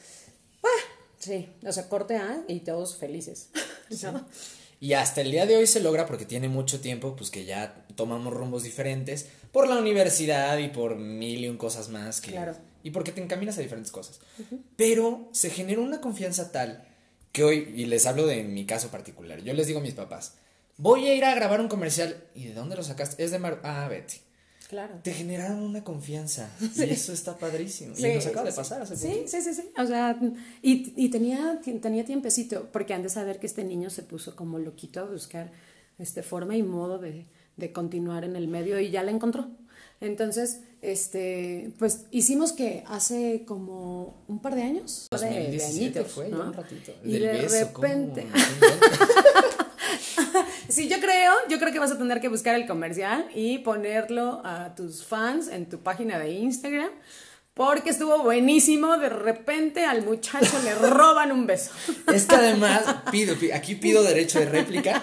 Sí, 1.21 1.49
o 1.65 1.71
sea, 1.71 1.89
corte 1.89 2.17
A 2.17 2.43
y 2.49 2.61
todos 2.61 2.97
felices. 2.97 3.51
Y 4.81 4.95
hasta 4.95 5.21
el 5.21 5.31
día 5.31 5.47
de 5.47 5.57
hoy 5.57 5.69
se 5.69 5.79
logra 5.79 6.07
porque 6.07 6.25
tiene 6.25 6.49
mucho 6.49 6.81
tiempo, 6.81 7.15
pues 7.15 7.31
que 7.31 7.45
ya 7.45 7.87
tomamos 7.95 8.35
rumbos 8.35 8.65
diferentes 8.65 9.29
por 9.53 9.69
la 9.69 9.79
universidad 9.79 10.59
y 10.59 10.71
por 10.71 10.97
mil 10.97 11.45
y 11.45 11.49
un 11.49 11.57
cosas 11.57 11.91
más. 11.91 12.21
Que, 12.21 12.33
claro. 12.33 12.57
Y 12.83 12.91
porque 12.91 13.13
te 13.13 13.23
encaminas 13.23 13.57
a 13.59 13.61
diferentes 13.61 13.93
cosas. 13.93 14.19
Pero 14.75 15.29
se 15.31 15.51
generó 15.51 15.83
una 15.83 16.01
confianza 16.01 16.51
tal 16.51 16.85
que 17.31 17.45
hoy, 17.45 17.73
y 17.77 17.85
les 17.85 18.07
hablo 18.07 18.27
de 18.27 18.43
mi 18.43 18.67
caso 18.67 18.89
particular, 18.89 19.41
yo 19.45 19.55
les 19.55 19.69
digo 19.69 19.79
a 19.79 19.83
mis 19.83 19.95
papás, 19.95 20.35
voy 20.77 21.07
a 21.09 21.15
ir 21.15 21.25
a 21.25 21.35
grabar 21.35 21.61
un 21.61 21.69
comercial. 21.69 22.17
¿Y 22.35 22.47
de 22.47 22.55
dónde 22.55 22.77
lo 22.77 22.83
sacaste? 22.83 23.23
Es 23.23 23.31
de 23.31 23.39
Mar... 23.39 23.61
Ah, 23.63 23.89
Betty. 23.89 24.17
Claro. 24.69 24.95
Te 25.03 25.13
generaron 25.13 25.61
una 25.61 25.85
confianza. 25.85 26.51
Y 26.77 26.83
eso 26.85 27.13
está 27.13 27.37
padrísimo. 27.37 27.95
y 27.97 28.03
nos 28.15 28.27
acaba 28.27 28.49
de 28.49 28.55
pasar 28.55 28.81
hace 28.81 28.97
Sí, 28.97 29.25
sí, 29.27 29.43
sí, 29.43 29.53
sí. 29.53 29.71
O 29.77 29.87
sea, 29.87 30.19
y, 30.63 30.95
y 30.97 31.11
tenía, 31.11 31.61
tenía 31.83 32.05
tiempecito, 32.05 32.71
porque 32.73 32.95
han 32.95 33.03
de 33.03 33.11
saber 33.11 33.39
que 33.39 33.47
este 33.47 33.65
niño 33.65 33.91
se 33.91 34.03
puso 34.03 34.35
como 34.35 34.59
loquito 34.59 35.01
a 35.01 35.05
buscar 35.05 35.53
este, 35.99 36.23
forma 36.23 36.57
y 36.57 36.63
modo 36.63 36.99
de, 36.99 37.27
de 37.57 37.73
continuar 37.73 38.25
en 38.25 38.35
el 38.35 38.49
medio 38.49 38.81
y 38.81 38.91
ya 38.91 39.03
la 39.03 39.11
encontró. 39.11 39.51
Entonces, 40.01 40.63
este, 40.81 41.73
pues 41.79 42.07
hicimos 42.11 42.53
que 42.53 42.83
hace 42.89 43.45
como 43.47 44.25
un 44.27 44.43
par 44.43 44.57
de 44.57 44.63
años. 44.63 45.07
2017 45.13 46.01
de, 46.01 46.05
fue, 46.05 46.29
¿no? 46.29 46.47
un 46.47 46.53
ratito. 46.53 46.93
Y 47.05 47.19
de 47.19 47.47
repente. 47.47 48.27
sí, 50.73 50.89
yo 50.89 50.99
creo, 51.01 51.33
yo 51.49 51.59
creo 51.59 51.73
que 51.73 51.79
vas 51.79 51.93
a 51.93 51.99
tener 51.99 52.21
que 52.21 52.29
buscar 52.29 52.55
el 52.55 52.67
comercial 52.67 53.29
y 53.35 53.59
ponerlo 53.59 54.41
a 54.45 54.75
tus 54.75 55.05
fans 55.05 55.49
en 55.49 55.69
tu 55.69 55.79
página 55.81 56.19
de 56.19 56.33
Instagram. 56.33 56.91
Porque 57.55 57.91
estuvo 57.91 58.23
buenísimo, 58.23 58.97
de 58.97 59.11
repente 59.11 59.85
al 59.85 60.03
muchacho 60.07 60.59
le 60.65 60.75
roban 60.89 61.33
un 61.33 61.47
beso. 61.47 61.71
Es 62.11 62.25
que 62.25 62.35
además, 62.35 62.83
pido, 63.11 63.37
aquí 63.55 63.75
pido 63.75 64.03
derecho 64.03 64.39
de 64.39 64.47
réplica. 64.47 65.03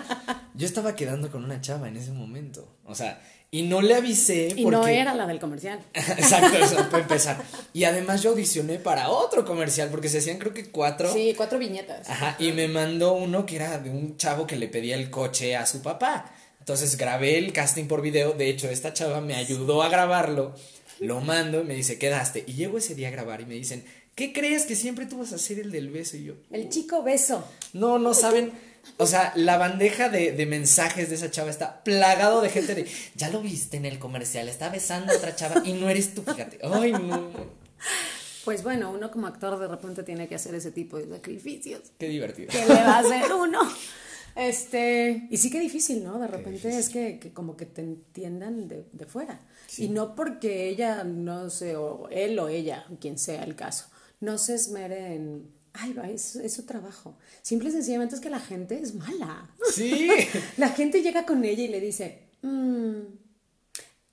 Yo 0.56 0.66
estaba 0.66 0.96
quedando 0.96 1.30
con 1.30 1.44
una 1.44 1.62
chava 1.62 1.88
en 1.88 1.98
ese 1.98 2.12
momento. 2.12 2.76
O 2.86 2.96
sea, 2.96 3.22
y 3.52 3.64
no 3.64 3.82
le 3.82 3.96
avisé. 3.96 4.54
Y 4.56 4.66
no 4.66 4.88
era 4.88 5.16
la 5.16 5.26
del 5.26 5.40
comercial. 5.40 5.80
Exacto, 5.94 6.58
eso 6.58 6.76
para 6.90 7.04
empezar. 7.04 7.44
Y 7.74 7.84
además 7.84 8.22
yo 8.22 8.32
audicioné 8.32 8.78
para 8.78 9.10
otro 9.10 9.44
comercial, 9.44 9.90
porque 9.90 10.10
se 10.10 10.20
hacían 10.20 10.38
creo 10.38 10.54
que 10.54 10.70
cuatro. 10.70 11.12
Sí, 11.12 11.34
cuatro 11.36 11.58
viñetas. 11.58 12.10
Ajá, 12.10 12.36
y 12.40 12.52
me 12.52 12.68
mandó 12.68 13.14
uno 13.14 13.46
que 13.46 13.56
era 13.56 13.80
de 13.80 13.90
un 13.90 14.18
chavo 14.18 14.46
que 14.46 14.56
le 14.56 14.68
pedía 14.68 14.96
el 14.96 15.10
coche 15.10 15.56
a 15.56 15.66
su 15.66 15.82
papá. 15.82 16.32
Entonces 16.60 16.98
grabé 16.98 17.40
el 17.40 17.52
casting 17.52 17.86
por 17.86 18.02
video. 18.02 18.34
De 18.34 18.50
hecho, 18.50 18.70
esta 18.70 18.94
chava 18.94 19.22
me 19.22 19.36
ayudó 19.36 19.82
a 19.82 19.90
grabarlo. 19.90 20.54
Lo 21.00 21.20
mando 21.22 21.62
y 21.62 21.64
me 21.64 21.74
dice, 21.74 21.98
quedaste. 21.98 22.44
Y 22.46 22.54
llego 22.54 22.78
ese 22.78 22.94
día 22.94 23.08
a 23.08 23.12
grabar 23.12 23.42
y 23.42 23.46
me 23.46 23.56
dicen, 23.56 23.84
¿qué 24.14 24.32
crees 24.34 24.66
que 24.66 24.76
siempre 24.76 25.08
tú 25.08 25.18
vas 25.18 25.32
a 25.32 25.38
hacer 25.38 25.58
el 25.60 25.72
del 25.72 25.90
beso? 25.90 26.18
Y 26.18 26.26
yo. 26.26 26.34
El 26.52 26.70
chico 26.70 27.02
beso. 27.02 27.44
No, 27.74 27.98
no 27.98 28.14
saben. 28.14 28.52
O 28.98 29.06
sea, 29.06 29.32
la 29.36 29.58
bandeja 29.58 30.10
de, 30.10 30.34
de, 30.34 30.46
mensajes 30.46 31.10
de 31.10 31.16
esa 31.16 31.32
chava 31.32 31.50
está 31.50 31.84
plagado 31.84 32.42
de 32.42 32.50
gente 32.50 32.76
de, 32.76 32.88
ya 33.16 33.30
lo 33.30 33.42
viste 33.42 33.78
en 33.78 33.86
el 33.86 33.98
comercial, 34.00 34.50
está 34.50 34.70
besando 34.70 35.14
a 35.14 35.16
otra 35.16 35.36
chava 35.36 35.62
y 35.66 35.74
no 35.74 35.90
eres 35.90 36.14
tú, 36.14 36.22
fíjate. 36.24 36.60
Ay, 36.64 36.92
no. 36.92 37.30
Pues 38.46 38.64
bueno, 38.64 38.92
uno 38.92 39.12
como 39.12 39.28
actor 39.28 39.60
de 39.60 39.68
repente 39.68 40.04
tiene 40.04 40.28
que 40.28 40.36
hacer 40.36 40.56
ese 40.56 40.72
tipo 40.72 40.98
de 40.98 41.08
sacrificios. 41.08 41.92
Qué 41.98 42.10
divertido. 42.10 42.50
¿Qué 42.50 42.66
le 42.66 42.74
va 42.74 42.96
a 42.96 43.00
hacer 43.00 43.32
uno? 43.34 43.62
Este, 44.36 45.28
y 45.30 45.38
sí 45.38 45.50
que 45.50 45.60
difícil, 45.60 46.04
¿no? 46.04 46.20
De 46.20 46.28
repente 46.28 46.78
es 46.78 46.90
que, 46.90 47.20
que, 47.20 47.34
como 47.34 47.58
que 47.58 47.66
te 47.66 47.82
entiendan 47.82 48.68
de, 48.68 48.86
de 48.92 49.06
fuera. 49.06 49.42
Y 49.78 49.90
no 49.90 50.16
porque 50.16 50.70
ella, 50.70 51.04
no 51.04 51.50
sé, 51.50 51.76
o 51.76 52.08
él 52.10 52.40
o 52.40 52.48
ella, 52.48 52.86
quien 53.00 53.18
sea 53.18 53.44
el 53.44 53.56
caso, 53.56 53.88
no 54.20 54.38
se 54.38 54.56
esmere 54.56 55.16
en 55.16 55.59
ay, 55.74 55.96
es, 56.14 56.36
es 56.36 56.54
su 56.54 56.64
trabajo. 56.64 57.18
Simple 57.42 57.70
y 57.70 57.72
sencillamente 57.72 58.16
es 58.16 58.22
que 58.22 58.30
la 58.30 58.40
gente 58.40 58.80
es 58.80 58.94
mala. 58.96 59.50
Sí. 59.72 60.10
la 60.58 60.70
gente 60.70 61.02
llega 61.02 61.26
con 61.26 61.44
ella 61.44 61.64
y 61.64 61.68
le 61.68 61.80
dice, 61.80 62.30
mmm, 62.42 63.00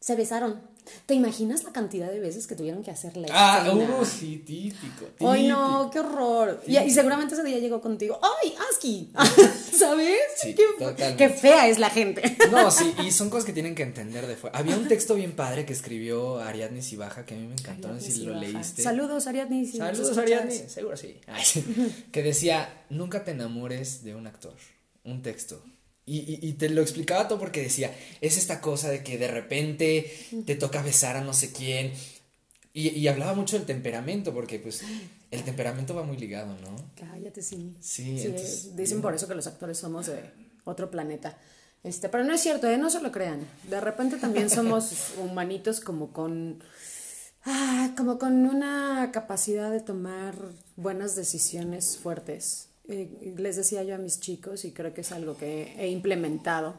se 0.07 0.15
besaron. 0.15 0.63
¿Te 1.05 1.15
imaginas 1.15 1.65
la 1.65 1.73
cantidad 1.73 2.09
de 2.09 2.21
veces 2.21 2.47
que 2.47 2.55
tuvieron 2.55 2.85
que 2.85 2.93
hacerle 2.93 3.27
Ah, 3.33 3.69
uh, 3.75 4.05
sí, 4.05 4.39
típico, 4.39 5.05
Ay, 5.29 5.49
no, 5.49 5.91
qué 5.93 5.99
horror. 5.99 6.63
Y, 6.65 6.79
y, 6.79 6.93
seguramente 6.93 7.35
ese 7.35 7.43
día 7.43 7.59
llegó 7.59 7.81
contigo. 7.81 8.21
¡Ay, 8.23 8.55
Aski! 8.71 9.13
¿Sabes? 9.77 10.17
Sí, 10.37 10.55
qué, 10.55 11.29
fea 11.29 11.67
es 11.67 11.81
la 11.81 11.91
gente. 11.91 12.37
No, 12.53 12.71
sí, 12.71 12.95
y 13.05 13.11
son 13.11 13.31
cosas 13.31 13.47
que 13.47 13.53
tienen 13.53 13.75
que 13.75 13.83
entender 13.83 14.29
de 14.29 14.37
fuera. 14.37 14.57
Había 14.57 14.77
un 14.77 14.87
texto 14.87 15.17
bien 15.17 15.33
padre 15.33 15.67
que 15.67 15.73
escribió 15.73 16.39
Ariadne 16.39 16.83
Sibaja 16.83 17.27
que 17.27 17.35
a 17.35 17.39
mí 17.39 17.49
me 17.49 17.55
encantó, 17.55 17.89
no 17.89 17.99
sé 17.99 18.13
si 18.13 18.27
lo 18.27 18.35
leíste. 18.35 18.83
Saludos, 18.83 19.27
Ariadne. 19.27 19.67
si 19.67 19.79
Saludos. 19.79 20.17
Ariadne, 20.17 20.69
seguro 20.69 20.97
sí. 20.97 21.21
Ay, 21.27 21.43
sí. 21.45 21.65
Que 22.13 22.23
decía, 22.23 22.85
nunca 22.91 23.25
te 23.25 23.33
enamores 23.33 24.05
de 24.05 24.15
un 24.15 24.29
actor, 24.29 24.55
un 25.03 25.23
texto. 25.23 25.65
Y, 26.07 26.19
y, 26.19 26.39
y 26.41 26.53
te 26.53 26.69
lo 26.69 26.83
explicaba 26.83 27.27
todo 27.27 27.41
porque 27.41 27.63
decía, 27.63 27.93
es 28.21 28.39
esta 28.39 28.61
cosa 28.61 28.89
de 28.89 29.03
que 29.03 29.19
de 29.19 29.27
repente 29.27 30.11
te 30.47 30.55
toca 30.55 30.81
besar 30.81 31.17
a 31.17 31.21
no 31.21 31.35
sé 31.35 31.53
quién. 31.53 31.93
Y, 32.73 32.91
y 32.91 33.09
hablaba 33.09 33.35
mucho 33.35 33.57
del 33.57 33.67
temperamento, 33.67 34.33
porque 34.33 34.61
pues 34.61 34.83
el 35.31 35.43
temperamento 35.43 35.95
va 35.95 36.05
muy 36.05 36.17
ligado, 36.17 36.57
¿no? 36.61 36.77
Cállate, 36.95 37.43
sí. 37.43 37.75
Sí, 37.81 38.19
Sí, 38.19 38.27
entonces, 38.27 38.77
dicen 38.77 39.03
por 39.03 39.15
eso 39.15 39.27
que 39.27 39.35
los 39.35 39.47
actores 39.47 39.79
somos 39.79 40.07
de 40.07 40.21
otro 40.65 40.91
planeta. 40.91 41.39
Este, 41.83 42.09
pero 42.09 42.25
no 42.25 42.33
es 42.35 42.41
cierto, 42.41 42.69
¿eh? 42.69 42.79
no 42.79 42.91
se 42.91 43.01
lo 43.01 43.13
crean. 43.13 43.47
De 43.69 43.81
repente 43.81 44.17
también 44.17 44.51
somos 44.51 44.93
humanitos 45.19 45.81
como 45.81 46.13
con 46.13 46.63
ah, 47.45 47.93
como 47.97 48.19
con 48.19 48.47
una 48.47 49.11
capacidad 49.13 49.71
de 49.71 49.81
tomar 49.81 50.35
buenas 50.77 51.17
decisiones 51.17 51.97
fuertes. 51.97 52.69
Eh, 52.89 53.35
les 53.37 53.57
decía 53.57 53.83
yo 53.83 53.95
a 53.95 53.99
mis 53.99 54.21
chicos 54.21 54.65
y 54.65 54.73
creo 54.73 54.95
que 54.95 55.01
es 55.01 55.13
algo 55.13 55.37
que 55.37 55.75
he 55.79 55.89
implementado. 55.89 56.75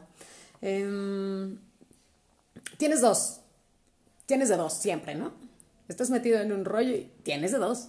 Em, 0.62 1.58
tienes 2.78 3.00
dos, 3.00 3.40
tienes 4.26 4.48
de 4.48 4.56
dos 4.56 4.72
siempre, 4.74 5.14
¿no? 5.14 5.32
Estás 5.88 6.10
metido 6.10 6.40
en 6.40 6.52
un 6.52 6.64
rollo 6.64 6.94
y 6.94 7.10
tienes 7.22 7.52
de 7.52 7.58
dos. 7.58 7.88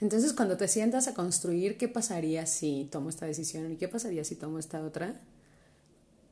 Entonces, 0.00 0.32
cuando 0.34 0.56
te 0.58 0.68
sientas 0.68 1.08
a 1.08 1.14
construir 1.14 1.78
qué 1.78 1.88
pasaría 1.88 2.44
si 2.46 2.88
tomo 2.90 3.08
esta 3.08 3.24
decisión 3.26 3.72
y 3.72 3.76
qué 3.76 3.88
pasaría 3.88 4.24
si 4.24 4.34
tomo 4.34 4.58
esta 4.58 4.82
otra, 4.84 5.18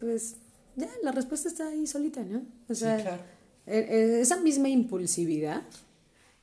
pues 0.00 0.36
ya, 0.76 0.90
la 1.02 1.12
respuesta 1.12 1.48
está 1.48 1.68
ahí 1.68 1.86
solita, 1.86 2.22
¿no? 2.22 2.42
O 2.68 2.74
Sí, 2.74 2.80
sea, 2.80 2.96
claro. 3.00 3.22
eh, 3.66 3.86
eh, 3.88 4.20
esa 4.20 4.36
misma 4.40 4.68
impulsividad, 4.68 5.62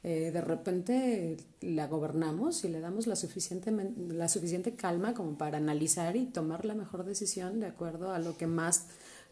eh, 0.04 0.32
de 0.32 0.42
repente 0.42 1.38
la 1.62 1.88
gobernamos 1.88 2.64
y 2.64 2.70
le 2.70 2.80
damos 2.80 3.08
la 3.08 3.16
suficiente, 3.16 3.72
la 4.10 4.28
suficiente 4.28 4.76
calma 4.76 5.14
como 5.14 5.38
para 5.38 5.58
analizar 5.58 6.16
y 6.16 6.26
tomar 6.26 6.66
la 6.66 6.74
mejor 6.74 7.06
decisión 7.06 7.60
de 7.60 7.68
acuerdo 7.68 8.12
a 8.12 8.20
lo 8.20 8.36
que 8.38 8.48
más 8.48 8.88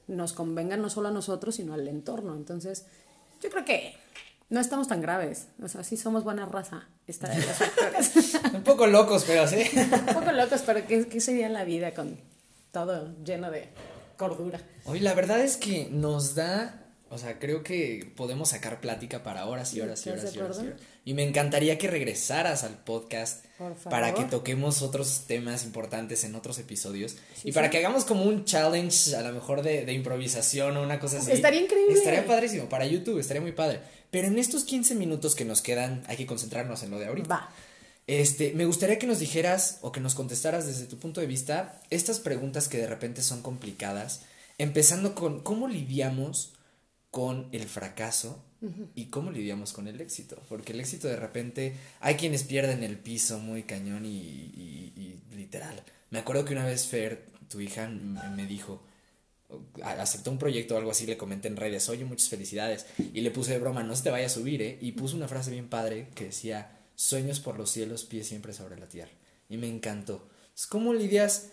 nos 0.08 0.34
convenga, 0.34 0.78
no 0.78 0.90
solo 0.90 1.08
a 1.08 1.12
nosotros, 1.12 1.56
sino 1.56 1.74
al 1.74 1.88
entorno. 1.88 2.36
Entonces, 2.36 2.86
yo 3.42 3.50
creo 3.50 3.66
que 3.66 3.96
no 4.50 4.60
estamos 4.60 4.88
tan 4.88 5.02
graves. 5.02 5.48
O 5.62 5.68
sea, 5.68 5.84
sí 5.84 5.96
somos 5.98 6.24
buena 6.24 6.46
raza, 6.46 6.88
esta 7.08 7.30
de 7.30 7.46
los 7.46 7.62
actores. 7.62 8.40
Un 8.54 8.64
poco 8.64 8.88
locos, 8.88 9.24
pero 9.26 9.48
sí. 9.48 9.64
Un 9.76 10.14
poco 10.14 10.32
locos, 10.32 10.64
pero 10.66 10.86
¿qué, 10.88 11.08
¿qué 11.08 11.22
sería 11.22 11.50
la 11.50 11.64
vida 11.64 11.94
con 11.94 12.20
todo 12.72 13.16
lleno 13.24 13.52
de 13.52 13.70
cordura? 14.18 14.60
Oye, 14.86 15.02
la 15.02 15.14
verdad 15.14 15.40
es 15.40 15.58
que 15.58 15.88
nos 15.92 16.36
da, 16.36 16.79
o 17.10 17.18
sea, 17.18 17.40
creo 17.40 17.64
que 17.64 18.12
podemos 18.16 18.50
sacar 18.50 18.80
plática 18.82 19.24
para 19.24 19.46
horas 19.46 19.74
y 19.74 19.82
horas 19.82 20.06
y 20.06 20.10
¿Estás 20.10 20.24
horas 20.24 20.36
y 20.36 20.40
horas. 20.40 20.58
y 20.58 20.68
horas. 20.68 20.80
Y 21.06 21.14
me 21.14 21.24
encantaría 21.24 21.78
que 21.78 21.88
regresaras 21.88 22.64
al 22.64 22.76
podcast 22.84 23.46
para 23.90 24.14
que 24.14 24.26
toquemos 24.26 24.82
otros 24.82 25.24
temas 25.28 25.64
importantes 25.66 26.24
en 26.24 26.36
otros 26.36 26.60
episodios 26.60 27.18
Sí, 27.36 27.50
y 27.50 27.52
para 27.52 27.68
sí. 27.68 27.72
que 27.72 27.78
hagamos 27.80 28.06
como 28.06 28.24
un 28.24 28.46
challenge 28.46 29.16
a 29.16 29.22
lo 29.22 29.34
mejor 29.34 29.64
de, 29.64 29.86
de 29.86 29.94
improvisación 29.94 30.78
o 30.78 30.84
una 30.84 31.00
cosa 31.00 31.18
así. 31.18 31.32
Estaría 31.32 31.62
increíble. 31.62 31.94
Estaría 31.94 32.26
padrísimo 32.26 32.70
para 32.70 32.86
YouTube, 32.86 33.20
estaría 33.20 33.42
muy 33.42 33.54
padre. 33.54 33.80
Pero 34.12 34.28
en 34.28 34.38
estos 34.38 34.64
15 34.64 34.96
minutos 34.96 35.36
que 35.36 35.46
nos 35.46 35.62
quedan 35.62 36.04
hay 36.08 36.18
que 36.18 36.26
concentrarnos 36.26 36.84
en 36.84 36.92
lo 36.92 37.00
de 37.00 37.08
ahorita. 37.08 37.28
Va. 37.30 37.50
Este, 38.08 38.54
me 38.54 38.66
gustaría 38.66 38.98
que 38.98 39.06
nos 39.06 39.20
dijeras 39.20 39.78
o 39.82 39.92
que 39.92 40.00
nos 40.00 40.16
contestaras 40.16 40.66
desde 40.66 40.86
tu 40.86 40.98
punto 40.98 41.22
de 41.22 41.28
vista 41.28 41.80
estas 41.92 42.20
preguntas 42.20 42.68
que 42.68 42.78
de 42.80 42.88
repente 42.88 43.22
son 43.22 43.42
complicadas, 43.44 44.22
empezando 44.58 45.14
con 45.14 45.42
cómo 45.42 45.68
lidiamos 45.68 46.54
con 47.12 47.50
el 47.52 47.66
fracaso 47.68 48.46
y 48.94 49.06
cómo 49.06 49.32
lidiamos 49.32 49.72
con 49.74 49.88
el 49.88 50.02
éxito, 50.02 50.42
porque 50.50 50.74
el 50.74 50.80
éxito 50.82 51.08
de 51.08 51.16
repente 51.16 51.76
hay 52.02 52.16
quienes 52.16 52.44
pierden 52.44 52.84
el 52.84 52.98
piso 52.98 53.40
muy 53.40 53.64
cañón 53.64 54.06
y, 54.06 54.10
y- 54.20 54.94
y 55.32 55.36
literal. 55.36 55.82
Me 56.12 56.20
acuerdo 56.20 56.44
que 56.46 56.54
una 56.54 56.66
vez 56.66 56.86
Fer, 56.88 57.26
tu 57.48 57.62
hija, 57.62 57.88
me 57.88 58.46
dijo, 58.46 58.84
aceptó 59.84 60.30
un 60.32 60.38
proyecto 60.38 60.76
o 60.76 60.78
algo 60.78 60.92
así, 60.92 61.06
le 61.06 61.18
comenté 61.18 61.48
en 61.48 61.56
redes, 61.56 61.90
oye, 61.90 62.06
muchas 62.06 62.30
felicidades. 62.30 62.86
Y 63.14 63.22
le 63.22 63.32
puse 63.32 63.54
de 63.54 63.60
broma, 63.60 63.84
no 63.84 63.96
se 63.96 64.04
te 64.04 64.12
vaya 64.12 64.28
a 64.28 64.30
subir, 64.30 64.62
¿eh? 64.62 64.78
Y 64.82 64.92
puso 64.92 65.16
una 65.16 65.28
frase 65.28 65.52
bien 65.52 65.70
padre 65.70 66.10
que 66.16 66.26
decía, 66.26 66.78
sueños 66.96 67.40
por 67.40 67.58
los 67.58 67.72
cielos, 67.72 68.04
pies 68.06 68.28
siempre 68.28 68.54
sobre 68.54 68.78
la 68.80 68.88
tierra. 68.88 69.12
Y 69.50 69.58
me 69.58 69.68
encantó. 69.68 70.28
Entonces, 70.42 70.68
¿Cómo 70.68 70.94
lidias 70.94 71.50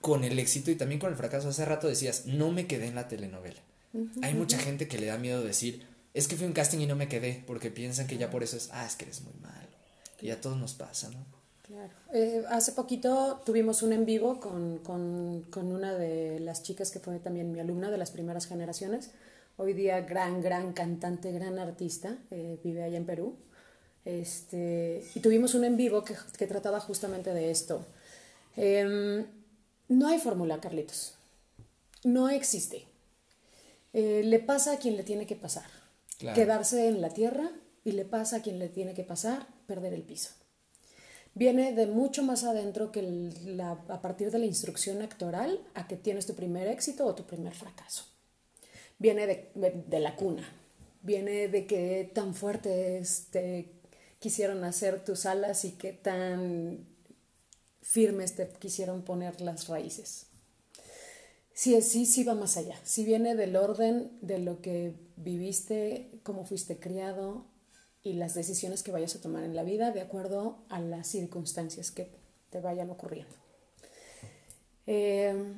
con 0.00 0.24
el 0.24 0.38
éxito 0.38 0.70
y 0.70 0.74
también 0.76 1.00
con 1.00 1.10
el 1.10 1.16
fracaso? 1.16 1.48
Hace 1.48 1.64
rato 1.64 1.86
decías, 1.88 2.26
no 2.26 2.50
me 2.50 2.66
quedé 2.66 2.88
en 2.88 2.96
la 2.96 3.08
telenovela. 3.08 3.60
Hay 4.22 4.34
mucha 4.34 4.58
gente 4.58 4.88
que 4.88 4.98
le 4.98 5.06
da 5.06 5.18
miedo 5.18 5.42
decir, 5.42 5.86
es 6.14 6.28
que 6.28 6.36
fui 6.36 6.44
a 6.44 6.48
un 6.48 6.54
casting 6.54 6.78
y 6.80 6.86
no 6.86 6.96
me 6.96 7.08
quedé, 7.08 7.42
porque 7.46 7.70
piensan 7.70 8.06
que 8.06 8.16
ya 8.16 8.30
por 8.30 8.42
eso 8.42 8.56
es, 8.56 8.70
ah, 8.72 8.86
es 8.86 8.96
que 8.96 9.04
eres 9.04 9.22
muy 9.22 9.34
malo. 9.40 9.68
Y 10.20 10.30
a 10.30 10.40
todos 10.40 10.56
nos 10.56 10.74
pasa, 10.74 11.10
¿no? 11.10 11.24
Claro. 11.62 11.92
Eh, 12.12 12.44
hace 12.50 12.72
poquito 12.72 13.40
tuvimos 13.46 13.82
un 13.82 13.92
en 13.92 14.04
vivo 14.04 14.40
con, 14.40 14.78
con, 14.78 15.42
con 15.50 15.72
una 15.72 15.94
de 15.94 16.38
las 16.40 16.62
chicas 16.62 16.90
que 16.90 17.00
fue 17.00 17.18
también 17.18 17.52
mi 17.52 17.60
alumna 17.60 17.90
de 17.90 17.98
las 17.98 18.10
primeras 18.10 18.46
generaciones. 18.46 19.10
Hoy 19.56 19.72
día 19.72 20.00
gran, 20.00 20.42
gran 20.42 20.72
cantante, 20.72 21.32
gran 21.32 21.58
artista, 21.58 22.18
eh, 22.30 22.58
vive 22.62 22.82
allá 22.82 22.96
en 22.96 23.06
Perú. 23.06 23.36
Este, 24.04 25.04
y 25.14 25.20
tuvimos 25.20 25.54
un 25.54 25.64
en 25.64 25.76
vivo 25.76 26.04
que, 26.04 26.14
que 26.36 26.46
trataba 26.46 26.80
justamente 26.80 27.32
de 27.32 27.50
esto. 27.50 27.86
Em, 28.56 29.24
no 29.88 30.08
hay 30.08 30.18
fórmula, 30.18 30.60
Carlitos. 30.60 31.14
No 32.04 32.28
existe. 32.28 32.91
Eh, 33.92 34.22
le 34.24 34.38
pasa 34.38 34.72
a 34.74 34.78
quien 34.78 34.96
le 34.96 35.02
tiene 35.04 35.26
que 35.26 35.36
pasar. 35.36 35.66
Claro. 36.18 36.34
Quedarse 36.36 36.88
en 36.88 37.00
la 37.00 37.10
tierra 37.10 37.50
y 37.84 37.92
le 37.92 38.04
pasa 38.04 38.36
a 38.36 38.42
quien 38.42 38.58
le 38.58 38.68
tiene 38.68 38.94
que 38.94 39.04
pasar 39.04 39.46
perder 39.66 39.92
el 39.92 40.02
piso. 40.02 40.30
Viene 41.34 41.72
de 41.72 41.86
mucho 41.86 42.22
más 42.22 42.44
adentro 42.44 42.92
que 42.92 43.00
el- 43.00 43.56
la- 43.56 43.72
a 43.88 44.02
partir 44.02 44.30
de 44.30 44.38
la 44.38 44.46
instrucción 44.46 45.00
actoral 45.02 45.60
a 45.74 45.88
que 45.88 45.96
tienes 45.96 46.26
tu 46.26 46.34
primer 46.34 46.68
éxito 46.68 47.06
o 47.06 47.14
tu 47.14 47.24
primer 47.24 47.54
fracaso. 47.54 48.04
Viene 48.98 49.26
de, 49.26 49.50
de- 49.54 49.84
de 49.86 50.00
la 50.00 50.14
cuna. 50.16 50.46
Viene 51.02 51.48
de 51.48 51.66
que 51.66 52.10
tan 52.14 52.34
fuertes 52.34 53.26
te 53.30 53.72
quisieron 54.20 54.62
hacer 54.62 55.04
tus 55.04 55.26
alas 55.26 55.64
y 55.64 55.72
que 55.72 55.92
tan 55.92 56.86
firmes 57.80 58.36
te 58.36 58.48
quisieron 58.60 59.02
poner 59.02 59.40
las 59.40 59.66
raíces. 59.68 60.26
Sí, 61.54 61.80
sí, 61.82 62.06
sí 62.06 62.24
va 62.24 62.34
más 62.34 62.56
allá. 62.56 62.78
Sí 62.82 63.04
viene 63.04 63.34
del 63.34 63.56
orden 63.56 64.10
de 64.20 64.38
lo 64.38 64.60
que 64.60 64.94
viviste, 65.16 66.10
cómo 66.22 66.44
fuiste 66.44 66.78
criado 66.78 67.46
y 68.02 68.14
las 68.14 68.34
decisiones 68.34 68.82
que 68.82 68.90
vayas 68.90 69.14
a 69.14 69.20
tomar 69.20 69.44
en 69.44 69.54
la 69.54 69.62
vida 69.62 69.90
de 69.90 70.00
acuerdo 70.00 70.64
a 70.68 70.80
las 70.80 71.06
circunstancias 71.06 71.90
que 71.90 72.10
te 72.50 72.60
vayan 72.60 72.90
ocurriendo. 72.90 73.34
Eh, 74.86 75.54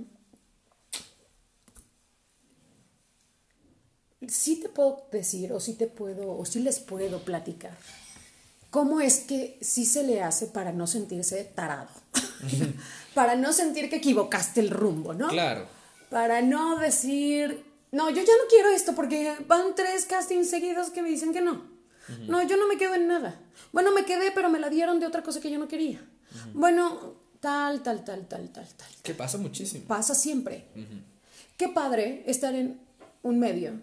sí 4.29 4.57
te 4.61 4.69
puedo 4.69 5.07
decir, 5.11 5.53
o 5.53 5.61
sí 5.61 5.75
te 5.75 5.87
puedo, 5.87 6.37
o 6.37 6.45
sí 6.45 6.61
les 6.61 6.81
puedo 6.81 7.21
platicar, 7.21 7.77
cómo 8.71 9.01
es 9.01 9.21
que 9.21 9.59
sí 9.61 9.87
se 9.87 10.03
le 10.03 10.23
hace 10.23 10.47
para 10.47 10.73
no 10.73 10.87
sentirse 10.87 11.45
tarado, 11.45 11.91
para 13.15 13.37
no 13.37 13.53
sentir 13.53 13.89
que 13.89 13.97
equivocaste 13.97 14.61
el 14.61 14.71
rumbo, 14.71 15.15
¿no? 15.15 15.29
Claro. 15.29 15.67
Para 16.15 16.43
no 16.43 16.79
decir, 16.79 17.65
no, 17.91 18.09
yo 18.09 18.23
ya 18.23 18.23
no 18.23 18.49
quiero 18.49 18.69
esto 18.69 18.95
porque 18.95 19.37
van 19.49 19.75
tres 19.75 20.07
castings 20.07 20.49
seguidos 20.49 20.91
que 20.91 21.03
me 21.03 21.09
dicen 21.09 21.33
que 21.33 21.41
no. 21.41 21.65
No, 22.29 22.41
yo 22.45 22.57
no 22.57 22.69
me 22.69 22.77
quedo 22.77 22.95
en 22.95 23.09
nada. 23.09 23.41
Bueno, 23.73 23.91
me 23.91 24.05
quedé, 24.05 24.31
pero 24.31 24.49
me 24.49 24.61
la 24.61 24.71
dieron 24.71 25.01
de 25.01 25.07
otra 25.07 25.25
cosa 25.25 25.41
que 25.41 25.51
yo 25.51 25.59
no 25.59 25.67
quería. 25.67 26.09
Bueno, 26.53 27.15
tal, 27.41 27.83
tal, 27.83 28.05
tal, 28.05 28.29
tal, 28.29 28.49
tal, 28.53 28.69
tal. 28.77 28.89
Que 29.03 29.13
pasa 29.13 29.39
muchísimo. 29.39 29.87
Pasa 29.89 30.15
siempre. 30.15 30.69
Qué 31.57 31.67
padre 31.67 32.23
estar 32.29 32.55
en 32.55 32.81
un 33.25 33.41
medio 33.41 33.81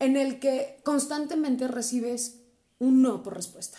en 0.00 0.18
el 0.18 0.40
que 0.40 0.82
constantemente 0.84 1.66
recibes 1.66 2.42
un 2.78 3.00
no 3.00 3.22
por 3.22 3.34
respuesta. 3.34 3.78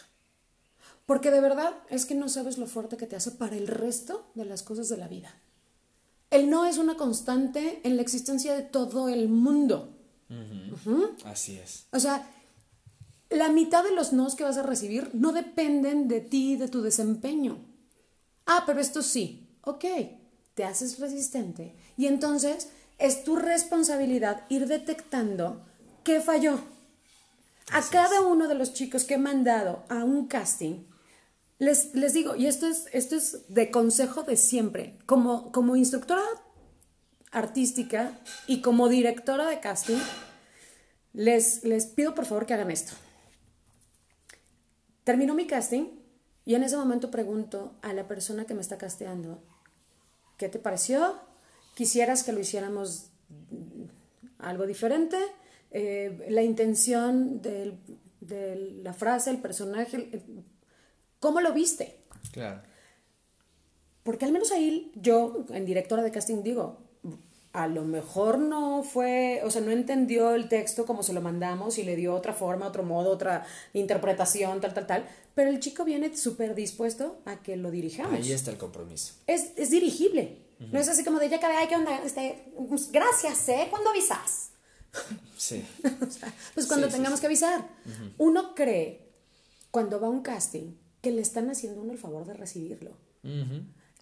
Porque 1.06 1.30
de 1.30 1.40
verdad 1.40 1.76
es 1.92 2.08
que 2.08 2.16
no 2.16 2.30
sabes 2.30 2.58
lo 2.58 2.66
fuerte 2.66 2.98
que 2.98 3.06
te 3.06 3.16
hace 3.16 3.30
para 3.30 3.56
el 3.56 3.68
resto 3.68 4.32
de 4.34 4.46
las 4.46 4.64
cosas 4.64 4.90
de 4.90 4.98
la 4.98 5.08
vida. 5.08 5.40
El 6.30 6.50
no 6.50 6.66
es 6.66 6.78
una 6.78 6.96
constante 6.96 7.82
en 7.84 7.96
la 7.96 8.02
existencia 8.02 8.56
de 8.56 8.62
todo 8.62 9.10
el 9.10 9.30
mundo. 9.30 9.96
Así 11.26 11.58
es. 11.58 11.88
O 11.92 12.00
sea, 12.00 12.30
la 13.30 13.50
mitad 13.50 13.84
de 13.84 13.96
los 13.96 14.14
nos 14.14 14.36
que 14.36 14.44
vas 14.44 14.58
a 14.58 14.64
recibir 14.64 15.10
no 15.14 15.32
dependen 15.32 16.08
de 16.08 16.22
ti, 16.22 16.56
de 16.56 16.68
tu 16.68 16.82
desempeño. 16.82 17.58
Ah, 18.46 18.64
pero 18.66 18.80
esto 18.80 19.02
sí. 19.02 19.48
Ok, 19.62 19.86
te 20.54 20.64
haces 20.64 21.00
resistente. 21.00 21.76
Y 21.98 22.08
entonces 22.08 22.70
es 22.98 23.24
tu 23.24 23.36
responsabilidad 23.36 24.46
ir 24.50 24.68
detectando 24.68 25.66
qué 26.04 26.22
falló. 26.22 26.60
A 27.72 27.82
cada 27.84 28.22
uno 28.22 28.48
de 28.48 28.56
los 28.56 28.74
chicos 28.74 29.04
que 29.04 29.16
he 29.16 29.20
mandado 29.20 29.84
a 29.90 30.04
un 30.04 30.28
casting, 30.28 30.86
Les, 31.60 31.94
les 31.94 32.14
digo, 32.14 32.36
y 32.36 32.48
esto 32.48 32.68
es, 32.68 32.88
esto 32.94 33.18
es 33.18 33.46
de 33.50 33.70
consejo 33.70 34.24
de 34.24 34.38
siempre, 34.38 34.98
como, 35.06 35.52
como 35.52 35.76
instructora 35.76 36.24
artística 37.32 38.18
y 38.48 38.62
como 38.62 38.88
directora 38.88 39.48
de 39.48 39.60
casting, 39.60 40.00
les, 41.14 41.64
les 41.66 41.86
pido 41.86 42.16
por 42.16 42.26
favor 42.26 42.46
que 42.46 42.54
hagan 42.54 42.72
esto. 42.72 42.94
Termino 45.04 45.36
mi 45.36 45.48
casting 45.48 46.00
y 46.46 46.56
en 46.56 46.64
ese 46.64 46.78
momento 46.78 47.12
pregunto 47.12 47.76
a 47.82 47.94
la 47.94 48.08
persona 48.08 48.46
que 48.46 48.54
me 48.54 48.62
está 48.62 48.78
casteando, 48.78 49.44
¿qué 50.38 50.48
te 50.48 50.60
pareció? 50.60 51.20
¿Quisieras 51.76 52.24
que 52.24 52.32
lo 52.32 52.40
hiciéramos 52.40 53.10
algo 54.38 54.66
diferente? 54.66 55.18
Eh, 55.72 56.26
la 56.30 56.42
intención 56.42 57.42
de 57.42 57.78
la 58.82 58.94
frase, 58.94 59.30
el 59.30 59.40
personaje, 59.40 60.24
¿cómo 61.20 61.42
lo 61.42 61.54
viste? 61.54 62.00
Claro. 62.32 62.62
Porque 64.04 64.26
al 64.26 64.32
menos 64.32 64.52
ahí 64.52 64.92
yo, 64.96 65.46
en 65.50 65.66
directora 65.66 66.02
de 66.04 66.12
casting, 66.12 66.42
digo, 66.44 66.80
a 67.54 67.68
lo 67.68 67.84
mejor 67.84 68.38
no 68.40 68.84
fue, 68.84 69.42
o 69.44 69.52
sea, 69.52 69.62
no 69.62 69.72
entendió 69.72 70.36
el 70.36 70.48
texto 70.50 70.86
como 70.86 71.04
se 71.04 71.14
lo 71.14 71.22
mandamos 71.22 71.78
y 71.78 71.84
le 71.84 71.96
dio 71.96 72.14
otra 72.14 72.34
forma, 72.34 72.68
otro 72.68 72.84
modo, 72.84 73.12
otra 73.12 73.46
interpretación, 73.74 74.62
tal, 74.62 74.74
tal, 74.74 74.88
tal, 74.88 75.06
pero 75.36 75.50
el 75.50 75.60
chico 75.60 75.84
viene 75.84 76.16
súper 76.16 76.56
dispuesto 76.56 77.20
a 77.26 77.38
que 77.38 77.56
lo 77.58 77.72
dirijamos. 77.72 78.14
Ahí 78.14 78.32
está 78.32 78.52
el 78.52 78.58
compromiso. 78.58 79.14
Es, 79.28 79.52
es 79.58 79.70
dirigible. 79.70 80.38
No 80.72 80.80
es 80.80 80.90
así 80.90 81.04
como 81.06 81.20
de 81.20 81.30
ya 81.30 81.38
acabé, 81.38 81.56
ay, 81.56 81.68
¿qué 81.68 81.76
onda? 81.76 82.04
Este, 82.04 82.52
pues, 82.68 82.92
gracias, 82.92 83.48
¿eh? 83.50 83.68
¿Cuándo 83.70 83.90
avisas? 83.92 84.52
Sí. 85.38 85.64
O 86.08 86.12
sea, 86.12 86.34
pues 86.54 86.68
cuando 86.68 86.88
Sí, 86.88 86.94
tengamos 86.94 87.20
sí. 87.20 87.22
que 87.22 87.28
avisar. 87.28 87.66
Uno 88.18 88.54
cree, 88.56 89.08
cuando 89.72 90.00
va 90.02 90.08
a 90.08 90.10
un 90.10 90.22
casting, 90.22 90.74
que 91.02 91.12
le 91.12 91.22
están 91.22 91.50
haciendo 91.50 91.82
uno 91.82 91.92
el 91.92 91.98
favor 91.98 92.26
de 92.26 92.34
recibirlo. 92.34 92.92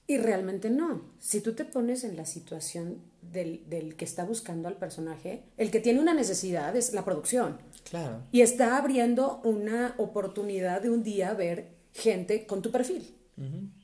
Y 0.10 0.18
realmente 0.18 0.70
no. 0.70 1.02
Si 1.20 1.42
tú 1.42 1.54
te 1.54 1.66
pones 1.66 2.04
en 2.04 2.16
la 2.16 2.26
situación 2.26 3.02
del, 3.22 3.68
del 3.70 3.96
que 3.96 4.06
está 4.06 4.24
buscando 4.24 4.68
al 4.70 4.78
personaje, 4.78 5.44
el 5.58 5.70
que 5.70 5.82
tiene 5.82 6.00
una 6.00 6.14
necesidad 6.14 6.76
es 6.76 6.94
la 6.94 7.04
producción. 7.04 7.58
Claro. 7.90 8.24
Y 8.32 8.42
está 8.42 8.78
abriendo 8.78 9.42
una 9.44 9.96
oportunidad 9.98 10.82
de 10.82 10.90
un 10.90 11.04
día 11.04 11.34
ver 11.34 11.76
gente 11.94 12.46
con 12.46 12.62
tu 12.62 12.72
perfil. 12.72 13.16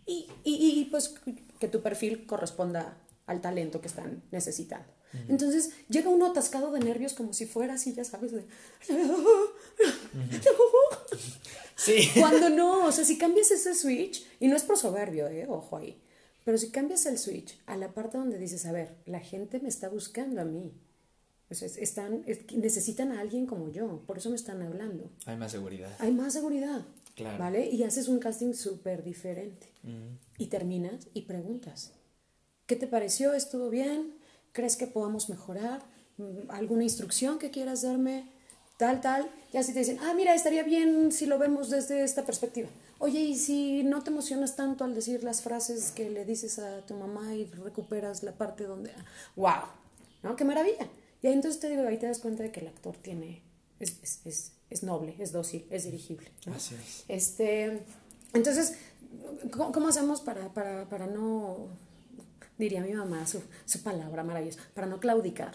y, 0.06 0.28
y, 0.44 0.80
y, 0.82 0.86
pues 0.86 1.14
que 1.60 1.68
tu 1.68 1.82
perfil 1.82 2.26
corresponda 2.26 2.98
al 3.26 3.42
talento 3.42 3.82
que 3.82 3.88
están 3.88 4.24
necesitando. 4.32 4.88
Entonces 5.30 5.72
llega 5.90 6.10
uno 6.10 6.26
atascado 6.26 6.72
de 6.72 6.80
nervios 6.80 7.14
como 7.14 7.34
si 7.34 7.46
fuera 7.46 7.76
así, 7.76 7.94
ya 7.94 8.04
sabes, 8.04 8.32
de... 8.32 8.46
Sí. 11.76 12.10
Cuando 12.20 12.50
no, 12.50 12.86
o 12.86 12.92
sea, 12.92 13.04
si 13.04 13.18
cambias 13.18 13.52
ese 13.52 13.74
switch, 13.76 14.26
y 14.40 14.48
no 14.48 14.56
es 14.56 14.64
por 14.64 14.78
soberbio, 14.78 15.28
eh, 15.28 15.46
ojo 15.50 15.78
ahí, 15.78 16.00
pero 16.46 16.58
si 16.58 16.70
cambias 16.70 17.06
el 17.06 17.18
switch 17.18 17.60
a 17.66 17.76
la 17.76 17.94
parte 17.94 18.18
donde 18.18 18.38
dices, 18.38 18.66
a 18.66 18.72
ver, 18.72 18.96
la 19.06 19.20
gente 19.20 19.60
me 19.60 19.70
está 19.70 19.90
buscando 19.90 20.40
a 20.42 20.46
mí, 20.46 20.72
o 21.50 21.54
sea, 21.56 21.68
es- 21.68 21.78
están, 21.78 22.24
es- 22.26 22.52
necesitan 22.56 23.12
a 23.12 23.20
alguien 23.20 23.46
como 23.46 23.70
yo, 23.70 24.02
por 24.06 24.18
eso 24.18 24.30
me 24.30 24.36
están 24.36 24.62
hablando. 24.62 25.10
Hay 25.26 25.36
más 25.36 25.52
seguridad. 25.52 25.92
Hay 26.00 26.12
más 26.12 26.34
seguridad, 26.34 26.86
Claro. 27.16 27.38
¿vale? 27.40 27.70
Y 27.70 27.84
haces 27.84 28.08
un 28.08 28.20
casting 28.20 28.54
súper 28.54 29.04
diferente. 29.04 29.68
Y 30.38 30.48
terminas 30.48 31.08
y 31.14 31.24
preguntas, 31.24 31.92
¿qué 32.66 32.76
te 32.78 32.88
pareció? 32.88 33.34
¿Estuvo 33.34 33.70
bien? 33.70 34.14
¿Crees 34.54 34.78
que 34.78 34.88
podamos 34.88 35.30
mejorar? 35.30 35.82
Mm, 36.18 36.50
¿Alguna 36.50 36.84
instrucción 36.84 37.40
que 37.40 37.52
quieras 37.52 37.82
darme? 37.82 38.32
Tal, 38.78 39.02
tal. 39.02 39.30
Y 39.52 39.58
así 39.58 39.74
te 39.74 39.80
dicen, 39.80 40.00
ah, 40.02 40.14
mira, 40.16 40.34
estaría 40.34 40.64
bien 40.64 41.12
si 41.12 41.26
lo 41.26 41.38
vemos 41.38 41.70
desde 41.70 42.04
esta 42.04 42.24
perspectiva. 42.24 42.70
Oye, 43.00 43.20
y 43.20 43.36
si 43.36 43.84
no 43.84 44.02
te 44.02 44.12
emocionas 44.12 44.56
tanto 44.56 44.84
al 44.86 44.96
decir 44.96 45.24
las 45.24 45.42
frases 45.42 45.92
que 45.92 46.10
le 46.10 46.24
dices 46.24 46.60
a 46.60 46.86
tu 46.86 46.94
mamá 46.94 47.36
y 47.36 47.46
recuperas 47.46 48.24
la 48.24 48.32
parte 48.32 48.64
donde, 48.64 48.92
wow, 49.36 49.64
¿no? 50.22 50.36
¡Qué 50.36 50.46
maravilla! 50.46 50.88
Y 51.22 51.28
ahí 51.28 51.34
entonces 51.34 51.60
te 51.60 51.70
digo, 51.70 51.86
ahí 51.88 51.98
te 51.98 52.06
das 52.06 52.20
cuenta 52.20 52.44
de 52.44 52.52
que 52.52 52.62
el 52.62 52.68
actor 52.68 52.96
tiene, 52.96 53.42
es, 53.80 53.98
es, 54.02 54.20
es, 54.26 54.52
es 54.70 54.84
noble, 54.84 55.16
es 55.20 55.32
dócil, 55.32 55.66
es 55.70 55.84
dirigible. 55.84 56.32
¿no? 56.46 56.54
Así 56.54 56.76
es. 56.76 57.04
Este, 57.08 57.82
entonces, 58.34 58.76
¿cómo, 59.52 59.72
cómo 59.72 59.88
hacemos 59.88 60.22
para, 60.22 60.54
para, 60.54 60.86
para 60.90 61.08
no, 61.08 61.68
diría 62.64 62.82
mi 62.82 62.94
mamá, 62.94 63.26
su, 63.28 63.42
su 63.66 63.82
palabra 63.82 64.24
maravillosa, 64.24 64.60
para 64.74 64.88
no 64.88 65.00
claudicar? 65.00 65.54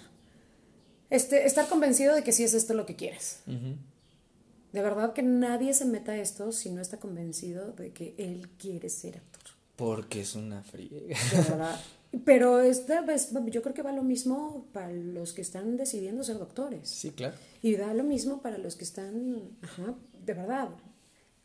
Este, 1.10 1.46
estar 1.46 1.68
convencido 1.68 2.14
de 2.14 2.22
que 2.22 2.32
sí 2.32 2.44
es 2.44 2.54
esto 2.54 2.74
lo 2.74 2.86
que 2.86 2.96
quieres. 2.96 3.40
De 3.46 4.82
verdad 4.82 5.14
que 5.14 5.22
nadie 5.22 5.72
se 5.72 5.86
meta 5.86 6.12
a 6.12 6.18
esto 6.18 6.52
si 6.52 6.70
no 6.70 6.82
está 6.82 6.98
convencido 6.98 7.72
de 7.72 7.92
que 7.92 8.14
él 8.18 8.48
quiere 8.58 8.90
ser 8.90 9.16
actor. 9.16 9.42
Porque 9.76 10.20
es 10.20 10.34
una 10.34 10.62
friega. 10.62 11.16
De 11.30 11.36
verdad. 11.36 11.80
Pero 12.24 12.60
esta 12.60 13.02
vez, 13.02 13.30
yo 13.50 13.62
creo 13.62 13.74
que 13.74 13.82
va 13.82 13.92
lo 13.92 14.02
mismo 14.02 14.66
para 14.72 14.90
los 14.90 15.32
que 15.32 15.42
están 15.42 15.76
decidiendo 15.76 16.24
ser 16.24 16.38
doctores. 16.38 16.88
Sí, 16.88 17.10
claro. 17.10 17.36
Y 17.62 17.76
da 17.76 17.92
lo 17.92 18.02
mismo 18.02 18.40
para 18.40 18.56
los 18.58 18.76
que 18.76 18.84
están, 18.84 19.56
ajá, 19.62 19.94
de 20.24 20.34
verdad. 20.34 20.70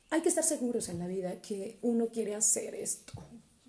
Hay 0.10 0.22
que 0.22 0.30
estar 0.30 0.44
seguros 0.44 0.90
en 0.90 1.00
la 1.00 1.08
vida 1.08 1.42
que 1.42 1.80
uno 1.82 2.08
quiere 2.08 2.36
hacer 2.36 2.76
esto. 2.76 3.14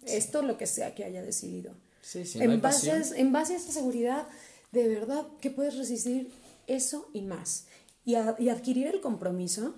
Esto 0.06 0.42
lo 0.42 0.56
que 0.56 0.66
sea 0.66 0.94
que 0.94 1.04
haya 1.04 1.22
decidido. 1.22 1.72
Sí, 2.04 2.24
sí, 2.26 2.38
no 2.38 2.44
en, 2.52 2.60
base 2.60 2.90
a, 2.92 3.02
en 3.16 3.32
base 3.32 3.54
a 3.54 3.56
esta 3.56 3.72
seguridad, 3.72 4.26
de 4.72 4.88
verdad 4.88 5.26
que 5.40 5.50
puedes 5.50 5.76
resistir 5.76 6.30
eso 6.66 7.08
y 7.14 7.22
más. 7.22 7.66
Y, 8.04 8.16
a- 8.16 8.36
y 8.38 8.50
adquirir 8.50 8.86
el 8.88 9.00
compromiso 9.00 9.74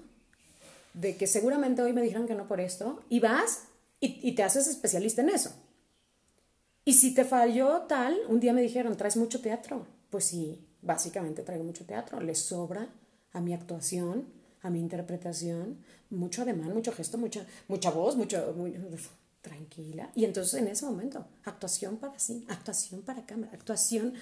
de 0.94 1.16
que 1.16 1.26
seguramente 1.28 1.82
hoy 1.82 1.92
me 1.92 2.02
dijeron 2.02 2.26
que 2.26 2.34
no 2.34 2.48
por 2.48 2.60
esto, 2.60 3.00
y 3.08 3.20
vas 3.20 3.64
y, 4.00 4.18
y 4.28 4.32
te 4.34 4.42
haces 4.42 4.66
especialista 4.66 5.22
en 5.22 5.28
eso. 5.28 5.52
Y 6.84 6.94
si 6.94 7.14
te 7.14 7.24
falló 7.24 7.82
tal, 7.82 8.16
un 8.28 8.40
día 8.40 8.52
me 8.52 8.62
dijeron, 8.62 8.96
¿traes 8.96 9.16
mucho 9.16 9.40
teatro? 9.40 9.86
Pues 10.10 10.24
sí, 10.24 10.66
básicamente 10.82 11.42
traigo 11.42 11.64
mucho 11.64 11.84
teatro. 11.84 12.20
Le 12.20 12.34
sobra 12.34 12.88
a 13.32 13.40
mi 13.40 13.52
actuación, 13.54 14.26
a 14.62 14.70
mi 14.70 14.80
interpretación, 14.80 15.78
mucho 16.10 16.42
ademán, 16.42 16.72
mucho 16.72 16.92
gesto, 16.92 17.18
mucha, 17.18 17.46
mucha 17.68 17.90
voz, 17.90 18.16
mucho, 18.16 18.52
muy- 18.56 18.76
tranquila. 19.46 20.10
Y 20.14 20.24
entonces 20.24 20.60
en 20.60 20.68
ese 20.68 20.84
momento, 20.84 21.26
actuación 21.44 21.96
para 21.98 22.18
sí, 22.18 22.44
actuación 22.48 23.02
para 23.02 23.24
cámara, 23.24 23.52
actuación 23.52 24.14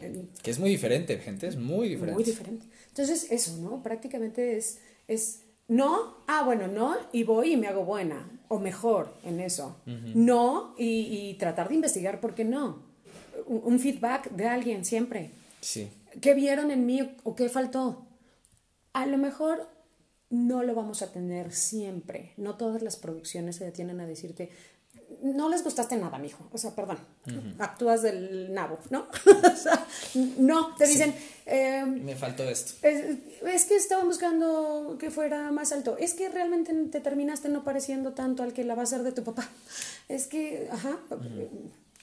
eh, 0.00 0.26
Que 0.42 0.50
es 0.50 0.58
muy 0.58 0.70
diferente, 0.70 1.18
gente. 1.18 1.46
Es 1.46 1.56
muy 1.56 1.88
diferente. 1.88 2.14
muy 2.14 2.24
diferente. 2.24 2.66
Entonces, 2.88 3.30
eso, 3.30 3.56
¿no? 3.58 3.82
Prácticamente 3.82 4.56
es, 4.56 4.78
es 5.08 5.40
no, 5.68 6.18
ah, 6.26 6.42
bueno, 6.44 6.68
no, 6.68 6.96
y 7.12 7.24
voy 7.24 7.54
y 7.54 7.56
me 7.56 7.66
hago 7.66 7.84
buena, 7.84 8.30
o 8.48 8.58
mejor 8.58 9.14
en 9.24 9.40
eso. 9.40 9.76
No, 10.14 10.74
y, 10.78 11.30
y 11.30 11.34
tratar 11.34 11.68
de 11.68 11.74
investigar 11.74 12.20
por 12.20 12.34
qué 12.34 12.44
no. 12.44 12.82
Un, 13.46 13.62
un 13.64 13.78
feedback 13.80 14.30
de 14.30 14.46
alguien 14.46 14.84
siempre. 14.84 15.30
Sí. 15.60 15.88
¿Qué 16.20 16.34
vieron 16.34 16.70
en 16.70 16.86
mí 16.86 17.16
o 17.24 17.34
qué 17.34 17.48
faltó? 17.48 18.06
A 18.92 19.06
lo 19.06 19.18
mejor 19.18 19.68
no 20.30 20.62
lo 20.62 20.74
vamos 20.74 21.02
a 21.02 21.12
tener 21.12 21.52
siempre. 21.52 22.32
No 22.36 22.56
todas 22.56 22.82
las 22.82 22.96
producciones 22.96 23.56
se 23.56 23.64
detienen 23.64 24.00
a 24.00 24.06
decirte, 24.06 24.50
no 25.22 25.48
les 25.48 25.62
gustaste 25.62 25.96
nada, 25.96 26.18
mijo. 26.18 26.48
O 26.52 26.58
sea, 26.58 26.74
perdón, 26.74 26.98
actúas 27.58 28.02
del 28.02 28.52
nabo, 28.52 28.78
¿no? 28.90 29.06
o 29.52 29.56
sea, 29.56 29.86
no, 30.38 30.74
te 30.74 30.86
dicen, 30.86 31.14
em, 31.46 32.04
Me 32.04 32.16
faltó 32.16 32.42
esto. 32.44 32.74
es, 32.82 33.18
es 33.44 33.64
que 33.64 33.76
estaban 33.76 34.06
buscando 34.06 34.96
que 34.98 35.10
fuera 35.10 35.50
más 35.52 35.72
alto. 35.72 35.96
Es 35.98 36.14
que 36.14 36.28
realmente 36.28 36.74
te 36.90 37.00
terminaste 37.00 37.48
no 37.48 37.64
pareciendo 37.64 38.12
tanto 38.12 38.42
al 38.42 38.52
que 38.52 38.64
la 38.64 38.74
va 38.74 38.82
a 38.82 38.84
hacer 38.84 39.02
de 39.02 39.12
tu 39.12 39.22
papá. 39.22 39.48
Es 40.08 40.26
que, 40.26 40.68
ajá, 40.72 40.98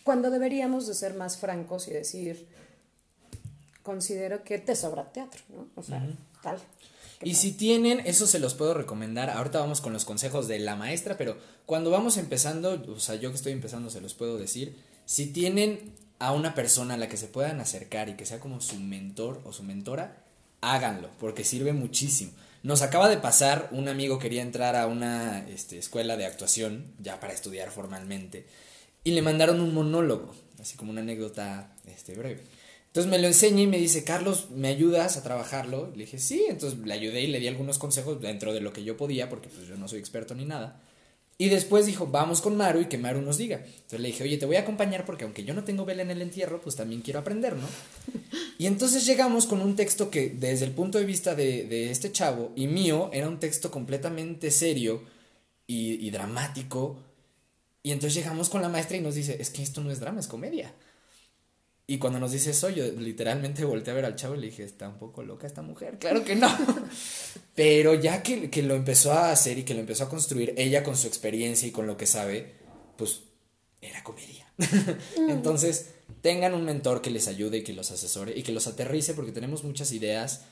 cuando 0.04 0.30
deberíamos 0.30 0.88
de 0.88 0.94
ser 0.94 1.14
más 1.14 1.38
francos 1.38 1.88
y 1.88 1.92
decir, 1.92 2.48
considero 3.84 4.44
que 4.44 4.60
te 4.60 4.76
sobra 4.76 5.12
teatro, 5.12 5.42
¿no? 5.50 5.68
O 5.76 5.84
sea, 5.84 6.06
tal. 6.42 6.58
Y 7.24 7.36
si 7.36 7.54
tienen, 7.54 8.02
eso 8.06 8.28
se 8.28 8.40
los 8.40 8.54
puedo 8.54 8.74
recomendar. 8.74 9.30
Ahorita 9.30 9.60
vamos 9.60 9.82
con 9.82 9.94
los 9.94 10.06
consejos 10.06 10.48
de 10.48 10.60
la 10.60 10.76
maestra, 10.76 11.18
pero 11.18 11.38
cuando 11.66 11.90
vamos 11.90 12.18
empezando, 12.18 12.84
o 12.88 13.00
sea, 13.00 13.16
yo 13.16 13.30
que 13.30 13.38
estoy 13.38 13.54
empezando 13.54 13.90
se 13.90 14.02
los 14.02 14.14
puedo 14.14 14.38
decir, 14.38 14.76
si 15.06 15.28
tienen 15.28 15.94
a 16.20 16.32
una 16.32 16.56
persona 16.56 16.94
a 16.94 16.98
la 16.98 17.10
que 17.10 17.18
se 17.18 17.28
puedan 17.28 17.60
acercar 17.60 18.10
y 18.10 18.16
que 18.16 18.26
sea 18.26 18.40
como 18.40 18.62
su 18.62 18.80
mentor 18.80 19.42
o 19.46 19.54
su 19.54 19.64
mentora, 19.64 20.24
háganlo, 20.62 21.10
porque 21.20 21.44
sirve 21.44 21.74
muchísimo. 21.74 22.32
Nos 22.64 22.82
acaba 22.82 23.10
de 23.10 23.18
pasar, 23.18 23.68
un 23.72 23.90
amigo 23.90 24.20
quería 24.20 24.42
entrar 24.42 24.78
a 24.78 24.88
una 24.88 25.46
este, 25.50 25.78
escuela 25.78 26.16
de 26.16 26.26
actuación, 26.26 26.94
ya 27.00 27.20
para 27.20 27.34
estudiar 27.34 27.72
formalmente, 27.72 28.48
y 29.04 29.12
le 29.12 29.22
mandaron 29.22 29.60
un 29.60 29.74
monólogo, 29.74 30.34
así 30.62 30.78
como 30.78 30.92
una 30.92 31.02
anécdota 31.02 31.76
este, 31.86 32.16
breve. 32.16 32.44
Entonces 32.94 33.10
me 33.10 33.18
lo 33.18 33.26
enseña 33.26 33.64
y 33.64 33.68
me 33.68 33.80
dice, 33.80 34.04
Carlos, 34.04 34.52
¿me 34.52 34.68
ayudas 34.68 35.18
a 35.18 35.24
trabajarlo? 35.24 35.92
Le 35.96 36.06
dije, 36.06 36.20
sí, 36.20 36.46
entonces 36.48 36.80
le 36.80 36.94
ayudé 36.94 37.22
y 37.22 37.28
le 37.28 37.40
di 37.40 37.48
algunos 37.48 37.80
consejos 37.80 38.22
dentro 38.22 38.54
de 38.54 38.62
lo 38.62 38.72
que 38.72 38.84
yo 38.84 38.96
podía, 38.96 39.30
porque 39.30 39.50
pues 39.50 39.68
yo 39.68 39.76
no 39.76 39.88
soy 39.88 40.00
experto 40.00 40.36
ni 40.36 40.46
nada. 40.46 40.80
Y 41.40 41.50
después 41.50 41.88
dijo, 41.88 42.06
vamos 42.06 42.42
con 42.42 42.56
Maru 42.56 42.82
y 42.82 42.86
que 42.86 43.00
Maru 43.00 43.22
nos 43.22 43.38
diga. 43.38 43.58
Entonces 43.66 44.00
le 44.00 44.10
dije, 44.10 44.24
oye, 44.24 44.38
te 44.38 44.46
voy 44.46 44.58
a 44.58 44.62
acompañar 44.62 45.06
porque 45.06 45.24
aunque 45.24 45.44
yo 45.44 45.56
no 45.56 45.64
tengo 45.64 45.86
vela 45.86 46.04
en 46.04 46.12
el 46.12 46.22
entierro, 46.22 46.62
pues 46.62 46.76
también 46.76 47.02
quiero 47.02 47.20
aprender, 47.20 47.56
¿no? 47.56 47.68
Y 48.60 48.68
entonces 48.68 49.06
llegamos 49.06 49.48
con 49.48 49.62
un 49.62 49.76
texto 49.76 50.12
que 50.12 50.30
desde 50.30 50.66
el 50.66 50.72
punto 50.72 51.00
de 51.00 51.06
vista 51.06 51.34
de, 51.34 51.66
de 51.66 51.90
este 51.90 52.12
chavo 52.12 52.54
y 52.56 52.68
mío 52.68 53.10
era 53.12 53.28
un 53.28 53.40
texto 53.40 53.72
completamente 53.72 54.52
serio 54.52 55.02
y, 55.68 56.10
dramático. 56.12 56.98
Y 57.82 57.92
entonces 57.92 58.16
llegamos 58.16 58.50
con 58.50 58.62
la 58.62 58.70
maestra 58.70 58.98
y 58.98 59.02
nos 59.02 59.16
dice, 59.16 59.38
es 59.40 59.50
que 59.50 59.64
esto 59.64 59.82
no 59.82 59.92
es 59.92 60.00
drama, 60.00 60.20
es 60.20 60.28
comedia. 60.28 60.74
Y 61.94 62.00
cuando 62.00 62.20
nos 62.20 62.32
dice 62.32 62.50
eso, 62.50 62.72
yo 62.72 62.88
literalmente 62.88 63.64
volteé 63.66 63.92
a 63.92 63.96
ver 63.96 64.06
al 64.06 64.16
chavo 64.16 64.34
y 64.34 64.40
le 64.40 64.48
dije, 64.48 64.64
está 64.64 64.90
un 64.90 64.98
poco 64.98 65.22
loca 65.22 65.46
esta 65.46 65.62
mujer, 65.62 66.00
claro 66.00 66.26
que 66.26 66.36
no. 66.36 66.50
Pero 67.56 67.94
ya 67.94 68.24
que, 68.24 68.50
que, 68.50 68.64
lo 68.64 68.74
empezó 68.74 69.14
a 69.14 69.30
hacer 69.30 69.60
y 69.60 69.64
que 69.64 69.76
lo 69.76 69.82
empezó 69.82 70.06
a 70.06 70.10
construir, 70.10 70.56
ella 70.58 70.84
con 70.84 70.98
su 70.98 71.06
experiencia 71.06 71.68
y 71.68 71.72
con 71.72 71.86
lo 71.86 71.96
que 71.96 72.08
sabe, 72.08 72.56
pues 72.98 73.22
era 73.80 74.04
comedia. 74.04 74.52
Mm. 74.58 75.30
Entonces, 75.30 75.90
tengan 76.24 76.56
un 76.56 76.66
mentor 76.66 77.04
que 77.04 77.12
les 77.12 77.28
ayude 77.28 77.60
y 77.60 77.64
que 77.64 77.74
los 77.74 77.92
asesore 77.92 78.36
y 78.36 78.42
que 78.42 78.54
los 78.54 78.66
aterrice 78.66 79.14
porque 79.14 79.32
tenemos 79.32 79.64
muchas 79.64 79.92
ideas 79.92 80.46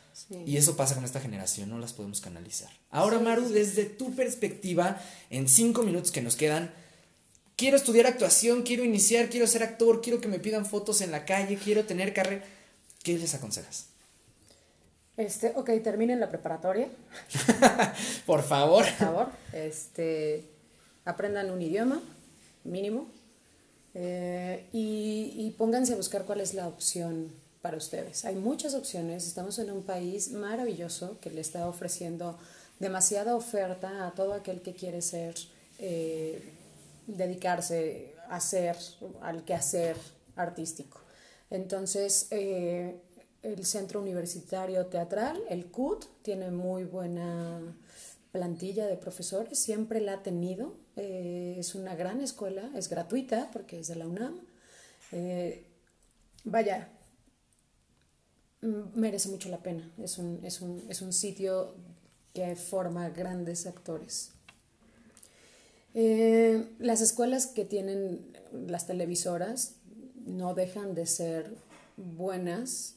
y 0.45 0.57
eso 0.57 0.77
pasa 0.77 0.93
con 0.93 1.05
esta 1.05 1.21
generación, 1.21 1.71
no 1.71 1.79
las 1.79 1.93
podemos 1.93 2.21
canalizar. 2.21 2.69
Ahora, 2.91 3.17
Maru, 3.17 3.49
desde 3.49 3.85
tu 3.85 4.13
perspectiva, 4.13 5.01
en 5.31 5.47
cinco 5.47 5.81
minutos 5.81 6.11
que 6.11 6.21
nos 6.21 6.35
quedan, 6.35 6.71
quiero 7.62 7.78
estudiar 7.78 8.07
actuación, 8.07 8.64
quiero 8.64 8.84
iniciar, 8.84 9.30
quiero 9.30 9.45
ser 9.45 9.62
actor, 9.62 10.01
quiero 10.01 10.20
que 10.20 10.28
me 10.28 10.39
pidan 10.39 10.66
fotos 10.66 10.99
en 11.01 11.12
la 11.12 11.26
calle, 11.26 11.59
quiero 11.64 11.86
tener 11.86 12.12
carrera. 12.12 12.43
¿Qué 13.03 13.16
les 13.20 13.36
aconsejas? 13.36 13.86
Este, 15.16 15.53
ok, 15.55 15.70
terminen 15.84 16.20
la 16.20 16.28
preparatoria. 16.28 16.89
Por 18.26 18.41
favor. 18.41 18.84
Por 18.86 18.93
favor. 18.93 19.28
Este, 19.53 20.43
aprendan 21.05 21.51
un 21.51 21.62
idioma 21.62 22.01
mínimo 22.64 23.05
eh, 23.93 24.66
y, 24.74 25.32
y 25.36 25.51
pónganse 25.55 25.93
a 25.93 25.97
buscar 25.97 26.26
cuál 26.26 26.41
es 26.41 26.55
la 26.55 26.68
opción 26.68 27.32
para 27.62 27.78
ustedes. 27.78 28.26
Hay 28.26 28.38
muchas 28.38 28.74
opciones. 28.74 29.28
Estamos 29.28 29.59
en 29.59 29.70
un 29.70 29.84
país 29.84 30.32
maravilloso 30.32 31.20
que 31.22 31.30
le 31.30 31.41
está 31.41 31.68
ofreciendo 31.68 32.39
demasiada 32.80 33.36
oferta 33.36 34.07
a 34.07 34.16
todo 34.16 34.34
aquel 34.34 34.64
que 34.64 34.74
quiere 34.74 35.03
ser, 35.03 35.36
eh, 35.78 36.41
dedicarse 37.08 38.16
a 38.30 38.39
ser, 38.39 38.78
al 39.22 39.43
quehacer 39.43 39.97
artístico. 40.36 41.02
Entonces, 41.49 42.28
eh, 42.32 43.02
el 43.43 43.66
Centro 43.66 44.02
Universitario 44.02 44.86
Teatral, 44.86 45.41
el 45.49 45.68
CUT, 45.68 46.06
tiene 46.22 46.52
muy 46.52 46.84
buena 46.86 47.76
plantilla 48.32 48.88
de 48.88 48.95
profesores, 48.95 49.60
siempre 49.60 49.99
la 49.99 50.14
ha 50.14 50.24
tenido. 50.24 50.76
Eh, 50.95 51.56
es 51.58 51.76
una 51.76 51.95
gran 51.95 52.22
escuela, 52.22 52.70
es 52.76 52.89
gratuita 52.89 53.49
porque 53.52 53.80
es 53.80 53.88
de 53.88 53.95
la 53.95 54.08
UNAM. 54.08 54.39
vaya, 56.45 56.89
merece 58.62 59.30
mucho 59.30 59.49
la 59.49 59.62
pena. 59.62 59.91
Es 59.97 60.18
un, 60.18 60.39
es 60.43 60.62
un, 60.62 60.84
es 60.89 61.02
un 61.02 61.14
sitio 61.14 61.76
que 62.34 62.56
forma 62.56 63.10
grandes 63.10 63.66
actores. 63.66 64.32
Eh, 65.93 66.65
las 66.79 67.01
escuelas 67.01 67.47
que 67.47 67.65
tienen 67.65 68.33
las 68.51 68.87
televisoras 68.87 69.75
no 70.25 70.53
dejan 70.53 70.93
de 70.95 71.05
ser 71.05 71.55
buenas, 71.97 72.95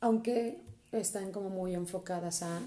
aunque 0.00 0.60
están 0.90 1.32
como 1.32 1.50
muy 1.50 1.74
enfocadas 1.74 2.42
a, 2.42 2.60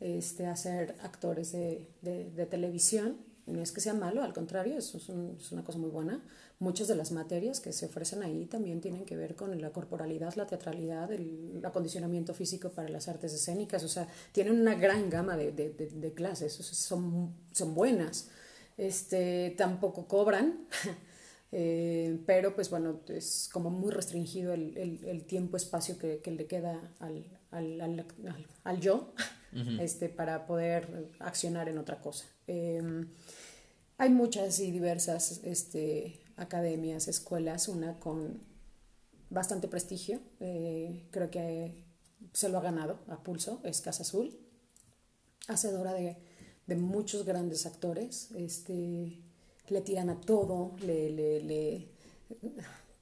este, 0.00 0.46
a 0.46 0.56
ser 0.56 0.96
actores 1.02 1.52
de, 1.52 1.88
de, 2.02 2.30
de 2.30 2.46
televisión. 2.46 3.16
No 3.46 3.60
es 3.60 3.72
que 3.72 3.80
sea 3.80 3.92
malo, 3.92 4.22
al 4.22 4.32
contrario, 4.32 4.78
es, 4.78 4.94
es 4.94 5.08
una 5.52 5.64
cosa 5.64 5.78
muy 5.78 5.90
buena 5.90 6.22
muchas 6.62 6.86
de 6.86 6.94
las 6.94 7.10
materias 7.10 7.60
que 7.60 7.72
se 7.72 7.86
ofrecen 7.86 8.22
ahí 8.22 8.46
también 8.46 8.80
tienen 8.80 9.04
que 9.04 9.16
ver 9.16 9.34
con 9.34 9.60
la 9.60 9.70
corporalidad, 9.70 10.34
la 10.34 10.46
teatralidad, 10.46 11.10
el 11.12 11.60
acondicionamiento 11.64 12.34
físico 12.34 12.70
para 12.70 12.88
las 12.88 13.08
artes 13.08 13.32
escénicas, 13.34 13.82
o 13.82 13.88
sea, 13.88 14.06
tienen 14.30 14.60
una 14.60 14.76
gran 14.76 15.10
gama 15.10 15.36
de, 15.36 15.50
de, 15.50 16.12
clases, 16.14 16.52
son, 16.54 17.34
son 17.50 17.74
buenas. 17.74 18.28
Este, 18.76 19.54
tampoco 19.56 20.08
cobran, 20.08 20.66
eh, 21.52 22.18
pero 22.26 22.54
pues 22.54 22.70
bueno, 22.70 23.00
es 23.08 23.48
como 23.52 23.70
muy 23.70 23.90
restringido 23.90 24.54
el, 24.54 24.76
el, 24.76 25.04
el 25.04 25.24
tiempo-espacio 25.24 25.98
que, 25.98 26.20
que, 26.20 26.30
le 26.30 26.46
queda 26.46 26.94
al, 26.98 27.26
al, 27.50 27.80
al, 27.80 28.06
al 28.64 28.80
yo 28.80 29.12
este, 29.80 30.08
para 30.08 30.46
poder 30.46 31.10
accionar 31.20 31.68
en 31.68 31.78
otra 31.78 32.00
cosa. 32.00 32.26
Eh, 32.46 32.82
hay 33.98 34.10
muchas 34.10 34.58
y 34.58 34.70
diversas 34.70 35.40
este, 35.44 36.20
academias, 36.36 37.08
escuelas, 37.08 37.68
una 37.68 38.00
con 38.00 38.42
bastante 39.30 39.68
prestigio, 39.68 40.20
eh, 40.40 41.06
creo 41.10 41.30
que 41.30 41.84
se 42.32 42.48
lo 42.48 42.58
ha 42.58 42.62
ganado 42.62 42.98
a 43.08 43.22
pulso, 43.22 43.60
es 43.64 43.80
Casa 43.80 44.02
Azul, 44.02 44.38
hacedora 45.48 45.92
de, 45.92 46.16
de 46.72 46.80
muchos 46.80 47.26
grandes 47.26 47.66
actores, 47.66 48.30
este, 48.34 49.12
le 49.68 49.80
tiran 49.82 50.08
a 50.08 50.18
todo, 50.18 50.72
le, 50.80 51.10
le, 51.10 51.42
le, 51.42 51.88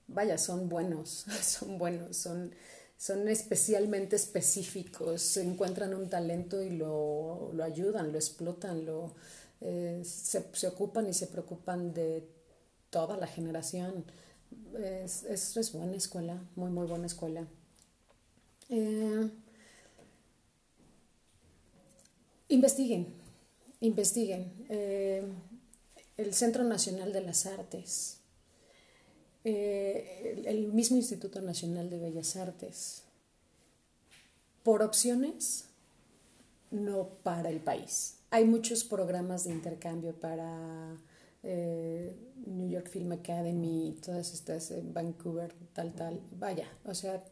vaya, 0.09 0.37
son 0.39 0.69
buenos, 0.69 1.25
son 1.43 1.79
buenos, 1.79 2.17
son, 2.17 2.51
son 2.97 3.29
especialmente 3.29 4.17
específicos, 4.17 5.37
encuentran 5.37 5.95
un 5.95 6.09
talento 6.09 6.61
y 6.61 6.71
lo, 6.71 7.53
lo 7.53 7.63
ayudan, 7.63 8.11
lo 8.11 8.19
explotan, 8.19 8.85
lo, 8.85 9.15
eh, 9.61 10.03
se, 10.05 10.45
se 10.53 10.67
ocupan 10.67 11.09
y 11.09 11.15
se 11.15 11.29
preocupan 11.29 11.95
de 11.95 12.29
toda 12.91 13.17
la 13.17 13.29
generación. 13.29 14.05
Es, 14.77 15.23
es, 15.23 15.73
buena 15.73 15.95
escuela, 15.95 16.43
muy, 16.57 16.71
muy 16.71 16.89
buena 16.89 17.07
escuela. 17.07 17.47
Eh, 18.69 19.31
investiguen, 22.49 23.20
investiguen. 23.81 24.53
Eh, 24.69 25.25
el 26.17 26.35
Centro 26.35 26.65
Nacional 26.65 27.13
de 27.13 27.23
las 27.23 27.47
Artes, 27.47 28.19
eh, 29.45 30.43
el, 30.45 30.73
mismo 30.73 30.99
Instituto 30.99 31.41
Nacional 31.41 31.89
de 31.89 31.99
Bellas 31.99 32.37
Artes, 32.37 33.03
por 34.63 34.83
opciones, 34.83 35.65
no 36.71 37.09
para 37.23 37.49
el 37.49 37.61
país. 37.61 38.17
Hay 38.31 38.45
muchos 38.45 38.85
programas 38.85 39.45
de 39.45 39.53
intercambio 39.53 40.13
para 40.13 40.97
eh, 41.43 42.15
New 42.47 42.69
York 42.69 42.89
Film 42.89 43.13
Academy, 43.13 43.97
todas 44.05 44.35
estas 44.35 44.71
en 44.71 44.93
Vancouver, 44.93 45.55
tal, 45.73 45.95
tal. 45.95 46.21
Vaya, 46.39 46.69
o 46.85 46.95
sea, 46.95 47.25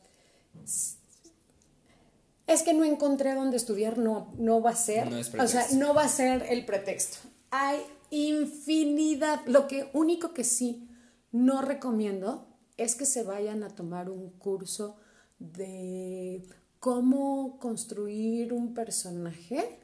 es 2.49 2.63
que 2.63 2.73
no 2.73 2.83
encontré 2.83 3.35
dónde 3.35 3.59
estudiar, 3.59 3.99
no, 3.99 4.33
no 4.39 4.63
va 4.63 4.71
a 4.71 4.75
ser, 4.75 5.13
o 5.39 5.47
sea, 5.47 5.67
no 5.75 5.95
va 5.95 6.05
a 6.05 6.09
ser 6.09 6.47
el 6.49 6.65
pretexto. 6.65 7.19
Hay 7.51 7.79
infinidad. 8.11 9.45
Lo 9.47 9.69
que 9.69 9.91
único 9.93 10.33
que 10.33 10.45
sí 10.45 10.89
no 11.31 11.61
recomiendo 11.61 12.49
es 12.79 12.95
que 12.95 13.05
se 13.05 13.23
vayan 13.23 13.63
a 13.63 13.69
tomar 13.69 14.09
un 14.09 14.31
curso 14.31 14.97
de 15.39 16.43
cómo 16.81 17.59
construir 17.59 18.55
un 18.55 18.73
personaje 18.73 19.81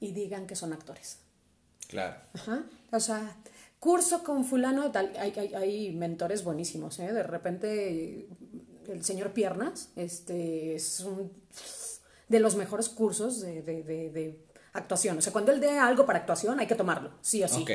y 0.00 0.10
digan 0.10 0.48
que 0.48 0.56
son 0.56 0.72
actores. 0.72 1.18
Claro. 1.86 2.16
Ajá. 2.34 2.64
O 2.90 2.98
sea, 2.98 3.36
curso 3.78 4.24
con 4.24 4.44
fulano, 4.44 4.90
tal, 4.90 5.12
hay, 5.20 5.32
hay, 5.36 5.54
hay 5.54 5.94
mentores 5.94 6.42
buenísimos, 6.42 6.98
¿eh? 6.98 7.12
De 7.12 7.22
repente 7.22 8.28
el 8.88 9.04
señor 9.04 9.32
Piernas 9.32 9.90
este, 9.94 10.74
es 10.74 11.00
un 11.00 11.30
de 12.28 12.40
los 12.40 12.56
mejores 12.56 12.88
cursos 12.88 13.40
de, 13.40 13.62
de, 13.62 13.82
de, 13.82 14.10
de 14.10 14.48
actuación. 14.72 15.18
O 15.18 15.20
sea, 15.20 15.32
cuando 15.32 15.52
él 15.52 15.60
dé 15.60 15.78
algo 15.78 16.06
para 16.06 16.20
actuación 16.20 16.58
hay 16.60 16.66
que 16.66 16.74
tomarlo, 16.74 17.12
sí 17.20 17.42
o 17.42 17.48
sí. 17.48 17.62
Ok. 17.62 17.70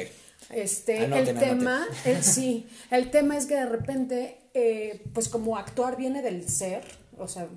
Este, 0.50 1.06
Anoten, 1.06 1.28
el 1.28 1.40
tema, 1.40 1.88
el, 2.06 2.24
sí, 2.24 2.68
el 2.92 3.12
tema 3.12 3.38
es 3.38 3.46
que 3.46 3.56
de 3.56 3.66
repente, 3.66 4.50
eh, 4.54 5.04
pues 5.14 5.30
como 5.30 5.58
actuar 5.58 5.96
viene 5.96 6.22
del 6.22 6.50
ser, 6.50 6.84
o 7.18 7.28
sea, 7.28 7.48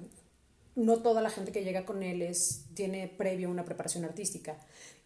no 0.74 0.98
toda 0.98 1.22
la 1.22 1.30
gente 1.30 1.52
que 1.52 1.64
llega 1.64 1.84
con 1.84 2.02
él 2.02 2.22
es, 2.22 2.66
tiene 2.74 3.08
previo 3.08 3.50
una 3.50 3.64
preparación 3.64 4.04
artística. 4.04 4.58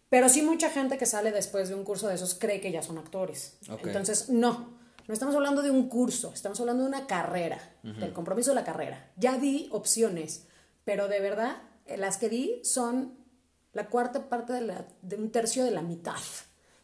Pero 0.09 0.27
sí 0.27 0.41
mucha 0.41 0.69
gente 0.69 0.97
que 0.97 1.05
sale 1.05 1.31
después 1.31 1.69
de 1.69 1.75
un 1.75 1.85
curso 1.85 2.09
de 2.09 2.15
esos 2.15 2.35
cree 2.35 2.59
que 2.59 2.71
ya 2.71 2.83
son 2.83 2.97
actores. 2.97 3.55
Ok. 3.69 3.87
Entonces, 3.87 4.29
no, 4.29 4.77
no 5.07 5.13
estamos 5.13 5.33
hablando 5.33 5.61
de 5.61 5.71
un 5.71 5.87
curso, 5.87 6.33
estamos 6.33 6.59
hablando 6.59 6.83
de 6.83 6.89
una 6.89 7.07
carrera, 7.07 7.59
del 7.81 8.11
compromiso 8.11 8.51
de 8.51 8.55
la 8.55 8.65
carrera. 8.65 9.09
Ya 9.15 9.37
di 9.37 9.69
opciones, 9.71 10.47
pero 10.83 11.07
de 11.07 11.21
verdad, 11.21 11.55
eh, 11.55 11.70
las 11.97 12.17
que 12.17 12.29
di 12.29 12.61
son 12.63 13.17
la 13.73 13.89
cuarta 13.89 14.29
parte 14.29 14.53
de, 14.53 14.61
la- 14.61 14.87
de 15.01 15.15
un 15.15 15.31
tercio 15.31 15.63
de 15.63 15.71
la 15.71 15.81
mitad 15.81 16.19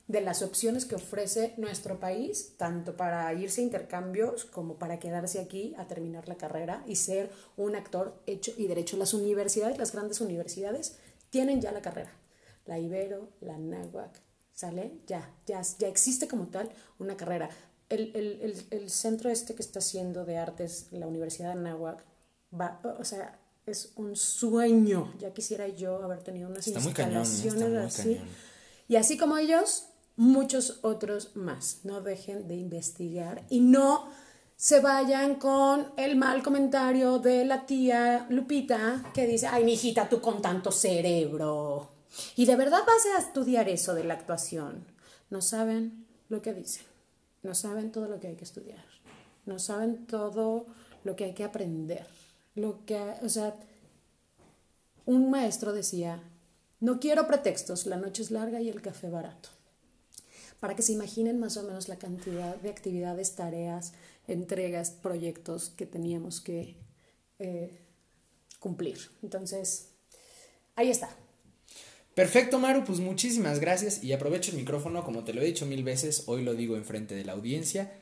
de 0.08 0.22
las 0.22 0.41
opciones 0.41 0.86
que 0.86 0.95
ofrece 0.95 1.54
nuestro 1.58 2.00
país, 2.00 2.56
tanto 2.58 2.95
para 2.95 3.34
irse 3.34 3.60
a 3.60 3.66
intercambios 3.66 4.45
como 4.45 4.76
para 4.80 5.00
quedarse 5.00 5.39
aquí 5.39 5.76
a 5.78 5.88
terminar 5.88 6.30
la 6.30 6.38
carrera 6.38 6.82
y 6.88 6.95
ser 6.95 7.30
un 7.58 7.76
actor 7.76 8.22
hecho 8.26 8.54
y 8.58 8.68
derecho. 8.68 8.95
Las 8.95 9.14
universidades, 9.14 9.78
las 9.78 9.91
grandes 9.91 10.22
universidades, 10.22 10.98
tienen 11.30 11.60
ya 11.60 11.74
la 11.74 11.82
carrera. 11.82 12.12
La 12.66 12.80
Ibero, 12.80 13.30
la 13.41 13.58
Náhuac, 13.58 14.22
¿sale? 14.54 15.00
Ya, 15.08 15.30
ya, 15.45 15.62
ya 15.78 15.88
existe 15.89 16.28
como 16.30 16.48
tal 16.48 16.70
una 17.00 17.18
carrera. 17.18 17.50
El, 17.89 18.12
el, 18.16 18.39
el, 18.41 18.66
el 18.72 18.89
centro 18.89 19.30
este 19.30 19.56
que 19.56 19.62
está 19.62 19.80
haciendo 19.80 20.24
de 20.24 20.38
artes, 20.38 20.88
la 20.91 21.08
Universidad 21.08 21.54
de 21.56 21.62
Náhuac, 21.62 22.04
va, 22.58 22.80
o 22.98 23.04
sea, 23.04 23.39
es 23.68 23.91
un 23.95 24.15
sueño. 24.15 25.13
Ya 25.20 25.34
quisiera 25.34 25.68
yo 25.68 26.01
haber 26.03 26.24
tenido 26.24 26.49
unas 26.49 26.65
Está 26.65 26.80
muy 26.80 26.93
cañón, 26.93 27.24
instalaciones 27.26 27.86
así. 27.86 28.15
cañón. 28.15 28.28
Y 28.88 28.95
así 28.95 29.18
como 29.18 29.38
ellos, 29.38 29.88
muchos 30.15 30.80
otros 30.82 31.36
más. 31.36 31.82
No 31.84 32.01
dejen 32.01 32.47
de 32.47 32.55
investigar 32.55 33.43
y 33.49 33.59
no 33.59 34.09
se 34.55 34.80
vayan 34.80 35.36
con 35.36 35.91
el 35.97 36.15
mal 36.15 36.41
comentario 36.41 37.20
de 37.20 37.45
la 37.45 37.65
tía 37.65 38.26
Lupita 38.30 39.03
que 39.13 39.28
dice, 39.28 39.47
ay, 39.47 39.63
mijita, 39.65 40.09
tú 40.09 40.22
con 40.22 40.41
tanto 40.41 40.72
cerebro. 40.72 41.91
Y 42.36 42.45
de 42.45 42.55
verdad 42.55 42.80
vas 42.88 43.05
a 43.18 43.20
estudiar 43.20 43.70
eso 43.70 43.93
de 43.93 44.05
la 44.05 44.15
actuación. 44.15 44.86
No 45.30 45.41
saben 45.41 46.07
lo 46.30 46.41
que 46.41 46.53
dicen. 46.53 46.86
No 47.43 47.53
saben 47.53 47.91
todo 47.91 48.07
lo 48.07 48.20
que 48.20 48.28
hay 48.28 48.36
que 48.36 48.45
estudiar. 48.45 48.84
No 49.45 49.59
saben 49.59 50.07
todo 50.07 50.65
lo 51.03 51.15
que 51.15 51.26
hay 51.26 51.34
que 51.34 51.43
aprender. 51.43 52.07
Lo 52.58 52.84
que, 52.88 52.99
o 53.22 53.30
sea, 53.30 53.55
un 55.05 55.30
maestro 55.30 55.74
decía, 55.74 56.24
no 56.80 56.99
quiero 56.99 57.28
pretextos, 57.28 57.86
la 57.86 57.97
noche 57.97 58.24
es 58.24 58.32
larga 58.32 58.60
y 58.60 58.68
el 58.68 58.82
café 58.82 59.10
barato. 59.10 59.49
Para 60.60 60.76
que 60.76 60.82
se 60.82 60.91
imaginen 60.91 61.39
más 61.39 61.55
o 61.58 61.64
menos 61.64 61.88
la 61.88 61.97
cantidad 61.97 62.55
de 62.55 62.72
actividades, 62.72 63.36
tareas, 63.36 63.93
entregas, 64.28 64.89
proyectos 64.89 65.70
que 65.70 65.86
teníamos 65.86 66.41
que 66.41 66.78
eh, 67.38 67.78
cumplir. 68.60 68.97
Entonces, 69.22 69.89
ahí 70.76 70.89
está. 70.89 71.16
Perfecto, 72.16 72.58
Maru, 72.58 72.84
pues 72.86 72.99
muchísimas 72.99 73.60
gracias 73.60 74.03
y 74.03 74.14
aprovecho 74.14 74.49
el 74.49 74.58
micrófono, 74.58 75.03
como 75.03 75.24
te 75.24 75.36
lo 75.36 75.43
he 75.43 75.45
dicho 75.45 75.68
mil 75.68 75.84
veces, 75.84 76.24
hoy 76.26 76.43
lo 76.43 76.55
digo 76.55 76.76
enfrente 76.76 77.14
de 77.14 77.24
la 77.24 77.34
audiencia. 77.34 77.93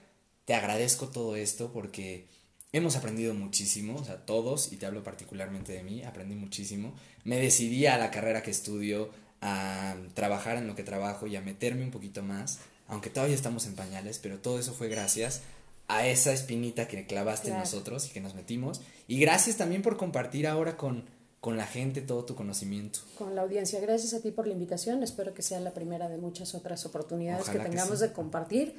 Te 0.45 0.53
agradezco 0.53 1.09
todo 1.09 1.35
esto 1.35 1.73
porque 1.73 2.29
hemos 2.77 2.97
aprendido 2.97 3.33
muchísimo, 3.33 3.95
o 3.95 4.03
sea, 4.03 4.25
todos, 4.25 4.73
y 4.73 4.75
te 4.75 4.85
hablo 4.85 5.01
particularmente 5.01 5.71
de 5.71 5.81
mí, 5.81 6.03
aprendí 6.03 6.35
muchísimo. 6.35 6.93
Me 7.23 7.37
decidí 7.37 7.85
a 7.85 7.97
la 7.97 8.11
carrera 8.11 8.43
que 8.43 8.51
estudio, 8.51 9.09
a 9.41 9.95
trabajar 10.13 10.57
en 10.57 10.67
lo 10.67 10.75
que 10.75 10.83
trabajo 10.83 11.25
y 11.25 11.37
a 11.37 11.41
meterme 11.41 11.85
un 11.85 11.91
poquito 11.91 12.21
más, 12.21 12.59
aunque 12.87 13.09
todavía 13.09 13.35
estamos 13.35 13.65
en 13.65 13.75
pañales, 13.75 14.19
pero 14.19 14.39
todo 14.39 14.59
eso 14.59 14.73
fue 14.73 14.89
gracias 14.89 15.41
a 15.87 16.05
esa 16.05 16.33
espinita 16.33 16.87
que 16.89 17.05
clavaste 17.05 17.49
en 17.49 17.59
nosotros 17.59 18.07
y 18.07 18.09
que 18.09 18.19
nos 18.19 18.35
metimos. 18.35 18.81
Y 19.07 19.19
gracias 19.19 19.55
también 19.55 19.81
por 19.81 19.95
compartir 19.95 20.45
ahora 20.45 20.75
con, 20.75 21.05
con 21.39 21.55
la 21.55 21.67
gente 21.67 22.01
todo 22.01 22.25
tu 22.25 22.35
conocimiento. 22.35 22.99
Con 23.17 23.35
la 23.35 23.43
audiencia. 23.43 23.79
Gracias 23.79 24.13
a 24.13 24.21
ti 24.21 24.31
por 24.31 24.47
la 24.47 24.53
invitación. 24.53 25.01
Espero 25.01 25.33
que 25.33 25.43
sea 25.43 25.61
la 25.61 25.73
primera 25.73 26.09
de 26.09 26.17
muchas 26.17 26.55
otras 26.55 26.85
oportunidades 26.85 27.47
que 27.47 27.59
tengamos 27.59 28.01
de 28.01 28.11
compartir. 28.11 28.75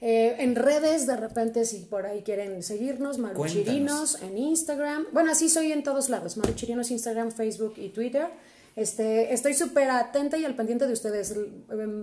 Eh, 0.00 0.36
en 0.40 0.56
redes, 0.56 1.06
de 1.06 1.16
repente, 1.16 1.64
si 1.64 1.78
por 1.80 2.06
ahí 2.06 2.22
quieren 2.22 2.62
seguirnos, 2.62 3.18
Maruchirinos 3.18 4.22
en 4.22 4.36
Instagram. 4.36 5.06
Bueno, 5.12 5.32
así 5.32 5.48
soy 5.48 5.72
en 5.72 5.82
todos 5.82 6.10
lados. 6.10 6.36
Maruchirinos, 6.36 6.90
Instagram, 6.90 7.32
Facebook 7.32 7.74
y 7.76 7.88
Twitter. 7.88 8.28
Este, 8.76 9.32
estoy 9.32 9.54
súper 9.54 9.88
atenta 9.88 10.36
y 10.36 10.44
al 10.44 10.54
pendiente 10.54 10.86
de 10.86 10.92
ustedes. 10.92 11.34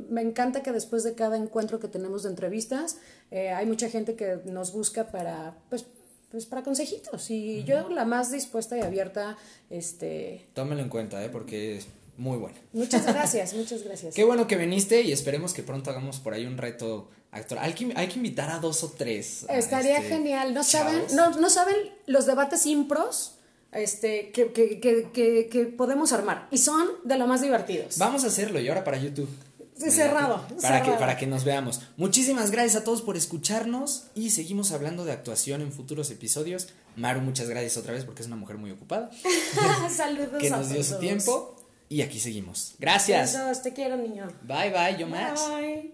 Me 0.10 0.22
encanta 0.22 0.64
que 0.64 0.72
después 0.72 1.04
de 1.04 1.14
cada 1.14 1.38
encuentro 1.38 1.80
que 1.80 1.88
tenemos 1.88 2.24
de 2.24 2.30
entrevistas, 2.30 2.98
eh, 3.30 3.50
hay 3.50 3.68
mucha 3.68 3.90
gente 3.90 4.16
que 4.16 4.40
nos 4.46 4.74
busca 4.74 5.12
para, 5.12 5.56
pues, 5.70 5.86
pues 6.32 6.48
para 6.48 6.64
consejitos. 6.64 7.30
Y 7.30 7.64
yo 7.64 7.90
la 7.90 8.06
más 8.06 8.32
dispuesta 8.32 8.76
y 8.76 8.82
abierta, 8.82 9.38
este... 9.70 10.48
Tómelo 10.56 10.82
en 10.82 10.90
cuenta, 10.90 11.24
¿eh? 11.24 11.30
Porque 11.30 11.78
es 11.78 11.86
muy 12.18 12.40
bueno. 12.40 12.58
Muchas 12.72 13.06
gracias, 13.14 13.54
muchas 13.54 13.84
gracias. 13.84 14.16
Qué 14.16 14.24
bueno 14.24 14.48
que 14.48 14.58
viniste 14.58 15.04
y 15.04 15.12
esperemos 15.12 15.54
que 15.54 15.62
pronto 15.62 15.92
hagamos 15.92 16.20
por 16.20 16.34
ahí 16.34 16.48
un 16.48 16.58
reto 16.58 17.08
actor. 17.34 17.58
Hay 17.60 17.74
que, 17.74 17.92
hay 17.96 18.08
que 18.08 18.16
invitar 18.16 18.50
a 18.50 18.60
dos 18.60 18.84
o 18.84 18.92
tres. 18.92 19.46
Estaría 19.50 19.98
este, 19.98 20.10
genial. 20.10 20.54
¿No 20.54 20.64
saben, 20.64 21.04
no, 21.14 21.32
no 21.32 21.50
saben 21.50 21.76
los 22.06 22.26
debates 22.26 22.66
impros? 22.66 23.34
este, 23.74 24.32
que, 24.32 24.52
que, 24.52 24.80
que, 24.80 25.50
que, 25.50 25.66
podemos 25.66 26.14
armar. 26.14 26.48
Y 26.52 26.58
son 26.58 26.88
de 27.04 27.18
lo 27.18 27.28
más 27.28 27.42
divertidos. 27.42 27.98
Vamos 27.98 28.24
a 28.24 28.28
hacerlo 28.28 28.60
y 28.60 28.68
ahora 28.68 28.84
para 28.84 28.98
YouTube. 28.98 29.30
cerrado. 29.78 30.46
Para, 30.62 30.84
Que, 30.84 30.92
para 30.92 31.18
que 31.18 31.28
nos 31.28 31.44
veamos. 31.44 31.82
Muchísimas 31.98 32.52
gracias 32.52 32.82
a 32.82 32.84
todos 32.84 33.02
por 33.02 33.18
escucharnos 33.18 34.06
y 34.16 34.30
seguimos 34.30 34.72
hablando 34.72 35.06
de 35.06 35.12
actuación 35.12 35.62
en 35.62 35.72
futuros 35.72 36.12
episodios. 36.12 36.70
Maru, 36.96 37.22
muchas 37.22 37.50
gracias 37.50 37.78
otra 37.78 37.94
vez 37.94 38.06
porque 38.06 38.22
es 38.22 38.28
una 38.28 38.36
mujer 38.36 38.58
muy 38.58 38.72
ocupada. 38.72 39.10
Saludos 39.90 40.40
que 40.40 40.50
nos 40.50 40.70
dio 40.70 40.84
su 40.84 41.00
tiempo 41.00 41.56
y 41.90 42.02
aquí 42.02 42.20
seguimos. 42.20 42.76
Gracias. 42.80 43.62
Te 43.64 43.74
quiero, 43.74 43.98
niño. 43.98 44.28
Bye, 44.44 44.72
bye, 44.72 44.98
yo 44.98 45.08
más. 45.08 45.42
Bye. 45.50 45.93